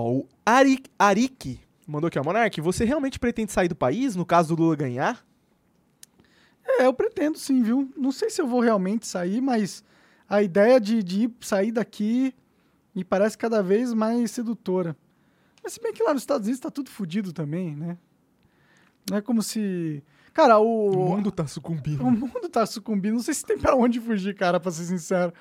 Ó, 0.00 0.12
o 0.12 0.28
Arik, 0.46 0.90
Arik 0.98 1.60
mandou 1.86 2.08
aqui, 2.08 2.18
ó. 2.18 2.24
Monark, 2.24 2.60
você 2.60 2.84
realmente 2.84 3.18
pretende 3.18 3.52
sair 3.52 3.68
do 3.68 3.76
país 3.76 4.16
no 4.16 4.24
caso 4.24 4.56
do 4.56 4.62
Lula 4.62 4.76
ganhar? 4.76 5.24
É, 6.64 6.86
eu 6.86 6.94
pretendo 6.94 7.38
sim, 7.38 7.62
viu? 7.62 7.92
Não 7.96 8.10
sei 8.10 8.30
se 8.30 8.40
eu 8.40 8.46
vou 8.46 8.60
realmente 8.60 9.06
sair, 9.06 9.40
mas 9.40 9.84
a 10.28 10.42
ideia 10.42 10.80
de, 10.80 11.02
de 11.02 11.24
ir 11.24 11.32
sair 11.40 11.72
daqui 11.72 12.34
me 12.94 13.04
parece 13.04 13.36
cada 13.36 13.62
vez 13.62 13.92
mais 13.92 14.30
sedutora. 14.30 14.96
Mas 15.62 15.74
se 15.74 15.82
bem 15.82 15.92
que 15.92 16.02
lá 16.02 16.14
nos 16.14 16.22
Estados 16.22 16.46
Unidos 16.46 16.60
tá 16.60 16.70
tudo 16.70 16.88
fudido 16.88 17.32
também, 17.32 17.76
né? 17.76 17.98
Não 19.10 19.18
é 19.18 19.20
como 19.20 19.42
se. 19.42 20.02
Cara, 20.32 20.58
o. 20.58 20.90
O 20.90 21.16
mundo 21.16 21.30
tá 21.30 21.46
sucumbindo. 21.46 22.02
O 22.02 22.10
mundo 22.10 22.48
tá 22.48 22.64
sucumbindo. 22.64 23.14
Não 23.14 23.22
sei 23.22 23.34
se 23.34 23.44
tem 23.44 23.58
pra 23.58 23.74
onde 23.74 24.00
fugir, 24.00 24.34
cara, 24.34 24.58
pra 24.58 24.70
ser 24.70 24.84
sincero. 24.84 25.32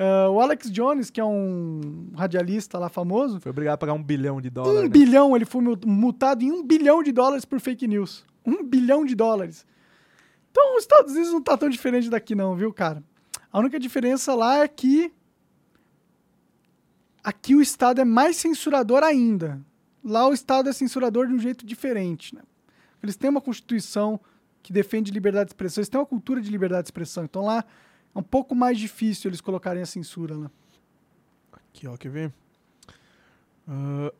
Ah, 0.00 0.30
o 0.30 0.40
Alex 0.40 0.70
Jones, 0.70 1.10
que 1.10 1.20
é 1.20 1.24
um 1.24 2.10
radialista 2.14 2.78
lá 2.78 2.88
famoso, 2.88 3.40
Foi 3.40 3.50
obrigado 3.50 3.74
a 3.74 3.78
pagar 3.78 3.94
um 3.94 4.02
bilhão 4.02 4.40
de 4.40 4.48
dólares. 4.48 4.78
um 4.78 4.82
né? 4.84 4.88
bilhão, 4.88 5.34
ele 5.34 5.44
foi 5.44 5.60
mu- 5.60 5.78
multado 5.84 6.44
em 6.44 6.52
um 6.52 6.62
bilhão 6.64 7.02
de 7.02 7.10
dólares 7.10 7.44
por 7.44 7.58
fake 7.58 7.88
news. 7.88 8.24
Um 8.46 8.62
bilhão 8.62 9.04
de 9.04 9.14
dólares. 9.16 9.66
Então, 10.52 10.76
os 10.76 10.82
Estados 10.82 11.12
Unidos 11.12 11.32
não 11.32 11.42
tá 11.42 11.56
tão 11.56 11.68
diferente 11.68 12.08
daqui 12.08 12.34
não, 12.34 12.54
viu, 12.54 12.72
cara? 12.72 13.02
A 13.52 13.58
única 13.58 13.78
diferença 13.78 14.34
lá 14.34 14.58
é 14.58 14.68
que 14.68 15.12
aqui 17.22 17.54
o 17.54 17.60
Estado 17.60 18.00
é 18.00 18.04
mais 18.04 18.36
censurador 18.36 19.02
ainda. 19.02 19.60
Lá 20.02 20.28
o 20.28 20.32
Estado 20.32 20.68
é 20.68 20.72
censurador 20.72 21.26
de 21.26 21.34
um 21.34 21.38
jeito 21.38 21.66
diferente, 21.66 22.34
né? 22.34 22.42
Eles 23.02 23.16
têm 23.16 23.30
uma 23.30 23.40
constituição 23.40 24.20
que 24.62 24.72
defende 24.72 25.10
liberdade 25.10 25.46
de 25.46 25.50
expressão, 25.50 25.80
eles 25.80 25.88
têm 25.88 26.00
uma 26.00 26.06
cultura 26.06 26.40
de 26.40 26.50
liberdade 26.50 26.82
de 26.84 26.86
expressão. 26.88 27.24
Então 27.24 27.44
lá 27.44 27.64
é 28.18 28.20
um 28.20 28.24
pouco 28.24 28.54
mais 28.54 28.76
difícil 28.78 29.28
eles 29.28 29.40
colocarem 29.40 29.82
a 29.82 29.86
censura 29.86 30.36
lá. 30.36 30.50
Aqui, 31.52 31.86
ó, 31.86 31.96
quer 31.96 32.10
ver? 32.10 32.32
Ah, 33.66 34.12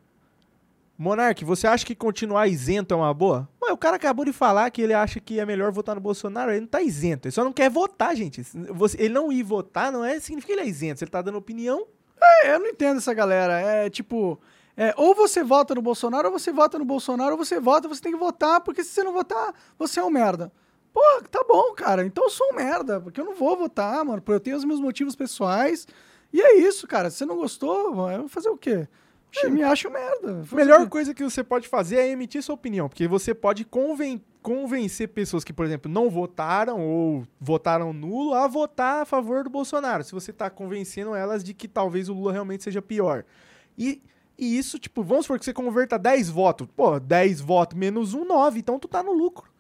Monark, 0.96 1.44
você 1.44 1.66
acha 1.66 1.86
que 1.86 1.94
continuar 1.94 2.48
isento 2.48 2.92
é 2.92 2.96
uma 2.96 3.12
boa? 3.14 3.48
Ué, 3.62 3.72
o 3.72 3.76
cara 3.78 3.96
acabou 3.96 4.24
de 4.24 4.32
falar 4.32 4.70
que 4.70 4.82
ele 4.82 4.94
acha 4.94 5.20
que 5.20 5.38
é 5.38 5.46
melhor 5.46 5.70
votar 5.70 5.94
no 5.94 6.00
Bolsonaro, 6.00 6.50
ele 6.50 6.60
não 6.62 6.66
tá 6.66 6.82
isento, 6.82 7.26
ele 7.28 7.32
só 7.32 7.44
não 7.44 7.52
quer 7.52 7.70
votar, 7.70 8.14
gente. 8.16 8.42
Você- 8.70 9.00
ele 9.00 9.14
não 9.14 9.30
ir 9.32 9.42
votar 9.44 9.92
não 9.92 10.04
é 10.04 10.18
significa 10.18 10.52
que 10.52 10.58
ele 10.60 10.66
é 10.66 10.70
isento, 10.70 10.98
se 10.98 11.04
ele 11.04 11.10
tá 11.10 11.22
dando 11.22 11.38
opinião, 11.38 11.86
É, 12.42 12.52
eu 12.54 12.58
não 12.58 12.66
entendo 12.66 12.96
essa 12.98 13.14
galera. 13.14 13.60
É 13.60 13.88
tipo, 13.88 14.40
é, 14.76 14.92
ou 14.96 15.14
você 15.14 15.44
vota 15.44 15.72
no 15.72 15.80
Bolsonaro, 15.80 16.26
ou 16.32 16.36
você 16.36 16.50
vota 16.50 16.76
no 16.76 16.84
Bolsonaro, 16.84 17.32
ou 17.32 17.38
você 17.38 17.60
vota, 17.60 17.86
você 17.86 18.00
tem 18.00 18.10
que 18.12 18.18
votar, 18.18 18.60
porque 18.60 18.82
se 18.82 18.90
você 18.90 19.04
não 19.04 19.12
votar, 19.12 19.54
você 19.78 20.00
é 20.00 20.04
um 20.04 20.10
merda. 20.10 20.50
Pô, 20.92 21.00
tá 21.30 21.44
bom, 21.48 21.72
cara. 21.74 22.04
Então 22.04 22.24
eu 22.24 22.30
sou 22.30 22.48
um 22.52 22.56
merda, 22.56 23.00
porque 23.00 23.20
eu 23.20 23.24
não 23.24 23.34
vou 23.34 23.56
votar, 23.56 24.04
mano. 24.04 24.20
Porque 24.22 24.32
eu 24.36 24.40
tenho 24.40 24.56
os 24.56 24.64
meus 24.64 24.80
motivos 24.80 25.14
pessoais. 25.14 25.86
E 26.32 26.40
é 26.40 26.56
isso, 26.58 26.86
cara. 26.86 27.10
Se 27.10 27.18
você 27.18 27.26
não 27.26 27.36
gostou, 27.36 27.88
eu 28.10 28.18
vou 28.20 28.28
fazer 28.28 28.48
o 28.48 28.56
quê? 28.56 28.86
Eu 29.42 29.50
me 29.50 29.62
acho 29.62 29.90
merda. 29.90 30.42
A 30.50 30.54
melhor 30.54 30.88
coisa 30.88 31.12
que 31.14 31.22
você 31.22 31.44
pode 31.44 31.68
fazer 31.68 31.96
é 31.96 32.08
emitir 32.08 32.42
sua 32.42 32.54
opinião, 32.54 32.88
porque 32.88 33.06
você 33.06 33.34
pode 33.34 33.62
conven- 33.64 34.22
convencer 34.42 35.08
pessoas 35.08 35.44
que, 35.44 35.52
por 35.52 35.66
exemplo, 35.66 35.90
não 35.90 36.08
votaram 36.08 36.80
ou 36.80 37.26
votaram 37.38 37.92
nulo 37.92 38.32
a 38.32 38.46
votar 38.48 39.02
a 39.02 39.04
favor 39.04 39.44
do 39.44 39.50
Bolsonaro. 39.50 40.02
Se 40.02 40.12
você 40.12 40.32
tá 40.32 40.48
convencendo 40.48 41.14
elas 41.14 41.44
de 41.44 41.52
que 41.52 41.68
talvez 41.68 42.08
o 42.08 42.14
Lula 42.14 42.32
realmente 42.32 42.64
seja 42.64 42.80
pior. 42.80 43.22
E, 43.76 44.00
e 44.38 44.56
isso, 44.58 44.78
tipo, 44.78 45.02
vamos 45.02 45.26
supor 45.26 45.38
que 45.38 45.44
você 45.44 45.52
converta 45.52 45.98
10 45.98 46.30
votos. 46.30 46.66
Pô, 46.74 46.98
10 46.98 47.42
votos 47.42 47.76
menos 47.78 48.14
um, 48.14 48.24
9. 48.24 48.58
Então 48.58 48.78
tu 48.78 48.88
tá 48.88 49.02
no 49.02 49.12
lucro. 49.12 49.50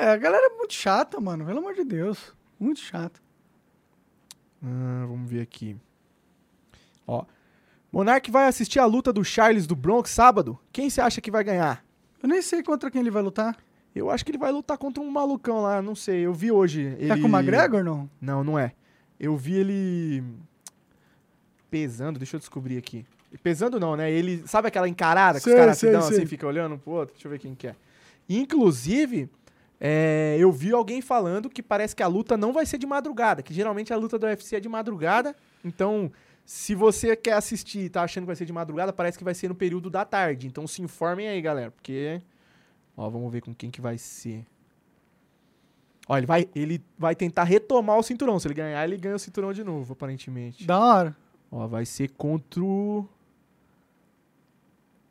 É, 0.00 0.10
a 0.10 0.16
galera 0.16 0.46
é 0.46 0.56
muito 0.56 0.74
chata, 0.74 1.20
mano. 1.20 1.44
Pelo 1.44 1.58
amor 1.58 1.74
de 1.74 1.84
Deus. 1.84 2.34
Muito 2.58 2.80
chata. 2.80 3.20
Ah, 4.62 5.04
vamos 5.06 5.30
ver 5.30 5.40
aqui. 5.40 5.76
Ó. 7.06 7.24
Monark 7.92 8.30
vai 8.30 8.46
assistir 8.48 8.78
a 8.78 8.86
luta 8.86 9.12
do 9.12 9.24
Charles 9.24 9.66
do 9.66 9.76
Bronx 9.76 10.10
sábado. 10.10 10.58
Quem 10.72 10.90
você 10.90 11.00
acha 11.00 11.20
que 11.20 11.30
vai 11.30 11.44
ganhar? 11.44 11.84
Eu 12.22 12.28
nem 12.28 12.42
sei 12.42 12.62
contra 12.62 12.90
quem 12.90 13.00
ele 13.00 13.10
vai 13.10 13.22
lutar. 13.22 13.56
Eu 13.94 14.10
acho 14.10 14.24
que 14.24 14.30
ele 14.30 14.38
vai 14.38 14.50
lutar 14.50 14.76
contra 14.76 15.02
um 15.02 15.08
malucão 15.08 15.62
lá, 15.62 15.80
não 15.80 15.94
sei. 15.94 16.26
Eu 16.26 16.34
vi 16.34 16.50
hoje. 16.50 16.96
Ele... 16.98 17.12
É 17.12 17.16
com 17.16 17.28
o 17.28 17.30
McGregor, 17.30 17.84
não? 17.84 18.10
Não, 18.20 18.42
não 18.42 18.58
é. 18.58 18.72
Eu 19.20 19.36
vi 19.36 19.54
ele 19.54 20.24
pesando, 21.70 22.18
deixa 22.18 22.36
eu 22.36 22.40
descobrir 22.40 22.76
aqui. 22.76 23.06
Pesando 23.42 23.78
não, 23.78 23.96
né? 23.96 24.10
Ele, 24.10 24.42
sabe 24.46 24.68
aquela 24.68 24.88
encarada 24.88 25.38
que 25.38 25.44
Sei, 25.44 25.52
os 25.52 25.58
caras 25.58 25.78
se 25.78 25.90
dão 25.90 26.02
sei. 26.02 26.18
assim, 26.18 26.26
fica 26.26 26.46
olhando 26.46 26.78
pro 26.78 26.92
outro? 26.92 27.14
Deixa 27.14 27.26
eu 27.26 27.30
ver 27.30 27.38
quem 27.38 27.54
que 27.54 27.68
é. 27.68 27.76
Inclusive, 28.28 29.28
é, 29.86 30.38
eu 30.38 30.50
vi 30.50 30.72
alguém 30.72 31.02
falando 31.02 31.50
que 31.50 31.62
parece 31.62 31.94
que 31.94 32.02
a 32.02 32.06
luta 32.06 32.38
não 32.38 32.54
vai 32.54 32.64
ser 32.64 32.78
de 32.78 32.86
madrugada, 32.86 33.42
que 33.42 33.52
geralmente 33.52 33.92
a 33.92 33.96
luta 33.98 34.18
do 34.18 34.24
UFC 34.24 34.56
é 34.56 34.60
de 34.60 34.66
madrugada. 34.66 35.36
Então, 35.62 36.10
se 36.42 36.74
você 36.74 37.14
quer 37.14 37.34
assistir 37.34 37.80
e 37.80 37.88
tá 37.90 38.02
achando 38.02 38.24
que 38.24 38.28
vai 38.28 38.36
ser 38.36 38.46
de 38.46 38.52
madrugada, 38.52 38.94
parece 38.94 39.18
que 39.18 39.24
vai 39.24 39.34
ser 39.34 39.48
no 39.48 39.54
período 39.54 39.90
da 39.90 40.02
tarde. 40.02 40.46
Então 40.46 40.66
se 40.66 40.80
informem 40.80 41.28
aí, 41.28 41.38
galera, 41.42 41.70
porque 41.70 42.22
ó, 42.96 43.10
vamos 43.10 43.30
ver 43.30 43.42
com 43.42 43.54
quem 43.54 43.70
que 43.70 43.82
vai 43.82 43.98
ser. 43.98 44.46
Ó, 46.08 46.16
ele 46.16 46.26
vai, 46.26 46.48
ele 46.54 46.82
vai 46.98 47.14
tentar 47.14 47.44
retomar 47.44 47.98
o 47.98 48.02
cinturão. 48.02 48.40
Se 48.40 48.48
ele 48.48 48.54
ganhar, 48.54 48.82
ele 48.84 48.96
ganha 48.96 49.16
o 49.16 49.18
cinturão 49.18 49.52
de 49.52 49.62
novo, 49.62 49.92
aparentemente. 49.92 50.66
Da 50.66 50.78
hora. 50.78 51.16
Ó, 51.52 51.66
vai 51.66 51.84
ser 51.84 52.08
contra 52.12 52.64
o 52.64 53.06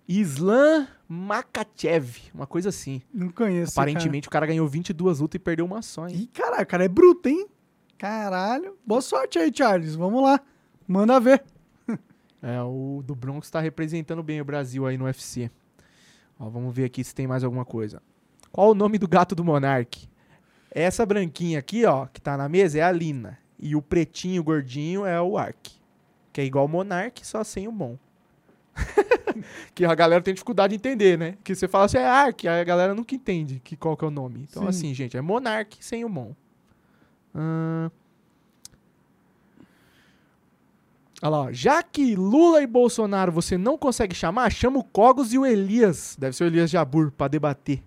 Islam 0.08 0.88
Makachev, 1.08 2.18
uma 2.34 2.46
coisa 2.48 2.70
assim. 2.70 3.02
Não 3.14 3.30
conheço. 3.30 3.72
Aparentemente 3.80 4.28
o 4.28 4.32
cara 4.32 4.46
ganhou 4.46 4.68
22 4.68 5.20
lutas 5.20 5.36
e 5.36 5.40
perdeu 5.40 5.66
uma 5.66 5.82
só, 5.82 6.02
Cara. 6.04 6.14
hein? 6.14 6.22
Ih, 6.24 6.28
caralho, 6.28 6.64
o 6.64 6.68
cara 6.68 6.86
é 6.86 6.88
bruto, 6.88 7.30
hein? 7.30 7.48
Caralho. 7.98 8.78
Boa 8.86 9.02
sorte 9.02 9.40
aí, 9.40 9.52
Charles. 9.54 9.96
Vamos 9.96 10.22
lá. 10.24 10.40
Manda 10.88 11.20
ver. 11.20 11.44
É, 12.46 12.62
o 12.62 13.02
do 13.06 13.16
Bronx 13.16 13.50
tá 13.50 13.62
representando 13.62 14.22
bem 14.22 14.42
o 14.42 14.44
Brasil 14.44 14.86
aí 14.86 14.98
no 14.98 15.06
UFC. 15.06 15.50
Ó, 16.38 16.50
vamos 16.50 16.76
ver 16.76 16.84
aqui 16.84 17.02
se 17.02 17.16
tem 17.16 17.26
mais 17.26 17.42
alguma 17.42 17.64
coisa. 17.64 18.02
Qual 18.52 18.72
o 18.72 18.76
nome 18.76 18.98
do 18.98 19.08
gato 19.08 19.34
do 19.34 19.46
Monark? 19.46 20.10
Essa 20.70 21.06
branquinha 21.06 21.60
aqui, 21.60 21.86
ó, 21.86 22.06
que 22.06 22.20
tá 22.20 22.36
na 22.36 22.50
mesa 22.50 22.80
é 22.80 22.82
a 22.82 22.92
Lina. 22.92 23.40
E 23.58 23.78
o 23.78 23.82
pretinho 23.82 24.44
gordinho 24.44 25.06
é 25.06 25.22
o 25.22 25.38
Ark. 25.38 25.72
Que 26.34 26.42
é 26.42 26.44
igual 26.44 26.66
o 26.66 26.68
Monark, 26.68 27.26
só 27.26 27.46
sem 27.46 27.66
o 27.66 27.72
bom. 27.72 27.98
que 29.74 29.86
a 29.86 29.96
galera 29.96 30.22
tem 30.22 30.34
dificuldade 30.34 30.72
de 30.72 30.76
entender, 30.76 31.18
né? 31.18 31.36
Que 31.44 31.56
você 31.56 31.68
fala 31.68 31.86
assim, 31.86 31.98
é 31.98 32.06
Ark, 32.06 32.48
aí 32.48 32.62
a 32.62 32.64
galera 32.64 32.94
nunca 32.94 33.14
entende 33.16 33.62
que, 33.64 33.76
qual 33.76 33.96
que 33.98 34.04
é 34.04 34.08
o 34.08 34.12
nome. 34.12 34.48
Então, 34.50 34.64
Sim. 34.64 34.70
assim, 34.70 34.94
gente, 34.94 35.18
é 35.18 35.22
Monark 35.22 35.78
sem 35.80 36.04
o 36.06 36.10
bom. 36.10 36.36
Ahn, 37.36 37.90
Olha 41.24 41.30
lá, 41.30 41.42
ó. 41.44 41.52
já 41.54 41.82
que 41.82 42.16
Lula 42.18 42.62
e 42.62 42.68
Bolsonaro 42.68 43.32
você 43.32 43.58
não 43.58 43.78
consegue 43.78 44.14
chamar, 44.14 44.52
chama 44.52 44.80
o 44.80 44.84
Cogos 44.84 45.32
e 45.34 45.38
o 45.38 45.46
Elias. 45.46 46.18
Deve 46.20 46.36
ser 46.36 46.44
o 46.44 46.48
Elias 46.48 46.70
Jabur 46.70 47.12
pra 47.12 47.30
debater. 47.30 47.82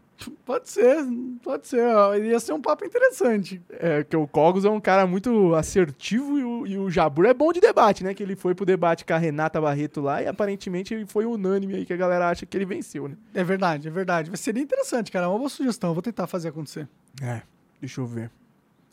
Pode 0.44 0.70
ser, 0.70 1.04
pode 1.42 1.66
ser. 1.66 1.82
Ia 2.24 2.40
ser 2.40 2.52
um 2.52 2.60
papo 2.60 2.84
interessante. 2.84 3.60
É, 3.68 4.02
que 4.02 4.16
o 4.16 4.26
Cogos 4.26 4.64
é 4.64 4.70
um 4.70 4.80
cara 4.80 5.06
muito 5.06 5.54
assertivo 5.54 6.38
e 6.38 6.44
o, 6.44 6.66
e 6.66 6.78
o 6.78 6.88
Jabur 6.90 7.26
é 7.26 7.34
bom 7.34 7.52
de 7.52 7.60
debate, 7.60 8.02
né? 8.02 8.14
Que 8.14 8.22
ele 8.22 8.34
foi 8.34 8.54
pro 8.54 8.64
debate 8.64 9.04
com 9.04 9.12
a 9.12 9.18
Renata 9.18 9.60
Barreto 9.60 10.00
lá 10.00 10.22
e 10.22 10.26
aparentemente 10.26 10.94
ele 10.94 11.04
foi 11.06 11.26
unânime 11.26 11.74
aí 11.74 11.84
que 11.84 11.92
a 11.92 11.96
galera 11.96 12.30
acha 12.30 12.46
que 12.46 12.56
ele 12.56 12.64
venceu, 12.64 13.08
né? 13.08 13.16
É 13.34 13.44
verdade, 13.44 13.88
é 13.88 13.90
verdade. 13.90 14.30
Vai 14.30 14.38
ser 14.38 14.56
interessante, 14.56 15.12
cara. 15.12 15.26
É 15.26 15.28
uma 15.28 15.38
boa 15.38 15.50
sugestão. 15.50 15.92
Vou 15.92 16.02
tentar 16.02 16.26
fazer 16.26 16.48
acontecer. 16.48 16.88
É, 17.20 17.42
deixa 17.80 18.00
eu 18.00 18.06
ver. 18.06 18.30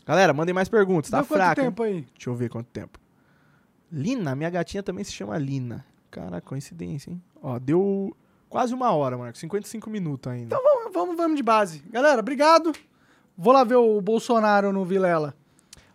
Galera, 0.05 0.33
mandem 0.33 0.53
mais 0.53 0.67
perguntas, 0.67 1.09
tá 1.09 1.19
Deu 1.19 1.25
quanto 1.27 1.37
fraco. 1.39 1.61
hein? 1.61 1.67
tempo 1.67 1.83
aí? 1.83 2.05
Deixa 2.13 2.29
eu 2.29 2.35
ver 2.35 2.49
quanto 2.49 2.67
tempo. 2.67 2.99
Lina, 3.91 4.35
minha 4.35 4.49
gatinha 4.49 4.83
também 4.83 5.03
se 5.03 5.13
chama 5.13 5.37
Lina. 5.37 5.85
Caraca, 6.11 6.41
coincidência, 6.41 7.11
hein? 7.11 7.21
Ó, 7.41 7.57
deu 7.59 8.15
quase 8.53 8.73
uma 8.73 8.91
hora, 8.91 9.17
Marcos. 9.17 9.39
55 9.41 9.89
minutos 9.89 10.31
ainda. 10.31 10.55
Vamos, 10.55 10.93
vamos, 10.93 11.17
vamos 11.17 11.35
de 11.37 11.41
base. 11.43 11.83
Galera, 11.89 12.19
obrigado. 12.19 12.71
Vou 13.35 13.51
lá 13.51 13.63
ver 13.63 13.75
o 13.77 13.99
Bolsonaro 13.99 14.71
no 14.71 14.85
Vilela. 14.85 15.33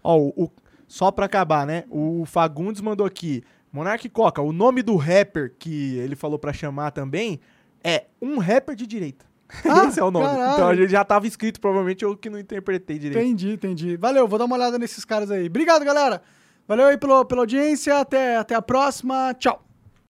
Ó, 0.03 0.17
o, 0.19 0.29
o- 0.45 0.51
só 0.89 1.11
pra 1.13 1.27
acabar, 1.27 1.65
né? 1.67 1.85
O 1.89 2.25
Fagundes 2.27 2.81
mandou 2.81 3.07
aqui. 3.07 3.45
Monark 3.73 4.09
Coca, 4.09 4.43
o 4.43 4.53
nome 4.53 4.83
do 4.83 4.97
rapper 4.97 5.55
que 5.59 5.97
ele 5.99 6.17
falou 6.17 6.39
pra 6.39 6.53
chamar 6.53 6.91
também 6.91 7.39
é 7.85 8.07
um 8.21 8.39
rapper 8.39 8.75
de 8.75 8.87
direita. 8.87 9.25
Ah, 9.65 9.85
Esse 9.89 10.01
é 10.01 10.05
o 10.05 10.11
nome. 10.11 10.27
caralho. 10.27 10.53
Então 10.55 10.69
a 10.69 10.75
gente 10.75 10.91
já 10.91 11.05
tava 11.05 11.27
escrito, 11.29 11.61
provavelmente 11.61 12.05
eu 12.05 12.17
que 12.17 12.29
não 12.29 12.39
interpretei 12.41 12.99
direito. 12.99 13.25
Entendi, 13.25 13.53
entendi. 13.53 13.97
Valeu, 13.97 14.27
vou 14.27 14.39
dar 14.39 14.47
uma 14.47 14.57
olhada 14.57 14.79
nesses 14.79 15.05
caras 15.05 15.31
aí. 15.31 15.47
Obrigado, 15.47 15.85
galera. 15.85 16.21
Valeu 16.67 16.87
aí 16.87 16.99
pelo, 16.99 17.25
pela 17.25 17.43
audiência. 17.43 18.01
Até, 18.01 18.37
até 18.37 18.55
a 18.57 18.63
próxima. 18.63 19.33
Tchau. 19.39 19.63